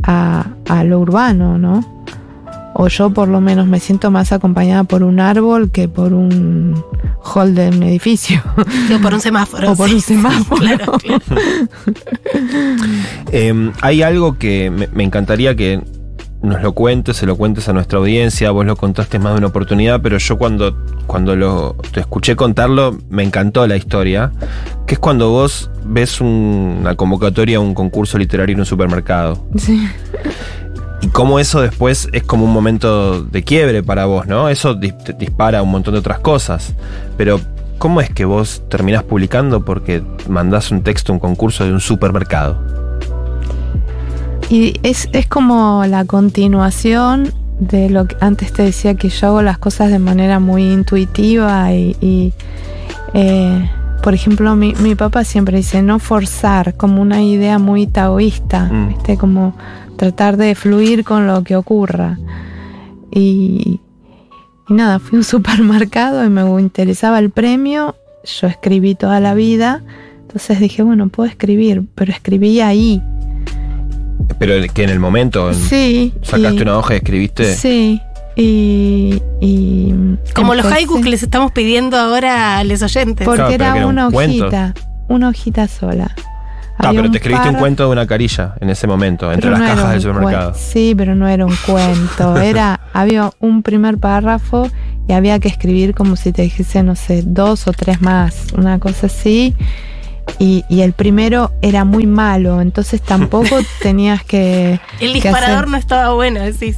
a, 0.03 0.47
a 0.69 0.85
lo 0.85 1.01
urbano, 1.01 1.59
¿no? 1.59 1.85
O 2.75 2.89
yo 2.89 3.11
por 3.11 3.29
lo 3.29 3.41
menos 3.41 3.67
me 3.67 3.81
siento 3.81 4.11
más 4.11 4.33
acompañada 4.33 4.85
por 4.85 5.03
un 5.03 5.21
árbol 5.21 5.71
que 5.71 5.89
por 5.89 6.13
un 6.13 6.83
hall 7.23 7.55
de 7.55 7.69
un 7.69 7.83
edificio. 7.83 8.43
O 8.95 9.01
por 9.01 9.15
un 9.15 9.21
semáforo. 9.21 9.73
o 9.73 9.77
por 9.77 9.89
sí. 9.89 9.97
un 9.97 10.01
semáforo. 10.01 10.61
Claro, 10.61 10.93
claro. 10.99 11.21
Eh, 13.33 13.73
hay 13.81 14.03
algo 14.03 14.39
que 14.39 14.71
me, 14.71 14.87
me 14.89 15.05
encantaría 15.05 15.55
que 15.55 15.81
nos 16.43 16.63
lo 16.63 16.73
cuentes, 16.73 17.17
se 17.19 17.27
lo 17.27 17.37
cuentes 17.37 17.69
a 17.69 17.73
nuestra 17.73 17.99
audiencia. 17.99 18.51
Vos 18.51 18.65
lo 18.67 18.77
contaste 18.77 19.19
más 19.19 19.33
de 19.33 19.39
una 19.39 19.47
oportunidad, 19.49 20.01
pero 20.03 20.17
yo 20.19 20.39
cuando, 20.39 20.75
cuando 21.07 21.37
lo, 21.37 21.77
te 21.93 22.01
escuché 22.01 22.37
contarlo, 22.37 22.97
me 23.11 23.23
encantó 23.23 23.67
la 23.67 23.77
historia. 23.77 24.33
Que 24.87 24.95
es 24.95 24.99
cuando 24.99 25.31
vos 25.31 25.71
ves 25.85 26.21
un- 26.21 26.79
una 26.81 26.95
convocatoria 26.95 27.59
a 27.59 27.61
un 27.61 27.75
concurso 27.75 28.17
literario 28.19 28.55
en 28.55 28.61
un 28.61 28.67
supermercado. 28.67 29.45
Sí. 29.57 29.87
Y 31.03 31.09
cómo 31.09 31.39
eso 31.41 31.61
después 31.63 32.09
es 32.13 32.23
como 32.25 32.45
un 32.45 32.53
momento 32.53 33.23
de 33.23 33.43
quiebre 33.43 33.83
para 33.83 34.05
vos, 34.07 34.27
¿no? 34.27 34.49
Eso 34.49 34.75
dis- 34.77 35.17
dispara 35.17 35.63
un 35.63 35.71
montón 35.71 35.95
de 35.95 36.01
otras 36.01 36.19
cosas. 36.21 36.75
Pero, 37.17 37.41
¿cómo 37.79 38.01
es 38.03 38.11
que 38.11 38.25
vos 38.27 38.63
terminás 38.69 39.03
publicando 39.05 39.65
porque 39.65 40.03
mandás 40.29 40.71
un 40.71 40.83
texto 40.83 41.13
a 41.13 41.15
un 41.15 41.21
concurso 41.21 41.65
de 41.65 41.73
un 41.73 41.81
supermercado? 41.81 42.80
Y 44.51 44.75
es, 44.83 45.09
es 45.13 45.27
como 45.29 45.85
la 45.87 46.05
continuación 46.05 47.33
de 47.61 47.89
lo 47.89 48.07
que 48.07 48.17
antes 48.21 48.53
te 48.53 48.65
decía 48.65 48.95
que 48.95 49.09
yo 49.09 49.29
hago 49.29 49.43
las 49.43 49.59
cosas 49.59 49.91
de 49.91 50.01
manera 50.01 50.41
muy 50.41 50.73
intuitiva 50.73 51.73
y, 51.73 51.97
y, 52.01 52.33
eh, 53.15 53.71
por 54.03 54.15
ejemplo, 54.15 54.57
mi, 54.57 54.75
mi 54.81 54.95
papá 54.97 55.23
siempre 55.25 55.59
dice 55.59 55.83
no 55.83 55.99
forzar, 56.01 56.75
como 56.77 57.01
una 57.01 57.23
idea 57.23 57.59
muy 57.59 57.87
taoísta, 57.87 58.65
Mm. 58.73 58.89
¿viste? 58.89 59.17
como 59.17 59.55
tratar 59.97 60.37
de 60.37 60.55
fluir 60.55 61.05
con 61.05 61.27
lo 61.27 61.45
que 61.45 61.55
ocurra. 61.55 62.19
Y, 63.13 63.81
y 64.69 64.73
nada, 64.73 64.99
fui 64.99 65.17
a 65.17 65.19
un 65.19 65.25
supermercado 65.37 66.25
y 66.25 66.31
me 66.31 66.43
interesaba 66.61 67.19
el 67.21 67.31
premio, 67.31 67.95
yo 68.25 68.49
escribí 68.49 68.95
toda 68.97 69.21
la 69.21 69.35
vida, 69.35 69.83
entonces 70.23 70.59
dije, 70.61 70.83
bueno, 70.83 71.09
puedo 71.09 71.29
escribir, 71.29 71.85
pero 71.95 72.11
escribí 72.13 72.61
ahí. 72.61 73.03
Pero 74.39 74.55
que 74.73 74.83
en 74.85 74.91
el 74.91 75.01
momento 75.01 75.53
Sí. 75.55 76.15
sacaste 76.23 76.59
y- 76.59 76.63
una 76.63 76.79
hoja 76.79 76.95
y 76.95 76.97
escribiste. 76.99 77.55
Sí. 77.55 78.01
Y. 78.37 79.21
y 79.41 79.95
Como 80.35 80.55
los 80.55 80.67
haikus 80.67 81.03
que 81.03 81.11
les 81.11 81.23
estamos 81.23 81.53
pidiendo 81.53 81.99
ahora 81.99 82.59
a 82.59 82.65
los 82.65 82.81
oyentes. 82.83 83.25
Porque 83.27 83.57
Claro, 83.57 83.77
era 83.77 83.87
un 83.87 83.93
una 83.93 84.11
cuento. 84.11 84.45
hojita. 84.45 84.75
Una 85.09 85.29
hojita 85.29 85.67
sola. 85.69 86.15
Ah, 86.79 86.89
Había 86.89 87.01
pero 87.01 87.11
te 87.11 87.19
escribiste 87.19 87.49
un 87.51 87.57
cuento 87.57 87.85
de 87.85 87.91
una 87.91 88.07
carilla 88.07 88.55
en 88.61 88.71
ese 88.71 88.87
momento, 88.87 89.31
entre 89.31 89.51
pero 89.51 89.59
las 89.59 89.69
no 89.69 89.75
cajas 89.77 89.91
del 89.93 90.01
supermercado. 90.01 90.55
Sí, 90.57 90.95
pero 90.97 91.15
no 91.15 91.29
era 91.29 91.45
un 91.45 91.55
cuento. 91.67 92.37
Era. 92.41 92.81
había 92.95 93.31
un 93.41 93.63
primer 93.63 93.99
párrafo 93.99 94.67
y 95.07 95.13
había 95.13 95.39
que 95.41 95.49
escribir 95.49 95.95
como 95.95 96.17
si 96.17 96.33
te 96.33 96.41
dijese, 96.43 96.83
no 96.83 96.95
sé, 96.95 97.23
dos 97.27 97.67
o 97.69 97.73
tres 97.73 98.01
más. 98.01 98.47
Una 98.57 98.79
cosa 98.79 99.09
así. 99.09 99.55
Y, 100.39 100.65
y 100.69 100.81
el 100.83 100.93
primero 100.93 101.51
era 101.63 101.85
muy 101.85 102.07
malo, 102.07 102.61
entonces 102.61 103.03
tampoco 103.03 103.57
tenías 103.83 104.25
que. 104.25 104.81
El 105.01 105.09
que 105.13 105.15
disparador 105.15 105.65
hacer- 105.65 105.69
no 105.69 105.77
estaba 105.77 106.15
bueno, 106.15 106.41
decís. 106.41 106.77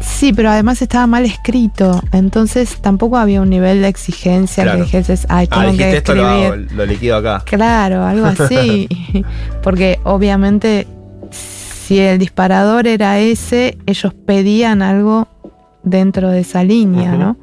Sí, 0.00 0.32
pero 0.34 0.50
además 0.50 0.82
estaba 0.82 1.06
mal 1.06 1.24
escrito, 1.24 2.02
entonces 2.12 2.76
tampoco 2.82 3.16
había 3.16 3.40
un 3.40 3.48
nivel 3.48 3.80
de 3.80 3.88
exigencia 3.88 4.62
Claro. 4.64 4.78
que 4.80 4.84
dijeses, 4.84 5.26
ay, 5.30 5.48
Ah, 5.50 5.60
tengo 5.62 5.76
que 5.76 5.86
dijiste 5.86 5.96
esto 5.96 6.14
lo, 6.14 6.28
escribir. 6.28 6.46
hago, 6.68 6.74
lo 6.76 6.86
liquido 6.86 7.16
acá. 7.16 7.42
Claro, 7.46 8.04
algo 8.04 8.26
así. 8.38 8.88
Porque 9.62 9.98
obviamente 10.04 10.86
si 11.30 11.98
el 11.98 12.18
disparador 12.18 12.86
era 12.86 13.18
ese, 13.18 13.78
ellos 13.86 14.12
pedían 14.26 14.82
algo 14.82 15.26
dentro 15.82 16.30
de 16.30 16.40
esa 16.40 16.62
línea. 16.64 17.12
¿no? 17.12 17.36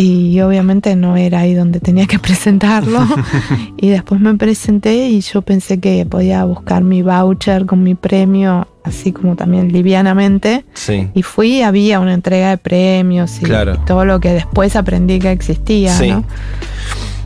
Y 0.00 0.40
obviamente 0.42 0.94
no 0.94 1.16
era 1.16 1.40
ahí 1.40 1.54
donde 1.54 1.80
tenía 1.80 2.06
que 2.06 2.18
presentarlo. 2.20 3.00
y 3.76 3.88
después 3.88 4.20
me 4.20 4.34
presenté 4.36 5.08
y 5.08 5.20
yo 5.20 5.42
pensé 5.42 5.80
que 5.80 6.06
podía 6.06 6.44
buscar 6.44 6.84
mi 6.84 7.02
voucher 7.02 7.66
con 7.66 7.82
mi 7.82 7.96
premio, 7.96 8.68
así 8.84 9.10
como 9.12 9.34
también 9.34 9.72
livianamente. 9.72 10.64
Sí. 10.74 11.08
Y 11.14 11.22
fui, 11.24 11.62
había 11.62 11.98
una 11.98 12.14
entrega 12.14 12.50
de 12.50 12.58
premios 12.58 13.38
y, 13.40 13.44
Claro. 13.44 13.74
y 13.74 13.84
todo 13.86 14.04
lo 14.04 14.20
que 14.20 14.32
después 14.32 14.76
aprendí 14.76 15.18
que 15.18 15.32
existía, 15.32 15.92
Sí. 15.98 16.10
¿no? 16.12 16.24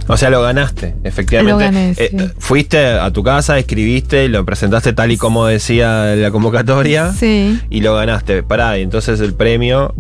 O 0.09 0.17
sea, 0.17 0.31
lo 0.31 0.43
ganaste, 0.43 0.97
efectivamente. 1.05 1.53
Lo 1.53 1.59
gané, 1.59 1.95
Eh, 1.97 2.31
fuiste 2.39 2.85
a 2.87 3.11
tu 3.13 3.23
casa, 3.23 3.59
escribiste, 3.59 4.29
lo 4.29 4.45
presentaste 4.45 4.93
tal 4.95 5.13
y 5.13 5.17
como 5.17 5.47
decía 5.47 6.17
la 6.17 6.31
convocatoria 6.33 7.13
Sí. 7.13 7.61
y 7.71 7.81
lo 7.83 7.95
ganaste. 7.95 8.43
Pará, 8.43 8.79
y 8.79 8.83
entonces 8.83 9.21
el 9.21 9.35
premio, 9.35 9.95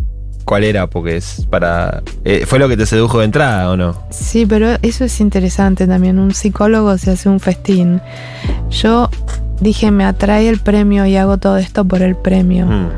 ¿cuál 0.44 0.64
era? 0.64 0.86
Porque 0.88 1.16
es 1.16 1.46
para. 1.50 2.02
eh, 2.24 2.44
¿Fue 2.46 2.58
lo 2.58 2.68
que 2.68 2.76
te 2.76 2.86
sedujo 2.86 3.18
de 3.20 3.26
entrada 3.26 3.70
o 3.70 3.76
no? 3.76 3.96
Sí, 4.10 4.46
pero 4.46 4.68
eso 4.82 5.04
es 5.04 5.20
interesante 5.20 5.86
también. 5.86 6.18
Un 6.18 6.34
psicólogo 6.34 6.96
se 6.98 7.12
hace 7.12 7.28
un 7.28 7.40
festín. 7.40 8.00
Yo 8.70 9.08
dije, 9.60 9.90
me 9.90 10.04
atrae 10.04 10.48
el 10.48 10.58
premio 10.60 11.06
y 11.06 11.16
hago 11.16 11.38
todo 11.38 11.56
esto 11.58 11.84
por 11.84 12.02
el 12.02 12.16
premio. 12.16 12.66
Mm, 12.66 12.88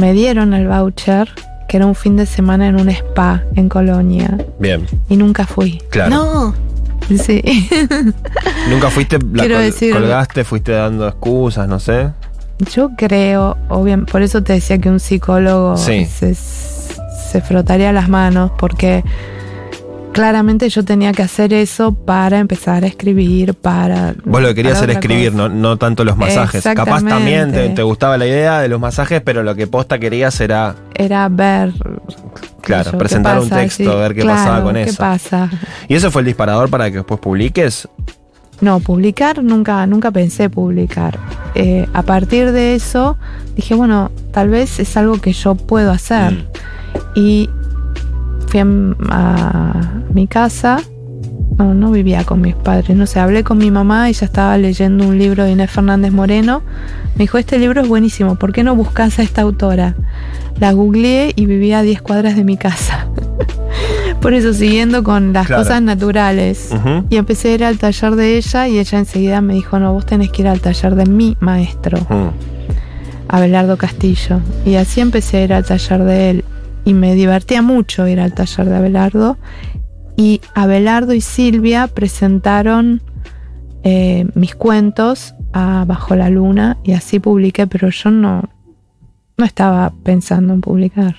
Me 0.00 0.12
dieron 0.12 0.54
el 0.54 0.68
voucher, 0.68 1.28
que 1.68 1.76
era 1.76 1.86
un 1.86 1.94
fin 1.94 2.16
de 2.16 2.26
semana 2.26 2.66
en 2.68 2.76
un 2.80 2.88
spa 2.88 3.42
en 3.56 3.68
Colonia, 3.68 4.38
bien, 4.58 4.86
y 5.08 5.16
nunca 5.16 5.46
fui. 5.46 5.82
claro. 5.90 6.10
No, 6.10 6.54
Sí. 7.18 7.42
Nunca 8.70 8.88
fuiste, 8.88 9.18
la 9.18 9.40
Quiero 9.42 9.56
col- 9.56 9.64
decir- 9.64 9.92
colgaste, 9.92 10.44
fuiste 10.44 10.72
dando 10.72 11.06
excusas, 11.08 11.68
no 11.68 11.78
sé. 11.80 12.10
Yo 12.72 12.90
creo, 12.96 13.56
obviamente, 13.68 14.10
por 14.12 14.22
eso 14.22 14.42
te 14.42 14.52
decía 14.54 14.78
que 14.78 14.88
un 14.88 15.00
psicólogo 15.00 15.76
Sí. 15.76 16.06
se, 16.06 16.34
se 17.32 17.40
frotaría 17.40 17.92
las 17.92 18.10
manos, 18.10 18.52
porque 18.58 19.02
claramente 20.12 20.68
yo 20.68 20.84
tenía 20.84 21.12
que 21.12 21.22
hacer 21.22 21.54
eso 21.54 21.94
para 21.94 22.38
empezar 22.38 22.84
a 22.84 22.86
escribir, 22.86 23.54
para... 23.54 24.14
Vos 24.24 24.42
lo 24.42 24.48
que 24.48 24.56
querías 24.56 24.82
otra 24.82 24.92
escribir, 24.92 25.32
cosa. 25.32 25.48
no, 25.48 25.54
no 25.54 25.78
tanto 25.78 26.04
los 26.04 26.18
masajes. 26.18 26.62
Capaz 26.62 27.02
también 27.02 27.74
te, 27.74 27.82
gustaba 27.82 28.18
la 28.18 28.26
idea 28.26 28.60
de 28.60 28.68
los 28.68 28.78
masajes, 28.78 29.22
pero 29.22 29.42
lo 29.42 29.54
que 29.54 29.66
posta 29.66 29.98
querías 29.98 30.38
era 30.40 30.74
Era 30.94 31.28
ver... 31.30 31.72
Claro, 32.60 32.92
yo, 32.92 32.98
presentar 32.98 33.40
un 33.40 33.48
texto, 33.48 33.98
ver 33.98 34.14
qué 34.14 34.20
claro, 34.20 34.38
pasaba 34.38 34.62
con 34.62 34.74
¿Qué 34.74 34.82
eso. 34.82 34.98
pasa? 34.98 35.50
¿Y 35.88 35.94
eso 35.94 36.12
fue 36.12 36.22
el 36.22 36.26
disparador 36.26 36.70
para 36.70 36.90
que 36.90 36.98
después 36.98 37.18
publiques? 37.18 37.88
No, 38.60 38.78
publicar 38.78 39.42
nunca, 39.42 39.84
nunca 39.88 40.12
pensé 40.12 40.48
publicar. 40.48 41.18
Eh, 41.56 41.88
a 41.92 42.02
partir 42.02 42.52
de 42.52 42.76
eso 42.76 43.16
dije, 43.56 43.74
bueno, 43.74 44.12
tal 44.32 44.50
vez 44.50 44.78
es 44.78 44.96
algo 44.96 45.20
que 45.20 45.32
yo 45.32 45.56
puedo 45.56 45.90
hacer. 45.90 46.32
Mm. 46.32 46.44
Y 47.14 47.48
fui 48.48 48.60
a, 48.60 48.66
a 49.10 49.92
mi 50.12 50.26
casa. 50.26 50.78
No, 51.58 51.74
no 51.74 51.90
vivía 51.90 52.24
con 52.24 52.40
mis 52.40 52.54
padres. 52.54 52.96
No 52.96 53.06
sé, 53.06 53.20
hablé 53.20 53.44
con 53.44 53.58
mi 53.58 53.70
mamá 53.70 54.08
y 54.08 54.14
ya 54.14 54.24
estaba 54.26 54.56
leyendo 54.56 55.06
un 55.06 55.18
libro 55.18 55.44
de 55.44 55.52
Inés 55.52 55.70
Fernández 55.70 56.10
Moreno. 56.12 56.62
Me 57.16 57.24
dijo, 57.24 57.36
este 57.36 57.58
libro 57.58 57.82
es 57.82 57.88
buenísimo, 57.88 58.36
¿por 58.36 58.52
qué 58.52 58.64
no 58.64 58.74
buscas 58.74 59.18
a 59.18 59.22
esta 59.22 59.42
autora? 59.42 59.94
La 60.58 60.72
googleé 60.72 61.32
y 61.36 61.44
vivía 61.44 61.80
a 61.80 61.82
10 61.82 62.00
cuadras 62.00 62.36
de 62.36 62.44
mi 62.44 62.56
casa. 62.56 63.06
Por 64.22 64.32
eso, 64.34 64.54
siguiendo 64.54 65.02
con 65.02 65.32
las 65.34 65.46
Claro. 65.48 65.62
cosas 65.62 65.82
naturales. 65.82 66.70
Y 67.10 67.16
empecé 67.16 67.50
a 67.50 67.54
ir 67.54 67.64
al 67.64 67.78
taller 67.78 68.14
de 68.16 68.36
ella 68.38 68.68
y 68.68 68.78
ella 68.78 68.98
enseguida 68.98 69.40
me 69.40 69.52
dijo, 69.54 69.78
no, 69.78 69.92
vos 69.92 70.06
tenés 70.06 70.30
que 70.30 70.42
ir 70.42 70.48
al 70.48 70.60
taller 70.60 70.94
de 70.94 71.06
mi 71.06 71.36
maestro. 71.40 71.98
Abelardo 73.28 73.76
Castillo. 73.76 74.40
Y 74.64 74.76
así 74.76 75.00
empecé 75.00 75.38
a 75.38 75.44
ir 75.44 75.52
al 75.52 75.64
taller 75.64 76.04
de 76.04 76.30
él. 76.30 76.44
Y 76.84 76.94
me 76.94 77.14
divertía 77.14 77.62
mucho 77.62 78.06
ir 78.08 78.20
al 78.20 78.34
taller 78.34 78.68
de 78.68 78.76
Abelardo. 78.76 79.36
Y 80.16 80.40
Abelardo 80.54 81.14
y 81.14 81.20
Silvia 81.20 81.86
presentaron 81.86 83.02
eh, 83.84 84.26
mis 84.34 84.54
cuentos 84.54 85.34
a 85.52 85.84
Bajo 85.86 86.14
la 86.14 86.30
Luna 86.30 86.78
y 86.84 86.92
así 86.92 87.18
publiqué, 87.18 87.66
pero 87.66 87.88
yo 87.90 88.10
no, 88.10 88.42
no 89.36 89.44
estaba 89.44 89.92
pensando 90.02 90.54
en 90.54 90.60
publicar. 90.60 91.16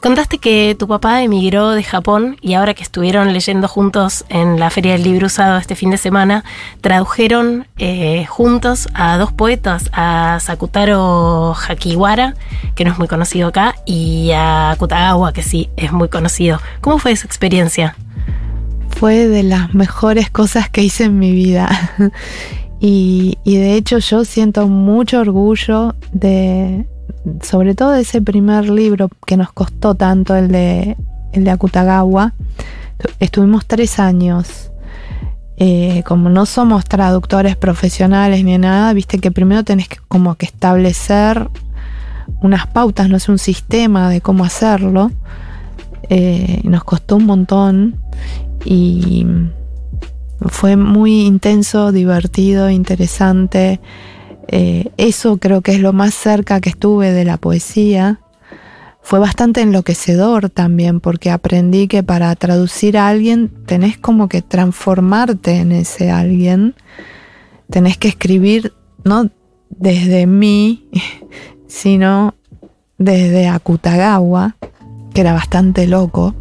Contaste 0.00 0.38
que 0.38 0.74
tu 0.78 0.88
papá 0.88 1.22
emigró 1.22 1.70
de 1.70 1.82
Japón 1.82 2.36
y 2.40 2.54
ahora 2.54 2.74
que 2.74 2.82
estuvieron 2.82 3.32
leyendo 3.32 3.68
juntos 3.68 4.24
en 4.28 4.58
la 4.58 4.70
Feria 4.70 4.92
del 4.92 5.02
Libro 5.02 5.26
Usado 5.26 5.58
este 5.58 5.76
fin 5.76 5.90
de 5.90 5.98
semana, 5.98 6.44
tradujeron 6.80 7.66
eh, 7.78 8.24
juntos 8.26 8.88
a 8.94 9.18
dos 9.18 9.32
poetas, 9.32 9.90
a 9.92 10.38
Sakutaro 10.40 11.54
Hakiwara, 11.54 12.34
que 12.74 12.84
no 12.84 12.92
es 12.92 12.98
muy 12.98 13.08
conocido 13.08 13.48
acá, 13.48 13.74
y 13.84 14.30
a 14.34 14.74
Kutagawa, 14.78 15.32
que 15.32 15.42
sí 15.42 15.70
es 15.76 15.92
muy 15.92 16.08
conocido. 16.08 16.60
¿Cómo 16.80 16.98
fue 16.98 17.12
esa 17.12 17.26
experiencia? 17.26 17.96
Fue 18.98 19.28
de 19.28 19.42
las 19.42 19.74
mejores 19.74 20.30
cosas 20.30 20.68
que 20.68 20.82
hice 20.82 21.04
en 21.04 21.18
mi 21.18 21.32
vida. 21.32 21.92
y, 22.80 23.38
y 23.44 23.56
de 23.56 23.74
hecho 23.74 23.98
yo 23.98 24.24
siento 24.24 24.66
mucho 24.66 25.20
orgullo 25.20 25.94
de, 26.12 26.86
sobre 27.42 27.74
todo 27.74 27.94
ese 27.94 28.22
primer 28.22 28.68
libro 28.68 29.08
que 29.26 29.36
nos 29.36 29.52
costó 29.52 29.94
tanto, 29.94 30.36
el 30.36 30.48
de, 30.48 30.96
el 31.32 31.44
de 31.44 31.50
Akutagawa. 31.50 32.34
Estuvimos 33.18 33.66
tres 33.66 33.98
años. 33.98 34.70
Eh, 35.56 36.02
como 36.06 36.30
no 36.30 36.46
somos 36.46 36.86
traductores 36.86 37.54
profesionales 37.54 38.42
ni 38.44 38.56
nada, 38.56 38.92
viste 38.94 39.18
que 39.18 39.30
primero 39.30 39.62
tenés 39.62 39.88
que 39.88 39.98
como 40.08 40.34
que 40.36 40.46
establecer 40.46 41.50
unas 42.40 42.66
pautas, 42.66 43.10
no 43.10 43.18
es 43.18 43.28
un 43.28 43.38
sistema 43.38 44.08
de 44.08 44.20
cómo 44.20 44.44
hacerlo. 44.44 45.10
Eh, 46.08 46.62
nos 46.64 46.82
costó 46.84 47.16
un 47.16 47.26
montón 47.26 47.96
y 48.64 49.26
fue 50.46 50.76
muy 50.76 51.26
intenso, 51.26 51.92
divertido, 51.92 52.70
interesante. 52.70 53.80
Eh, 54.52 54.90
eso 54.96 55.36
creo 55.36 55.60
que 55.60 55.70
es 55.70 55.78
lo 55.78 55.92
más 55.92 56.12
cerca 56.12 56.60
que 56.60 56.70
estuve 56.70 57.12
de 57.12 57.24
la 57.24 57.36
poesía. 57.36 58.20
Fue 59.00 59.20
bastante 59.20 59.60
enloquecedor 59.60 60.50
también 60.50 60.98
porque 60.98 61.30
aprendí 61.30 61.86
que 61.86 62.02
para 62.02 62.34
traducir 62.34 62.98
a 62.98 63.06
alguien 63.06 63.48
tenés 63.66 63.96
como 63.96 64.28
que 64.28 64.42
transformarte 64.42 65.58
en 65.58 65.70
ese 65.70 66.10
alguien. 66.10 66.74
Tenés 67.70 67.96
que 67.96 68.08
escribir 68.08 68.72
no 69.04 69.30
desde 69.68 70.26
mí, 70.26 70.88
sino 71.68 72.34
desde 72.98 73.46
Akutagawa, 73.46 74.56
que 75.14 75.20
era 75.20 75.32
bastante 75.32 75.86
loco. 75.86 76.34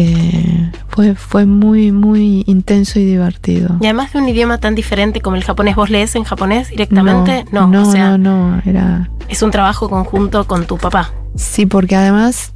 Eh, 0.00 0.70
fue, 0.88 1.14
fue 1.14 1.46
muy, 1.46 1.92
muy 1.92 2.44
intenso 2.46 2.98
y 2.98 3.04
divertido. 3.04 3.76
Y 3.80 3.86
además 3.86 4.12
de 4.12 4.20
un 4.20 4.28
idioma 4.28 4.58
tan 4.58 4.74
diferente 4.74 5.20
como 5.20 5.36
el 5.36 5.44
japonés, 5.44 5.76
¿vos 5.76 5.90
lees 5.90 6.14
en 6.14 6.24
japonés 6.24 6.70
directamente? 6.70 7.44
No, 7.50 7.66
no, 7.66 7.82
o 7.82 7.92
sea, 7.92 8.16
no, 8.16 8.52
no, 8.52 8.62
era... 8.64 9.10
Es 9.28 9.42
un 9.42 9.50
trabajo 9.50 9.88
conjunto 9.88 10.46
con 10.46 10.66
tu 10.66 10.78
papá. 10.78 11.12
Sí, 11.34 11.66
porque 11.66 11.96
además 11.96 12.52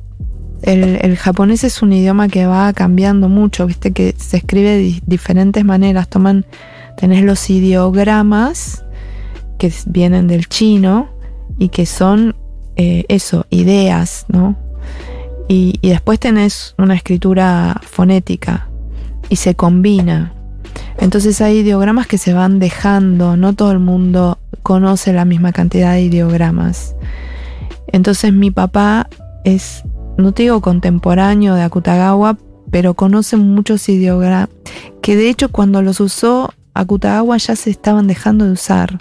el, 0.62 0.98
el, 1.02 1.16
japonés 1.16 1.64
es 1.64 1.82
un 1.82 1.92
idioma 1.92 2.28
que 2.28 2.46
va 2.46 2.72
cambiando 2.72 3.28
mucho, 3.28 3.66
viste 3.66 3.92
que 3.92 4.14
se 4.16 4.36
escribe 4.36 4.70
de 4.70 5.00
diferentes 5.06 5.64
maneras. 5.64 6.08
Toman, 6.08 6.46
tenés 6.96 7.24
los 7.24 7.50
ideogramas 7.50 8.84
que 9.58 9.72
vienen 9.86 10.28
del 10.28 10.48
chino 10.48 11.08
y 11.58 11.68
que 11.68 11.86
son 11.86 12.36
eh, 12.76 13.04
eso, 13.08 13.46
ideas, 13.50 14.24
¿no? 14.28 14.56
Y, 15.54 15.78
después 15.82 16.18
tenés 16.18 16.74
una 16.78 16.94
escritura 16.94 17.78
fonética 17.82 18.70
y 19.28 19.36
se 19.36 19.54
combina. 19.54 20.32
Entonces 20.96 21.42
hay 21.42 21.58
ideogramas 21.58 22.06
que 22.06 22.16
se 22.16 22.32
van 22.32 22.58
dejando, 22.58 23.36
no 23.36 23.52
todo 23.52 23.70
el 23.70 23.78
mundo 23.78 24.38
conoce 24.62 25.12
la 25.12 25.26
misma 25.26 25.52
cantidad 25.52 25.92
de 25.92 26.04
ideogramas. 26.04 26.96
Entonces 27.88 28.32
mi 28.32 28.50
papá 28.50 29.10
es, 29.44 29.82
no 30.16 30.32
te 30.32 30.44
digo 30.44 30.62
contemporáneo 30.62 31.54
de 31.54 31.64
Akutagawa, 31.64 32.38
pero 32.70 32.94
conoce 32.94 33.36
muchos 33.36 33.86
ideogramas 33.90 34.48
que 35.02 35.16
de 35.16 35.28
hecho 35.28 35.50
cuando 35.50 35.82
los 35.82 36.00
usó 36.00 36.54
Akutagawa 36.72 37.36
ya 37.36 37.56
se 37.56 37.68
estaban 37.68 38.06
dejando 38.06 38.46
de 38.46 38.52
usar. 38.52 38.96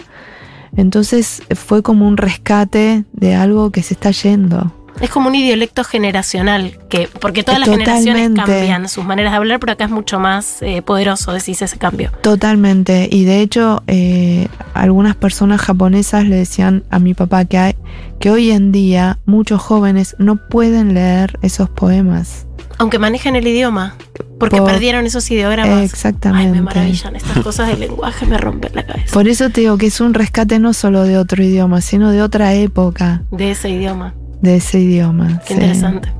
Entonces 0.76 1.42
fue 1.54 1.82
como 1.82 2.06
un 2.06 2.18
rescate 2.18 3.06
de 3.14 3.34
algo 3.34 3.70
que 3.70 3.82
se 3.82 3.94
está 3.94 4.10
yendo. 4.10 4.81
Es 5.02 5.10
como 5.10 5.28
un 5.28 5.34
idiolecto 5.34 5.82
generacional, 5.82 6.78
que, 6.88 7.08
porque 7.20 7.42
todas 7.42 7.58
las 7.58 7.68
generaciones 7.68 8.30
cambian 8.36 8.88
sus 8.88 9.04
maneras 9.04 9.32
de 9.32 9.36
hablar, 9.38 9.58
pero 9.58 9.72
acá 9.72 9.84
es 9.86 9.90
mucho 9.90 10.20
más 10.20 10.62
eh, 10.62 10.80
poderoso, 10.80 11.32
decís, 11.32 11.60
ese 11.60 11.76
cambio. 11.76 12.12
Totalmente. 12.22 13.08
Y 13.10 13.24
de 13.24 13.40
hecho, 13.40 13.82
eh, 13.88 14.46
algunas 14.74 15.16
personas 15.16 15.60
japonesas 15.60 16.24
le 16.24 16.36
decían 16.36 16.84
a 16.90 17.00
mi 17.00 17.14
papá 17.14 17.44
que, 17.44 17.58
hay, 17.58 17.74
que 18.20 18.30
hoy 18.30 18.52
en 18.52 18.70
día 18.70 19.18
muchos 19.26 19.60
jóvenes 19.60 20.14
no 20.18 20.36
pueden 20.36 20.94
leer 20.94 21.36
esos 21.42 21.68
poemas. 21.68 22.46
Aunque 22.78 22.98
manejan 22.98 23.34
el 23.36 23.46
idioma, 23.46 23.96
porque 24.38 24.58
Por- 24.58 24.70
perdieron 24.70 25.04
esos 25.04 25.28
ideogramas. 25.32 25.82
Exactamente. 25.84 26.46
Ay, 26.46 26.52
me 26.52 26.62
maravillan 26.62 27.16
estas 27.16 27.38
cosas 27.42 27.68
del 27.68 27.80
lenguaje, 27.80 28.24
me 28.26 28.38
rompen 28.38 28.70
la 28.74 28.86
cabeza. 28.86 29.12
Por 29.12 29.26
eso 29.26 29.50
te 29.50 29.62
digo 29.62 29.78
que 29.78 29.86
es 29.86 30.00
un 30.00 30.14
rescate 30.14 30.58
no 30.60 30.72
solo 30.72 31.02
de 31.02 31.18
otro 31.18 31.42
idioma, 31.42 31.80
sino 31.80 32.12
de 32.12 32.22
otra 32.22 32.54
época 32.54 33.22
De 33.32 33.50
ese 33.50 33.68
idioma. 33.68 34.14
De 34.42 34.56
ese 34.56 34.78
idioma. 34.80 35.40
Qué 35.46 35.48
sí. 35.48 35.54
interesante. 35.54 36.12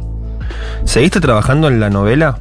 ¿Seguiste 0.85 1.21
trabajando 1.21 1.69
en 1.69 1.79
la 1.81 1.91
novela? 1.91 2.39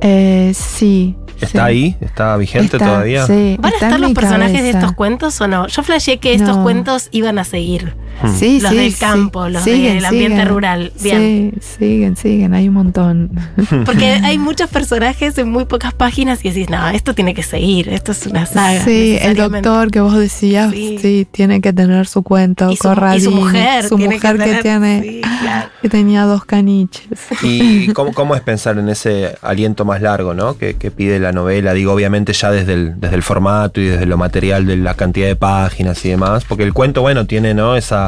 Eh, 0.00 0.52
sí. 0.54 1.16
¿Está 1.40 1.46
sí. 1.46 1.58
ahí? 1.58 1.96
¿Está 2.00 2.36
vigente 2.36 2.76
Está- 2.76 2.86
todavía? 2.86 3.26
Sí, 3.26 3.56
¿Van 3.60 3.72
a 3.72 3.74
estar 3.76 4.00
los 4.00 4.12
personajes 4.12 4.62
de 4.62 4.70
estos 4.70 4.92
cuentos 4.92 5.40
o 5.40 5.48
no? 5.48 5.66
Yo 5.66 5.82
flasheé 5.82 6.18
que 6.18 6.34
estos 6.34 6.56
No. 6.58 6.62
cuentos 6.62 7.08
iban 7.12 7.38
a 7.38 7.44
seguir. 7.44 7.94
Hmm. 8.22 8.34
Sí, 8.34 8.60
Los 8.60 8.70
sí, 8.72 8.76
del 8.78 8.92
sí. 8.92 8.98
campo, 9.00 9.48
los 9.48 9.62
Siguen, 9.62 9.96
del 9.96 10.04
ambiente 10.06 10.36
siguen. 10.38 10.48
rural. 10.48 10.92
Bien. 11.02 11.52
Sí, 11.60 11.76
siguen, 11.78 12.16
siguen, 12.16 12.54
hay 12.54 12.68
un 12.68 12.74
montón. 12.74 13.30
Porque 13.84 14.06
hay 14.06 14.38
muchos 14.38 14.70
personajes 14.70 15.36
en 15.38 15.50
muy 15.50 15.64
pocas 15.66 15.92
páginas 15.92 16.44
y 16.44 16.48
decís, 16.50 16.70
no, 16.70 16.88
esto 16.88 17.14
tiene 17.14 17.34
que 17.34 17.42
seguir, 17.42 17.88
esto 17.90 18.12
es 18.12 18.26
una 18.26 18.46
saga. 18.46 18.82
Sí, 18.84 18.90
el 19.20 19.30
necesariamente". 19.30 19.68
doctor 19.68 19.90
que 19.90 20.00
vos 20.00 20.16
decías, 20.16 20.70
Sí. 20.72 20.98
sí, 21.00 21.26
tiene 21.30 21.60
que 21.60 21.72
tener 21.72 22.06
su 22.06 22.22
cuento, 22.22 22.70
Y 22.70 22.76
su, 22.76 22.84
y 22.86 22.88
Corradini, 22.88 23.22
su 23.24 23.30
mujer. 23.32 23.84
su 23.88 23.96
tiene 23.96 24.14
mujer 24.14 24.36
que, 24.38 24.44
tener- 24.44 24.62
tiene, 24.62 25.02
sí, 25.02 25.20
claro. 25.42 25.68
que 25.82 25.88
tenía 25.88 26.22
dos 26.24 26.44
caniches. 26.44 27.06
¿Y 27.42 27.88
cómo, 27.92 28.12
cómo 28.12 28.34
es 28.34 28.40
pensar 28.40 28.78
en 28.78 28.88
ese 28.88 29.36
aliento 29.42 29.84
más 29.84 30.00
largo, 30.00 30.32
¿no? 30.34 30.56
Que, 30.56 30.74
que 30.76 30.90
pide 30.90 31.18
la 31.18 31.32
novela? 31.32 31.74
Digo, 31.74 31.92
obviamente 31.92 32.32
ya 32.32 32.50
desde 32.50 32.72
el, 32.72 33.00
desde 33.00 33.16
el 33.16 33.22
formato 33.22 33.80
y 33.80 33.84
desde 33.86 34.06
lo 34.06 34.16
material 34.16 34.64
de 34.66 34.76
la 34.76 34.94
cantidad 34.94 35.26
de 35.26 35.36
páginas 35.36 36.02
y 36.04 36.08
demás. 36.10 36.44
Porque 36.48 36.62
el 36.64 36.72
cuento, 36.72 37.02
bueno, 37.02 37.26
tiene, 37.26 37.52
¿no? 37.52 37.76
Esa. 37.76 38.05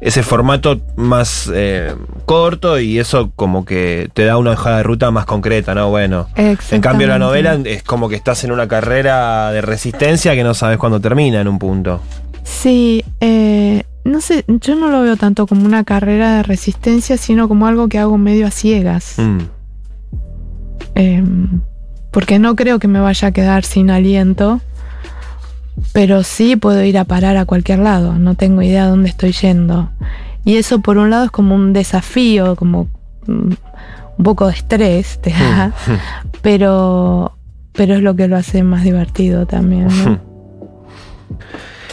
Ese 0.00 0.22
formato 0.22 0.80
más 0.96 1.50
eh, 1.52 1.94
corto 2.24 2.80
y 2.80 2.98
eso 2.98 3.32
como 3.36 3.66
que 3.66 4.08
te 4.14 4.24
da 4.24 4.38
una 4.38 4.52
hoja 4.52 4.78
de 4.78 4.82
ruta 4.82 5.10
más 5.10 5.26
concreta, 5.26 5.74
¿no? 5.74 5.90
Bueno. 5.90 6.28
En 6.36 6.80
cambio 6.80 7.06
la 7.06 7.18
novela 7.18 7.58
es 7.64 7.82
como 7.82 8.08
que 8.08 8.16
estás 8.16 8.42
en 8.44 8.52
una 8.52 8.66
carrera 8.66 9.52
de 9.52 9.60
resistencia 9.60 10.34
que 10.34 10.42
no 10.42 10.54
sabes 10.54 10.78
cuándo 10.78 11.00
termina 11.00 11.42
en 11.42 11.48
un 11.48 11.58
punto. 11.58 12.00
Sí, 12.44 13.04
eh, 13.20 13.82
no 14.04 14.20
sé, 14.20 14.44
yo 14.48 14.74
no 14.74 14.88
lo 14.88 15.02
veo 15.02 15.16
tanto 15.16 15.46
como 15.46 15.66
una 15.66 15.84
carrera 15.84 16.36
de 16.36 16.42
resistencia, 16.42 17.16
sino 17.16 17.48
como 17.48 17.66
algo 17.66 17.88
que 17.88 17.98
hago 17.98 18.16
medio 18.16 18.46
a 18.46 18.50
ciegas. 18.50 19.14
Mm. 19.18 19.38
Eh, 20.94 21.24
porque 22.10 22.38
no 22.38 22.56
creo 22.56 22.78
que 22.78 22.88
me 22.88 23.00
vaya 23.00 23.28
a 23.28 23.32
quedar 23.32 23.64
sin 23.64 23.90
aliento, 23.90 24.60
pero 25.92 26.22
sí 26.22 26.56
puedo 26.56 26.82
ir 26.84 26.98
a 26.98 27.04
parar 27.04 27.36
a 27.36 27.44
cualquier 27.44 27.80
lado, 27.80 28.14
no 28.18 28.34
tengo 28.34 28.62
idea 28.62 28.84
de 28.84 28.90
dónde 28.90 29.08
estoy 29.08 29.32
yendo. 29.32 29.90
Y 30.44 30.56
eso 30.56 30.80
por 30.80 30.98
un 30.98 31.10
lado 31.10 31.24
es 31.26 31.30
como 31.30 31.54
un 31.54 31.72
desafío, 31.72 32.56
como 32.56 32.88
mm, 33.26 33.52
un 34.18 34.24
poco 34.24 34.46
de 34.46 34.54
estrés 34.54 35.20
te 35.20 35.30
da, 35.30 35.72
pero, 36.42 37.36
pero 37.72 37.94
es 37.94 38.02
lo 38.02 38.14
que 38.16 38.28
lo 38.28 38.36
hace 38.36 38.62
más 38.62 38.84
divertido 38.84 39.46
también. 39.46 39.88
¿no? 39.88 40.20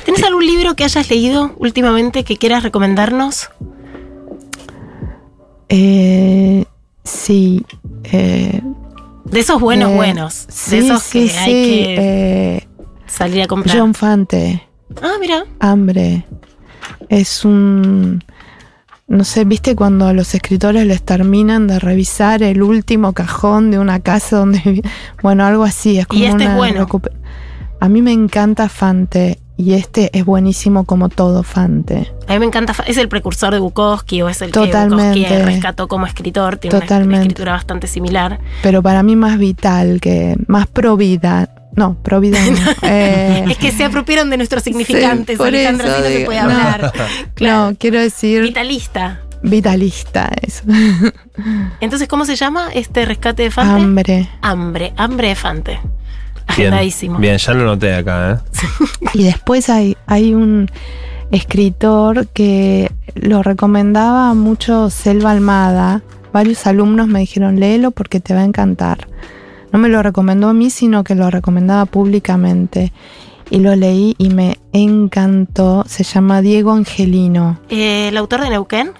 ¿Tienes 0.06 0.24
algún 0.24 0.46
libro 0.46 0.76
que 0.76 0.84
hayas 0.86 1.10
leído 1.10 1.54
últimamente 1.58 2.24
que 2.24 2.38
quieras 2.38 2.64
recomendarnos? 2.64 3.50
Eh, 5.70 6.66
sí. 7.04 7.66
eh, 8.06 8.62
De 9.26 9.40
esos 9.40 9.60
buenos, 9.60 9.92
eh, 9.92 9.96
buenos. 9.96 10.48
De 10.48 10.54
sí, 10.54 10.78
esos 10.78 11.04
sí, 11.04 11.28
que 11.28 11.38
hay 11.38 11.52
sí, 11.52 11.84
que 11.84 11.96
eh, 12.56 12.67
salir 13.08 13.42
a 13.44 13.48
comprar. 13.48 13.78
John 13.78 13.94
Fante. 13.94 14.64
Ah, 15.02 15.14
mira. 15.20 15.44
Hambre. 15.60 16.26
Es 17.10 17.44
un. 17.46 18.24
No 19.08 19.24
sé, 19.24 19.46
viste 19.46 19.76
cuando 19.76 20.06
a 20.08 20.14
los 20.14 20.36
escritores 20.36 20.86
les 20.86 21.02
terminan 21.02 21.66
de 21.68 21.80
revisar 21.80 22.44
el 22.44 22.62
último 22.62 23.14
cajón 23.14 23.72
de 23.72 23.80
una 23.80 24.00
casa 24.00 24.38
donde. 24.38 24.82
Bueno, 25.22 25.46
algo 25.46 25.64
así. 25.64 25.98
Es 26.00 26.08
como 26.08 26.24
este 26.24 26.44
es 26.44 26.50
una 26.50 26.58
bueno. 26.58 26.88
A 27.80 27.90
mí 27.90 28.02
me 28.02 28.12
encanta 28.12 28.70
Fante. 28.70 29.40
Y 29.60 29.74
este 29.74 30.12
es 30.16 30.24
buenísimo 30.24 30.84
como 30.84 31.10
todo 31.10 31.42
Fante. 31.42 32.12
A 32.28 32.34
mí 32.34 32.40
me 32.40 32.46
encanta. 32.46 32.76
¿Es 32.86 32.98
el 32.98 33.10
precursor 33.10 33.54
de 33.54 33.60
Bukowski 33.60 34.22
o 34.22 34.30
es 34.30 34.40
el 34.44 34.52
Totalmente. 34.52 35.16
que 35.20 35.26
Bukowski 35.30 35.46
rescató 35.46 35.88
como 35.88 36.06
escritor? 36.06 36.58
Tiene 36.58 36.76
una- 36.76 36.84
una, 36.84 36.88
Totalmente. 36.88 37.22
escritura 37.24 37.52
bastante 37.54 37.88
similar. 37.88 38.40
Pero 38.62 38.84
para 38.84 39.02
mí 39.02 39.16
más 39.16 39.40
vital, 39.40 40.00
que 40.00 40.36
más 40.48 40.68
pro 40.68 40.96
vida. 40.96 41.50
No, 41.78 41.96
pro 42.04 42.20
vida 42.20 42.38
no. 42.52 42.58
Eh, 42.82 43.46
Es 43.50 43.58
que 43.58 43.72
se 43.72 43.86
apropiaron 43.86 44.30
de 44.30 44.36
nuestros 44.38 44.64
significantes. 44.64 45.38
por 45.38 45.48
Alejandra, 45.48 45.88
eso 45.88 45.96
así 45.96 46.04
no 46.14 46.20
se 46.20 46.26
puede 46.26 46.42
no. 46.42 46.50
hablar. 46.50 46.92
Claro. 47.36 47.70
No, 47.72 47.78
quiero 47.80 48.02
decir 48.02 48.42
Vitalista. 48.42 49.22
vitalista 49.44 50.30
eso. 50.42 50.64
Entonces, 51.80 52.08
¿cómo 52.10 52.26
se 52.26 52.36
llama 52.36 52.70
este 52.74 53.06
rescate 53.06 53.44
de 53.44 53.52
Fante? 53.52 53.82
Hambre. 53.82 54.30
Hambre, 54.42 54.94
hambre 54.98 55.30
de 55.30 55.36
Fante. 55.36 55.80
Bien, 56.58 56.74
bien, 57.20 57.38
ya 57.38 57.54
lo 57.54 57.66
noté 57.66 57.94
acá, 57.94 58.32
¿eh? 58.32 58.66
Y 59.14 59.24
después 59.24 59.70
hay, 59.70 59.98
hay 60.08 60.34
un 60.34 60.72
escritor 61.30 62.28
que 62.30 62.90
lo 63.16 63.44
recomendaba 63.44 64.34
mucho 64.34 64.90
Selva 64.90 65.32
Almada. 65.32 66.02
Varios 66.32 66.66
alumnos 66.66 67.08
me 67.08 67.20
dijeron, 67.20 67.60
léelo 67.60 67.92
porque 67.92 68.20
te 68.22 68.34
va 68.34 68.42
a 68.42 68.46
encantar. 68.46 69.08
No 69.72 69.80
me 69.80 69.90
lo 69.90 70.02
recomendó 70.04 70.48
a 70.50 70.54
mí, 70.54 70.70
sino 70.70 71.04
que 71.04 71.16
lo 71.16 71.30
recomendaba 71.30 71.86
públicamente. 71.86 72.94
Y 73.50 73.60
lo 73.60 73.76
leí 73.76 74.16
y 74.18 74.30
me 74.30 74.58
encantó. 74.74 75.84
Se 75.88 76.04
llama 76.04 76.42
Diego 76.42 76.72
Angelino. 76.74 77.60
Eh, 77.70 78.10
¿El 78.10 78.18
autor 78.18 78.42
de 78.42 78.50
Neuquén? 78.50 78.92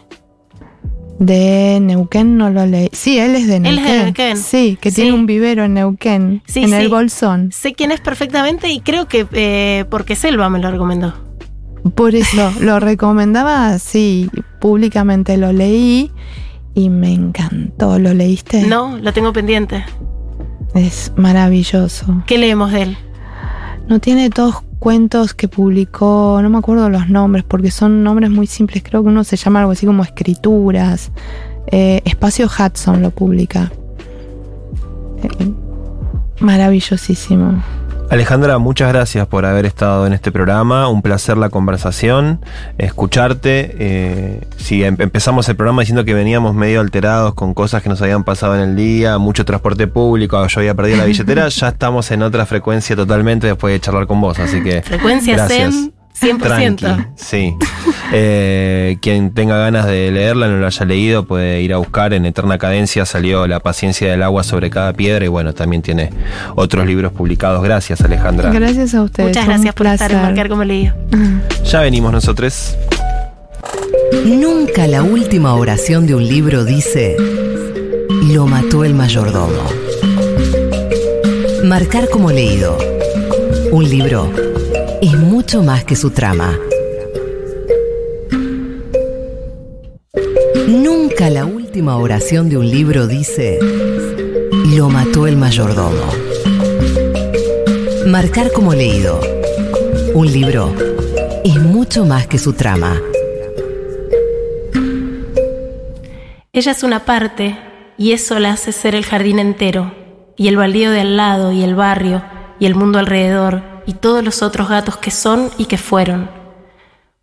De 1.20 1.80
Neuquén 1.82 2.38
no 2.38 2.50
lo 2.52 2.66
leí. 2.66 2.90
Sí, 2.92 3.18
él 3.18 3.36
es 3.36 3.48
de 3.48 3.56
Él 3.58 3.64
Neuquén. 3.64 3.86
es 3.86 3.92
de 3.98 4.04
Neuquén. 4.04 4.38
Sí, 4.38 4.78
que 4.80 4.92
Sí. 4.92 4.98
tiene 5.02 5.14
un 5.14 5.26
vivero 5.26 5.64
en 5.64 5.74
Neuquén, 5.74 6.44
Sí, 6.46 6.64
en 6.64 6.70
sí. 6.70 6.76
el 6.76 6.90
Bolsón. 6.90 7.52
Sé 7.52 7.74
quién 7.74 7.92
es 7.92 8.02
perfectamente 8.02 8.70
y 8.70 8.82
creo 8.82 9.08
que 9.08 9.26
eh, 9.32 9.86
porque 9.90 10.16
Selva 10.16 10.50
me 10.50 10.60
lo 10.60 10.70
recomendó. 10.70 11.14
Por 11.96 12.14
eso 12.16 12.52
lo 12.62 12.80
recomendaba, 12.80 13.80
sí, 13.80 14.30
públicamente 14.60 15.38
lo 15.38 15.52
leí 15.54 16.12
y 16.76 16.90
me 16.90 17.14
encantó. 17.14 17.98
¿Lo 17.98 18.14
leíste? 18.14 18.64
No, 18.68 18.98
lo 18.98 19.12
tengo 19.12 19.34
pendiente. 19.34 19.84
Es 20.78 21.12
maravilloso. 21.16 22.24
¿Qué 22.28 22.38
leemos 22.38 22.72
de 22.72 22.84
él? 22.84 22.98
No 23.88 24.00
tiene 24.00 24.30
todos 24.30 24.62
cuentos 24.78 25.34
que 25.34 25.48
publicó, 25.48 26.40
no 26.42 26.50
me 26.50 26.60
acuerdo 26.60 26.90
los 26.90 27.10
nombres 27.10 27.44
porque 27.44 27.72
son 27.72 28.04
nombres 28.04 28.30
muy 28.30 28.46
simples. 28.46 28.84
Creo 28.84 29.02
que 29.02 29.10
uno 29.10 29.24
se 29.24 29.38
llama 29.38 29.62
algo 29.62 29.72
así 29.72 29.88
como 29.88 30.04
escrituras. 30.04 31.12
Eh, 31.72 32.02
Espacio 32.06 32.48
Hudson 32.48 33.02
lo 33.02 33.10
publica. 33.10 33.72
Eh, 35.24 35.52
maravillosísimo. 36.40 37.64
Alejandra, 38.10 38.58
muchas 38.58 38.88
gracias 38.94 39.28
por 39.28 39.46
haber 39.46 39.66
estado 39.66 40.08
en 40.08 40.14
este 40.14 40.32
programa. 40.32 40.88
Un 40.88 41.02
placer 41.02 41.36
la 41.36 41.50
conversación, 41.50 42.40
escucharte. 42.78 43.76
Eh, 43.80 44.42
si 44.56 44.84
em- 44.86 44.96
empezamos 45.00 45.50
el 45.50 45.58
programa 45.58 45.82
diciendo 45.82 46.06
que 46.06 46.14
veníamos 46.14 46.56
medio 46.56 46.80
alterados 46.80 47.34
con 47.34 47.54
cosas 47.54 47.84
que 47.84 47.90
nos 47.90 48.02
habían 48.02 48.24
pasado 48.24 48.56
en 48.56 48.62
el 48.62 48.76
día, 48.78 49.18
mucho 49.18 49.44
transporte 49.44 49.88
público, 49.88 50.46
yo 50.48 50.60
había 50.62 50.74
perdido 50.74 50.98
la 50.98 51.04
billetera, 51.06 51.48
ya 51.50 51.68
estamos 51.68 52.10
en 52.12 52.22
otra 52.22 52.46
frecuencia 52.46 52.96
totalmente 52.96 53.48
después 53.48 53.74
de 53.74 53.82
charlar 53.82 54.08
con 54.08 54.22
vos. 54.22 54.40
Así 54.40 54.64
que. 54.64 54.82
Frecuencia 54.84 55.36
gracias. 55.36 55.74
SEM 55.76 55.92
100%. 56.20 56.78
Tranqui, 56.78 56.86
sí. 57.16 57.56
Eh, 58.12 58.98
quien 59.02 59.32
tenga 59.32 59.58
ganas 59.58 59.86
de 59.86 60.12
leerla, 60.12 60.48
no 60.48 60.58
lo 60.58 60.66
haya 60.66 60.86
leído, 60.86 61.26
puede 61.26 61.62
ir 61.62 61.74
a 61.74 61.78
buscar. 61.78 62.14
En 62.14 62.26
Eterna 62.26 62.58
Cadencia 62.58 63.06
salió 63.06 63.48
La 63.48 63.60
paciencia 63.60 64.10
del 64.10 64.24
agua 64.24 64.44
sobre 64.44 64.70
cada 64.70 64.94
piedra 64.94 65.26
y 65.26 65.28
bueno, 65.28 65.54
también 65.54 65.82
tiene 65.82 66.12
otros 66.56 66.86
libros 66.88 67.12
publicados. 67.12 67.64
Gracias, 67.64 68.02
Alejandra. 68.02 68.52
Gracias 68.52 68.94
a 68.96 69.04
ustedes. 69.04 69.30
Muchas 69.30 69.46
gracias 69.46 69.76
por 69.76 69.88
estar 69.88 70.12
en. 70.12 70.22
Marcar 70.22 70.50
como 70.50 70.64
leído. 70.64 70.94
Ya 71.66 71.82
venimos 71.82 72.12
nosotros. 72.12 72.78
Nunca 74.26 74.88
la 74.88 75.04
última 75.04 75.54
oración 75.54 76.08
de 76.08 76.16
un 76.16 76.28
libro 76.28 76.64
dice, 76.64 77.16
lo 78.24 78.48
mató 78.48 78.84
el 78.84 78.94
mayordomo. 78.94 79.64
Marcar 81.64 82.10
como 82.10 82.32
leído. 82.32 82.78
Un 83.72 83.90
libro 83.90 84.32
es 85.02 85.18
mucho 85.18 85.64
más 85.64 85.84
que 85.84 85.96
su 85.96 86.12
trama. 86.12 86.58
Nunca 90.68 91.30
la 91.30 91.46
última 91.46 91.98
oración 91.98 92.50
de 92.50 92.58
un 92.58 92.70
libro 92.70 93.08
dice, 93.08 93.60
lo 94.76 94.90
mató 94.90 95.28
el 95.28 95.38
mayordomo. 95.38 96.12
Marcar 98.08 98.52
como 98.52 98.74
leído. 98.74 99.20
Un 100.14 100.32
libro 100.32 100.74
es 101.44 101.62
mucho 101.62 102.06
más 102.06 102.28
que 102.28 102.38
su 102.38 102.54
trama. 102.54 103.00
Ella 106.54 106.72
es 106.72 106.84
una 106.84 107.06
parte 107.06 107.58
y 107.98 108.14
eso 108.14 108.40
la 108.40 108.52
hace 108.52 108.72
ser 108.72 108.96
el 108.96 109.06
jardín 109.06 109.40
entero, 109.40 109.94
y 110.36 110.48
el 110.48 110.58
baldío 110.58 110.92
de 110.92 111.02
al 111.02 111.18
lado, 111.18 111.52
y 111.52 111.64
el 111.64 111.76
barrio, 111.76 112.24
y 112.60 112.66
el 112.66 112.76
mundo 112.76 113.00
alrededor, 113.00 113.77
y 113.88 113.94
todos 113.94 114.24
los 114.24 114.44
otros 114.44 114.70
gatos 114.70 114.98
que 114.98 115.10
son 115.10 115.50
y 115.58 115.66
que 115.66 115.80
fueron. 115.80 116.30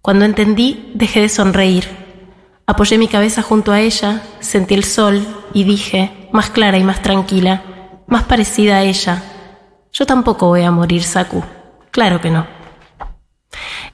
Cuando 0.03 0.25
entendí, 0.25 0.91
dejé 0.95 1.21
de 1.21 1.29
sonreír. 1.29 1.89
Apoyé 2.67 2.99
mi 2.99 3.07
cabeza 3.07 3.43
junto 3.43 3.71
a 3.71 3.81
ella, 3.81 4.23
sentí 4.41 4.75
el 4.75 4.83
sol 4.83 5.25
y 5.53 5.62
dije, 5.62 6.29
más 6.33 6.51
clara 6.51 6.79
y 6.79 6.83
más 6.83 7.03
tranquila, 7.03 7.62
más 8.09 8.25
parecida 8.25 8.79
a 8.79 8.83
ella, 8.83 9.23
yo 9.95 10.07
tampoco 10.07 10.49
voy 10.49 10.62
a 10.62 10.73
morir, 10.73 11.05
Saku. 11.05 11.45
Claro 11.93 12.21
que 12.21 12.29
no. 12.29 12.49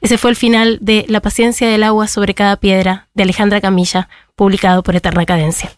Ese 0.01 0.17
fue 0.17 0.31
el 0.31 0.37
final 0.37 0.79
de 0.81 1.05
La 1.09 1.21
paciencia 1.21 1.69
del 1.69 1.83
agua 1.83 2.09
sobre 2.09 2.33
cada 2.33 2.57
piedra 2.57 3.09
de 3.13 3.25
Alejandra 3.25 3.61
Camilla, 3.61 4.09
publicado 4.35 4.83
por 4.83 4.97
Eterna 4.97 5.27
Cadencia. 5.27 5.71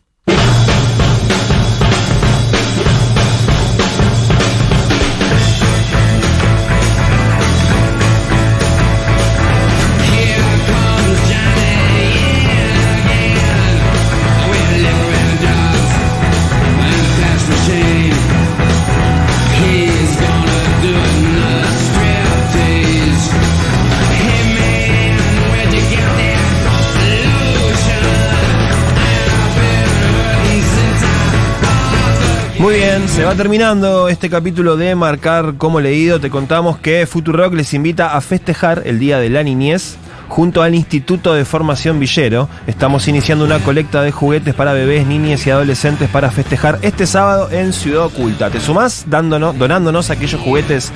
Se 33.09 33.25
va 33.25 33.35
terminando 33.35 34.09
este 34.09 34.31
capítulo 34.31 34.77
de 34.77 34.95
Marcar 34.95 35.55
como 35.59 35.81
leído. 35.81 36.21
Te 36.21 36.31
contamos 36.31 36.79
que 36.79 37.07
Futurock 37.07 37.55
les 37.55 37.75
invita 37.75 38.17
a 38.17 38.21
festejar 38.21 38.83
el 38.85 38.99
Día 38.99 39.19
de 39.19 39.29
la 39.29 39.43
Niñez 39.43 39.97
junto 40.29 40.63
al 40.63 40.75
Instituto 40.75 41.35
de 41.35 41.45
Formación 41.45 41.99
Villero. 41.99 42.49
Estamos 42.67 43.09
iniciando 43.09 43.45
una 43.45 43.59
colecta 43.59 44.03
de 44.03 44.13
juguetes 44.13 44.55
para 44.55 44.73
bebés, 44.73 45.07
niñas 45.07 45.47
y 45.47 45.51
adolescentes 45.51 46.09
para 46.09 46.31
festejar 46.31 46.79
este 46.83 47.07
sábado 47.07 47.51
en 47.51 47.73
Ciudad 47.73 48.07
Oculta. 48.07 48.51
¿Te 48.51 48.61
sumás 48.61 49.05
dándonos, 49.07 49.59
donándonos 49.59 50.11
aquellos 50.11 50.41
juguetes 50.41 50.93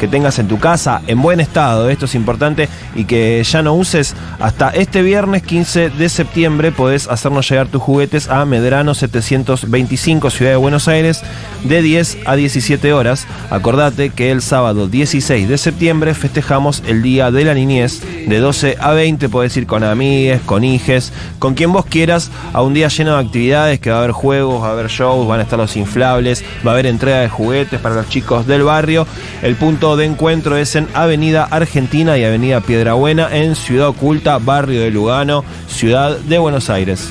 que 0.00 0.08
tengas 0.08 0.38
en 0.38 0.48
tu 0.48 0.58
casa 0.58 1.02
en 1.06 1.20
buen 1.20 1.40
estado, 1.40 1.90
esto 1.90 2.06
es 2.06 2.14
importante, 2.14 2.70
y 2.94 3.04
que 3.04 3.44
ya 3.44 3.62
no 3.62 3.74
uses 3.74 4.16
hasta 4.38 4.70
este 4.70 5.02
viernes 5.02 5.42
15 5.42 5.90
de 5.90 6.08
septiembre 6.08 6.72
podés 6.72 7.06
hacernos 7.06 7.46
llegar 7.46 7.68
tus 7.68 7.82
juguetes 7.82 8.28
a 8.30 8.46
Medrano 8.46 8.94
725, 8.94 10.30
Ciudad 10.30 10.52
de 10.52 10.56
Buenos 10.56 10.88
Aires, 10.88 11.22
de 11.64 11.82
10 11.82 12.18
a 12.24 12.34
17 12.34 12.94
horas. 12.94 13.26
Acordate 13.50 14.08
que 14.08 14.30
el 14.30 14.40
sábado 14.40 14.88
16 14.88 15.46
de 15.46 15.58
septiembre 15.58 16.14
festejamos 16.14 16.82
el 16.86 17.02
Día 17.02 17.30
de 17.30 17.44
la 17.44 17.52
Niñez, 17.52 18.00
de 18.26 18.38
12 18.38 18.78
a 18.80 18.92
20, 18.92 19.28
podés 19.28 19.54
ir 19.58 19.66
con 19.66 19.84
amigues, 19.84 20.40
con 20.46 20.64
hijes, 20.64 21.12
con 21.38 21.52
quien 21.52 21.74
vos 21.74 21.84
quieras, 21.84 22.30
a 22.54 22.62
un 22.62 22.72
día 22.72 22.88
lleno 22.88 23.16
de 23.18 23.26
actividades, 23.26 23.80
que 23.80 23.90
va 23.90 23.96
a 23.96 23.98
haber 23.98 24.12
juegos, 24.12 24.62
va 24.62 24.68
a 24.68 24.72
haber 24.72 24.88
shows, 24.88 25.28
van 25.28 25.40
a 25.40 25.42
estar 25.42 25.58
los 25.58 25.76
inflables, 25.76 26.42
va 26.66 26.70
a 26.70 26.74
haber 26.74 26.86
entrega 26.86 27.20
de 27.20 27.28
juguetes 27.28 27.78
para 27.80 27.96
los 27.96 28.08
chicos 28.08 28.46
del 28.46 28.62
barrio. 28.62 29.06
El 29.42 29.56
punto 29.56 29.89
de 29.96 30.06
encuentro 30.06 30.56
es 30.56 30.76
en 30.76 30.88
Avenida 30.94 31.44
Argentina 31.44 32.16
y 32.18 32.24
Avenida 32.24 32.60
Piedrabuena 32.60 33.28
en 33.30 33.54
Ciudad 33.56 33.88
Oculta, 33.88 34.38
barrio 34.38 34.80
de 34.80 34.90
Lugano, 34.90 35.44
Ciudad 35.68 36.18
de 36.18 36.38
Buenos 36.38 36.70
Aires. 36.70 37.10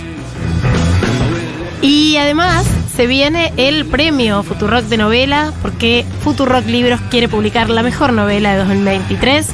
Y 1.81 2.17
además 2.17 2.65
se 2.95 3.07
viene 3.07 3.53
el 3.57 3.85
premio 3.85 4.43
Futurock 4.43 4.83
de 4.85 4.97
novela, 4.97 5.53
porque 5.61 6.05
Futurock 6.21 6.65
Libros 6.65 6.99
quiere 7.09 7.29
publicar 7.29 7.69
la 7.69 7.83
mejor 7.83 8.13
novela 8.13 8.51
de 8.51 8.59
2023. 8.59 9.47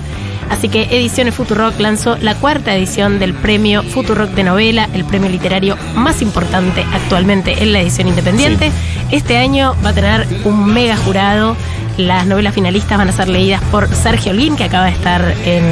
Así 0.50 0.70
que 0.70 0.84
Ediciones 0.84 1.36
Futurock 1.36 1.80
lanzó 1.80 2.18
la 2.18 2.36
cuarta 2.36 2.76
edición 2.76 3.20
del 3.20 3.34
premio 3.34 3.84
Futurock 3.84 4.32
de 4.32 4.44
novela, 4.44 4.90
el 4.94 5.04
premio 5.06 5.30
literario 5.30 5.78
más 5.96 6.22
importante 6.22 6.86
actualmente 6.94 7.64
en 7.64 7.74
la 7.74 7.82
edición 7.82 8.08
independiente. 8.08 8.72
Este 9.12 9.38
año 9.38 9.76
va 9.84 9.90
a 9.90 9.94
tener 9.94 10.28
un 10.44 10.66
mega 10.66 10.98
jurado. 10.98 11.56
Las 11.98 12.26
novelas 12.26 12.54
finalistas 12.54 12.98
van 12.98 13.08
a 13.08 13.12
ser 13.14 13.30
leídas 13.30 13.62
por 13.72 13.88
Sergio 13.94 14.34
Lin, 14.34 14.58
que 14.58 14.66
acaba 14.66 14.86
de 14.86 14.92
estar 14.92 15.22
en 15.46 15.64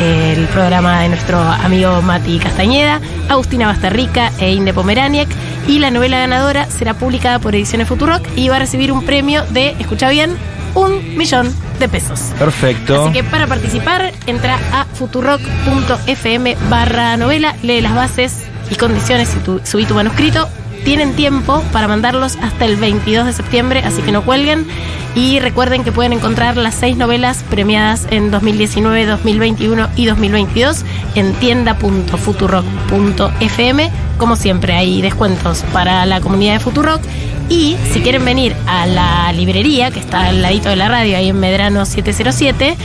eh, 0.00 0.34
el 0.36 0.46
programa 0.46 1.00
de 1.00 1.10
nuestro 1.10 1.38
amigo 1.38 2.00
Mati 2.00 2.38
Castañeda, 2.38 3.00
Agustina 3.28 3.66
Bastarrica 3.66 4.32
e 4.38 4.52
Inde 4.52 4.72
Pomeraniec. 4.72 5.28
Y 5.68 5.80
la 5.80 5.90
novela 5.90 6.18
ganadora 6.18 6.66
será 6.70 6.94
publicada 6.94 7.38
por 7.38 7.54
Ediciones 7.54 7.88
Futurock 7.88 8.26
y 8.36 8.48
va 8.48 8.56
a 8.56 8.58
recibir 8.58 8.90
un 8.90 9.04
premio 9.04 9.44
de, 9.50 9.76
escucha 9.78 10.08
bien, 10.08 10.36
un 10.74 11.16
millón 11.16 11.54
de 11.78 11.88
pesos. 11.88 12.20
Perfecto. 12.38 13.04
Así 13.04 13.12
que 13.12 13.24
para 13.24 13.46
participar, 13.46 14.12
entra 14.26 14.58
a 14.72 14.86
futurock.fm 14.94 16.56
barra 16.70 17.16
novela, 17.16 17.54
lee 17.62 17.80
las 17.80 17.94
bases 17.94 18.44
y 18.70 18.76
condiciones 18.76 19.34
y 19.34 19.38
tu, 19.40 19.60
subí 19.64 19.84
tu 19.84 19.94
manuscrito. 19.94 20.48
Tienen 20.84 21.14
tiempo 21.14 21.64
para 21.72 21.88
mandarlos 21.88 22.36
hasta 22.42 22.66
el 22.66 22.76
22 22.76 23.26
de 23.26 23.32
septiembre, 23.32 23.82
así 23.84 24.02
que 24.02 24.12
no 24.12 24.24
cuelguen. 24.24 24.66
Y 25.14 25.38
recuerden 25.38 25.84
que 25.84 25.92
pueden 25.92 26.12
encontrar 26.12 26.56
las 26.56 26.74
seis 26.74 26.96
novelas 26.96 27.44
premiadas 27.48 28.08
en 28.10 28.30
2019, 28.30 29.06
2021 29.06 29.88
y 29.96 30.06
2022 30.06 30.84
en 31.14 31.32
tienda.futurock.fm. 31.34 33.90
Como 34.18 34.36
siempre, 34.36 34.74
hay 34.74 35.02
descuentos 35.02 35.64
para 35.72 36.04
la 36.04 36.20
comunidad 36.20 36.54
de 36.54 36.60
Futurock. 36.60 37.00
Y 37.48 37.76
si 37.92 38.00
quieren 38.00 38.24
venir 38.24 38.56
a 38.66 38.86
la 38.86 39.32
librería, 39.32 39.90
que 39.90 40.00
está 40.00 40.28
al 40.28 40.42
ladito 40.42 40.68
de 40.68 40.76
la 40.76 40.88
radio, 40.88 41.16
ahí 41.16 41.28
en 41.28 41.38
Medrano 41.38 41.86
707, 41.86 42.76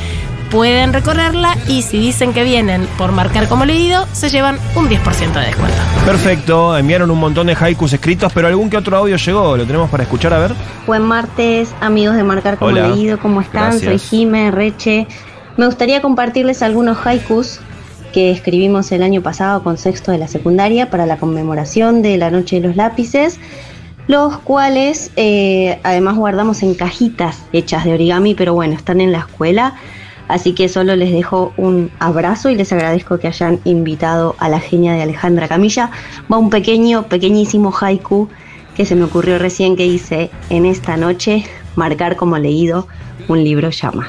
pueden 0.49 0.93
recorrerla 0.93 1.55
y 1.67 1.81
si 1.83 1.99
dicen 1.99 2.33
que 2.33 2.43
vienen 2.43 2.87
por 2.97 3.11
marcar 3.11 3.47
como 3.47 3.65
leído, 3.65 4.05
se 4.13 4.29
llevan 4.29 4.57
un 4.75 4.89
10% 4.89 5.33
de 5.33 5.45
descuento. 5.45 5.77
Perfecto, 6.05 6.77
enviaron 6.77 7.11
un 7.11 7.19
montón 7.19 7.47
de 7.47 7.57
haikus 7.59 7.93
escritos, 7.93 8.31
pero 8.33 8.47
algún 8.47 8.69
que 8.69 8.77
otro 8.77 8.97
audio 8.97 9.15
llegó, 9.15 9.57
lo 9.57 9.65
tenemos 9.65 9.89
para 9.89 10.03
escuchar, 10.03 10.33
a 10.33 10.39
ver. 10.39 10.53
Buen 10.87 11.03
martes, 11.03 11.73
amigos 11.81 12.15
de 12.15 12.23
Marcar 12.23 12.57
como 12.57 12.71
Hola. 12.71 12.89
leído, 12.89 13.19
¿cómo 13.19 13.41
están? 13.41 13.71
Gracias. 13.71 14.01
Soy 14.01 14.19
Jime, 14.19 14.51
Reche. 14.51 15.07
Me 15.57 15.65
gustaría 15.65 16.01
compartirles 16.01 16.61
algunos 16.63 17.05
haikus 17.05 17.59
que 18.13 18.31
escribimos 18.31 18.91
el 18.91 19.03
año 19.03 19.21
pasado 19.21 19.63
con 19.63 19.77
sexto 19.77 20.11
de 20.11 20.17
la 20.17 20.27
secundaria 20.27 20.89
para 20.89 21.05
la 21.05 21.17
conmemoración 21.17 22.01
de 22.01 22.17
la 22.17 22.31
Noche 22.31 22.59
de 22.59 22.67
los 22.67 22.75
Lápices, 22.75 23.39
los 24.07 24.39
cuales 24.39 25.11
eh, 25.15 25.79
además 25.83 26.15
guardamos 26.15 26.63
en 26.63 26.73
cajitas 26.73 27.43
hechas 27.53 27.85
de 27.85 27.93
origami, 27.93 28.33
pero 28.33 28.55
bueno, 28.55 28.73
están 28.73 29.01
en 29.01 29.11
la 29.11 29.19
escuela. 29.19 29.75
Así 30.29 30.53
que 30.53 30.69
solo 30.69 30.95
les 30.95 31.11
dejo 31.11 31.53
un 31.57 31.91
abrazo 31.99 32.49
y 32.49 32.55
les 32.55 32.71
agradezco 32.71 33.17
que 33.17 33.27
hayan 33.27 33.59
invitado 33.65 34.35
a 34.37 34.47
la 34.47 34.59
genia 34.59 34.93
de 34.93 35.01
Alejandra 35.01 35.47
Camilla. 35.47 35.89
Va 36.31 36.37
un 36.37 36.51
pequeño, 36.51 37.03
pequeñísimo 37.07 37.73
haiku 37.81 38.29
que 38.75 38.85
se 38.85 38.95
me 38.95 39.05
ocurrió 39.05 39.39
recién 39.39 39.75
que 39.75 39.87
hice 39.87 40.29
en 40.51 40.65
esta 40.65 40.97
noche, 40.97 41.43
marcar 41.75 42.15
como 42.15 42.37
leído 42.37 42.87
un 43.27 43.43
libro 43.43 43.71
llama. 43.71 44.07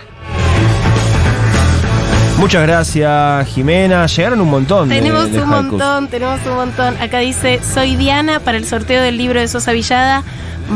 Muchas 2.41 2.62
gracias, 2.66 3.47
Jimena. 3.49 4.07
Llegaron 4.07 4.41
un 4.41 4.51
montón. 4.51 4.88
de- 4.88 4.97
Tenemos 4.97 5.30
de 5.30 5.43
un 5.43 5.53
haikus. 5.53 5.70
montón, 5.72 6.09
tenemos 6.09 6.41
un 6.47 6.55
montón. 6.55 6.97
Acá 7.01 7.18
dice, 7.18 7.61
soy 7.62 7.97
Diana 7.97 8.41
para 8.41 8.57
el 8.57 8.64
sorteo 8.66 9.03
del 9.03 9.18
libro 9.18 9.38
de 9.41 9.47
Sosa 9.47 9.72
Villada. 9.72 10.22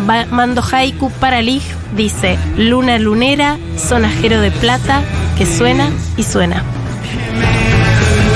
Va- 0.08 0.26
mando 0.30 0.62
haiku 0.62 1.10
para 1.12 1.40
Lig. 1.40 1.62
Dice, 1.96 2.38
luna 2.58 2.98
lunera, 2.98 3.56
sonajero 3.76 4.40
de 4.40 4.50
plata, 4.50 5.00
que 5.38 5.46
suena 5.46 5.88
y 6.18 6.22
suena. 6.24 6.62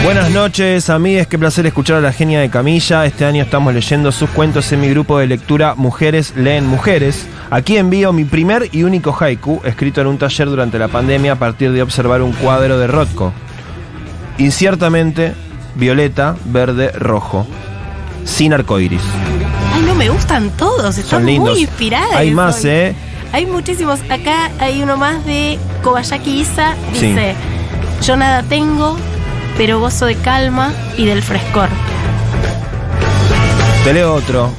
Buenas 0.04 0.30
noches, 0.30 0.88
amigues. 0.88 1.26
Qué 1.26 1.38
placer 1.38 1.66
escuchar 1.66 1.96
a 1.96 2.00
la 2.00 2.12
genia 2.12 2.40
de 2.40 2.48
Camilla. 2.48 3.04
Este 3.04 3.24
año 3.26 3.42
estamos 3.42 3.74
leyendo 3.74 4.10
sus 4.10 4.30
cuentos 4.30 4.72
en 4.72 4.80
mi 4.80 4.88
grupo 4.88 5.18
de 5.18 5.26
lectura 5.26 5.74
Mujeres 5.74 6.32
leen 6.34 6.66
Mujeres. 6.66 7.26
Aquí 7.50 7.78
envío 7.78 8.12
mi 8.12 8.24
primer 8.24 8.68
y 8.72 8.82
único 8.82 9.16
haiku, 9.18 9.60
escrito 9.64 10.00
en 10.02 10.06
un 10.06 10.18
taller 10.18 10.48
durante 10.48 10.78
la 10.78 10.88
pandemia 10.88 11.32
a 11.32 11.36
partir 11.36 11.72
de 11.72 11.82
observar 11.82 12.20
un 12.22 12.32
cuadro 12.32 12.78
de 12.78 12.86
Rothko. 12.86 13.32
Inciertamente, 14.36 15.32
violeta, 15.74 16.36
verde, 16.44 16.92
rojo. 16.92 17.46
Sin 18.24 18.52
arcoiris. 18.52 19.00
Ay, 19.74 19.82
no 19.82 19.94
me 19.94 20.10
gustan 20.10 20.50
todos, 20.50 20.98
están 20.98 21.20
Son 21.20 21.26
lindos. 21.26 21.50
muy 21.54 21.60
inspirados. 21.62 22.14
Hay 22.14 22.30
más, 22.32 22.64
hoy. 22.64 22.70
¿eh? 22.70 22.94
Hay 23.32 23.46
muchísimos. 23.46 24.00
Acá 24.10 24.50
hay 24.58 24.82
uno 24.82 24.98
más 24.98 25.24
de 25.24 25.58
Kobayaki 25.82 26.40
Isa. 26.40 26.74
Sí. 26.92 27.06
Dice, 27.08 27.34
yo 28.02 28.16
nada 28.16 28.42
tengo, 28.42 28.96
pero 29.56 29.80
gozo 29.80 30.04
de 30.04 30.16
calma 30.16 30.72
y 30.98 31.06
del 31.06 31.22
frescor. 31.22 31.68
Te 33.84 33.94
leo 33.94 34.12
otro. 34.14 34.50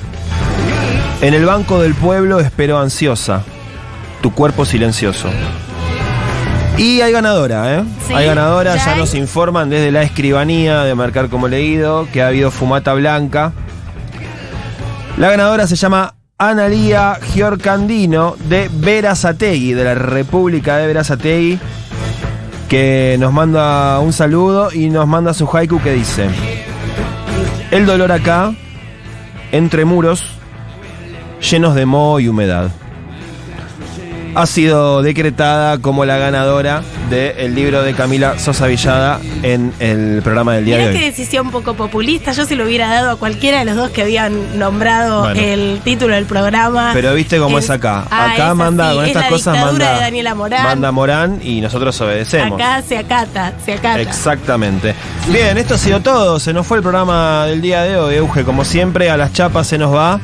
En 1.21 1.33
el 1.33 1.45
banco 1.45 1.81
del 1.81 1.95
pueblo 1.95 2.39
espero 2.39 2.79
ansiosa. 2.79 3.43
Tu 4.21 4.33
cuerpo 4.33 4.63
silencioso. 4.63 5.29
Y 6.77 7.01
hay 7.01 7.11
ganadora, 7.11 7.75
¿eh? 7.75 7.83
Sí, 8.07 8.13
hay 8.13 8.25
ganadora, 8.25 8.77
ya 8.77 8.85
ya, 8.85 8.93
hay. 8.93 8.99
nos 8.99 9.13
informan 9.15 9.69
desde 9.69 9.91
la 9.91 10.01
escribanía 10.03 10.83
de 10.83 10.95
marcar 10.95 11.27
como 11.27 11.49
leído 11.49 12.07
que 12.13 12.23
ha 12.23 12.27
habido 12.27 12.51
fumata 12.51 12.93
blanca. 12.93 13.51
La 15.17 15.29
ganadora 15.29 15.67
se 15.67 15.75
llama 15.75 16.15
Analía 16.37 17.19
Giorcandino 17.33 18.37
de 18.47 18.69
Verazategui, 18.71 19.73
de 19.73 19.83
la 19.83 19.95
República 19.95 20.77
de 20.77 20.87
Verazategui, 20.87 21.59
que 22.69 23.17
nos 23.19 23.33
manda 23.33 23.99
un 23.99 24.13
saludo 24.13 24.71
y 24.71 24.89
nos 24.89 25.05
manda 25.05 25.33
su 25.33 25.49
haiku 25.51 25.81
que 25.81 25.91
dice: 25.91 26.29
El 27.71 27.85
dolor 27.85 28.13
acá, 28.13 28.53
entre 29.51 29.83
muros, 29.83 30.38
llenos 31.41 31.75
de 31.75 31.85
moho 31.85 32.19
y 32.19 32.27
humedad. 32.27 32.69
Ha 34.35 34.45
sido 34.45 35.01
decretada 35.01 35.79
como 35.79 36.05
la 36.05 36.17
ganadora 36.17 36.83
del 37.09 37.55
libro 37.55 37.81
de 37.81 37.95
Camila 37.95 38.37
Sosa 38.37 38.67
Villada 38.67 39.19
en 39.41 39.73
el 39.79 40.21
programa 40.21 40.53
del 40.53 40.65
día 40.65 40.77
Mirá 40.77 40.87
de 40.89 40.93
qué 40.93 40.99
hoy. 40.99 41.05
decisión 41.05 41.49
poco 41.49 41.73
populista. 41.73 42.31
Yo 42.33 42.45
se 42.45 42.55
lo 42.55 42.65
hubiera 42.65 42.89
dado 42.89 43.09
a 43.09 43.15
cualquiera 43.15 43.57
de 43.59 43.65
los 43.65 43.75
dos 43.75 43.89
que 43.89 44.03
habían 44.03 44.59
nombrado 44.59 45.21
Bueno. 45.21 45.41
el 45.41 45.81
título 45.83 46.13
del 46.13 46.25
programa. 46.25 46.91
Pero 46.93 47.15
viste 47.15 47.39
cómo 47.39 47.57
es, 47.57 47.71
acá. 47.71 48.05
Ah, 48.11 48.33
Acá 48.33 48.49
es 48.51 48.55
manda 48.55 48.89
así, 48.89 48.95
con 48.97 49.03
es 49.05 49.09
estas 49.09 49.23
la 49.23 49.29
cosas 49.29 49.57
manda 49.65 49.93
de 49.95 49.99
Daniela 50.01 50.35
Morán. 50.35 50.63
manda 50.63 50.91
Morán 50.91 51.39
y 51.43 51.59
nosotros 51.61 51.99
obedecemos. 51.99 52.61
Acá 52.61 52.83
se 52.87 52.99
acata, 52.99 53.53
se 53.65 53.73
acata. 53.73 53.99
Exactamente. 53.99 54.93
Bien, 55.29 55.57
esto 55.57 55.73
ha 55.73 55.77
sido 55.79 56.01
todo. 56.01 56.39
Se 56.39 56.53
nos 56.53 56.67
fue 56.67 56.77
el 56.77 56.83
programa 56.83 57.45
del 57.47 57.61
día 57.61 57.81
de 57.81 57.97
hoy, 57.97 58.15
Euge. 58.15 58.43
Como 58.43 58.63
siempre, 58.63 59.09
a 59.09 59.17
las 59.17 59.33
chapas 59.33 59.65
se 59.65 59.79
nos 59.79 59.93
va. 59.93 60.19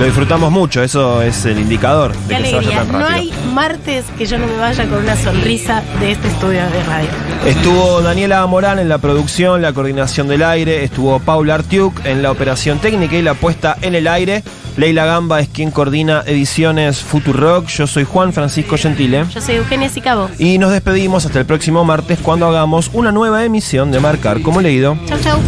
Lo 0.00 0.06
disfrutamos 0.06 0.50
mucho, 0.50 0.82
eso 0.82 1.20
es 1.20 1.44
el 1.44 1.58
indicador 1.58 2.16
de 2.16 2.34
Qué 2.34 2.42
que 2.42 2.48
se 2.48 2.56
vaya 2.56 2.68
alegría. 2.70 2.78
tan 2.78 2.88
rápido. 2.88 3.00
No 3.00 3.14
hay 3.14 3.32
martes 3.52 4.06
que 4.16 4.24
yo 4.24 4.38
no 4.38 4.46
me 4.46 4.56
vaya 4.56 4.88
con 4.88 5.02
una 5.02 5.14
sonrisa 5.14 5.82
de 6.00 6.12
este 6.12 6.28
estudio 6.28 6.62
de 6.70 6.82
radio. 6.84 7.08
Estuvo 7.44 8.00
Daniela 8.00 8.46
Morán 8.46 8.78
en 8.78 8.88
la 8.88 8.96
producción, 8.96 9.60
la 9.60 9.74
coordinación 9.74 10.26
del 10.26 10.42
aire, 10.42 10.84
estuvo 10.84 11.18
Paula 11.18 11.56
Artiuk 11.56 12.06
en 12.06 12.22
la 12.22 12.30
operación 12.30 12.78
técnica 12.78 13.14
y 13.14 13.20
la 13.20 13.34
puesta 13.34 13.76
en 13.82 13.94
el 13.94 14.08
aire. 14.08 14.42
Leila 14.78 15.04
Gamba 15.04 15.38
es 15.40 15.50
quien 15.50 15.70
coordina 15.70 16.22
ediciones 16.26 17.00
Futurock. 17.00 17.66
Yo 17.66 17.86
soy 17.86 18.04
Juan 18.04 18.32
Francisco 18.32 18.78
Gentile. 18.78 19.26
Yo 19.34 19.42
soy 19.42 19.56
Eugenia 19.56 19.90
Sicabo. 19.90 20.30
Y 20.38 20.56
nos 20.56 20.72
despedimos 20.72 21.26
hasta 21.26 21.40
el 21.40 21.44
próximo 21.44 21.84
martes 21.84 22.18
cuando 22.22 22.46
hagamos 22.46 22.88
una 22.94 23.12
nueva 23.12 23.44
emisión 23.44 23.92
de 23.92 24.00
Marcar 24.00 24.40
como 24.40 24.62
leído. 24.62 24.96
Chau, 25.06 25.18
chau. 25.20 25.38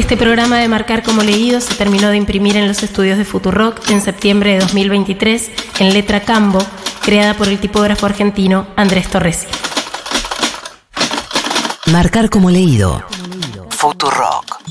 Este 0.00 0.16
programa 0.16 0.58
de 0.58 0.66
Marcar 0.66 1.02
como 1.02 1.22
Leído 1.22 1.60
se 1.60 1.74
terminó 1.74 2.08
de 2.08 2.16
imprimir 2.16 2.56
en 2.56 2.66
los 2.66 2.82
estudios 2.82 3.18
de 3.18 3.26
Futurock 3.26 3.90
en 3.90 4.00
septiembre 4.00 4.54
de 4.54 4.60
2023 4.60 5.50
en 5.78 5.92
letra 5.92 6.20
Cambo, 6.20 6.58
creada 7.02 7.34
por 7.34 7.48
el 7.48 7.60
tipógrafo 7.60 8.06
argentino 8.06 8.66
Andrés 8.76 9.08
Torresi. 9.08 9.46
Marcar 11.92 12.30
como 12.30 12.50
leído. 12.50 13.04
Futurock. 13.68 14.62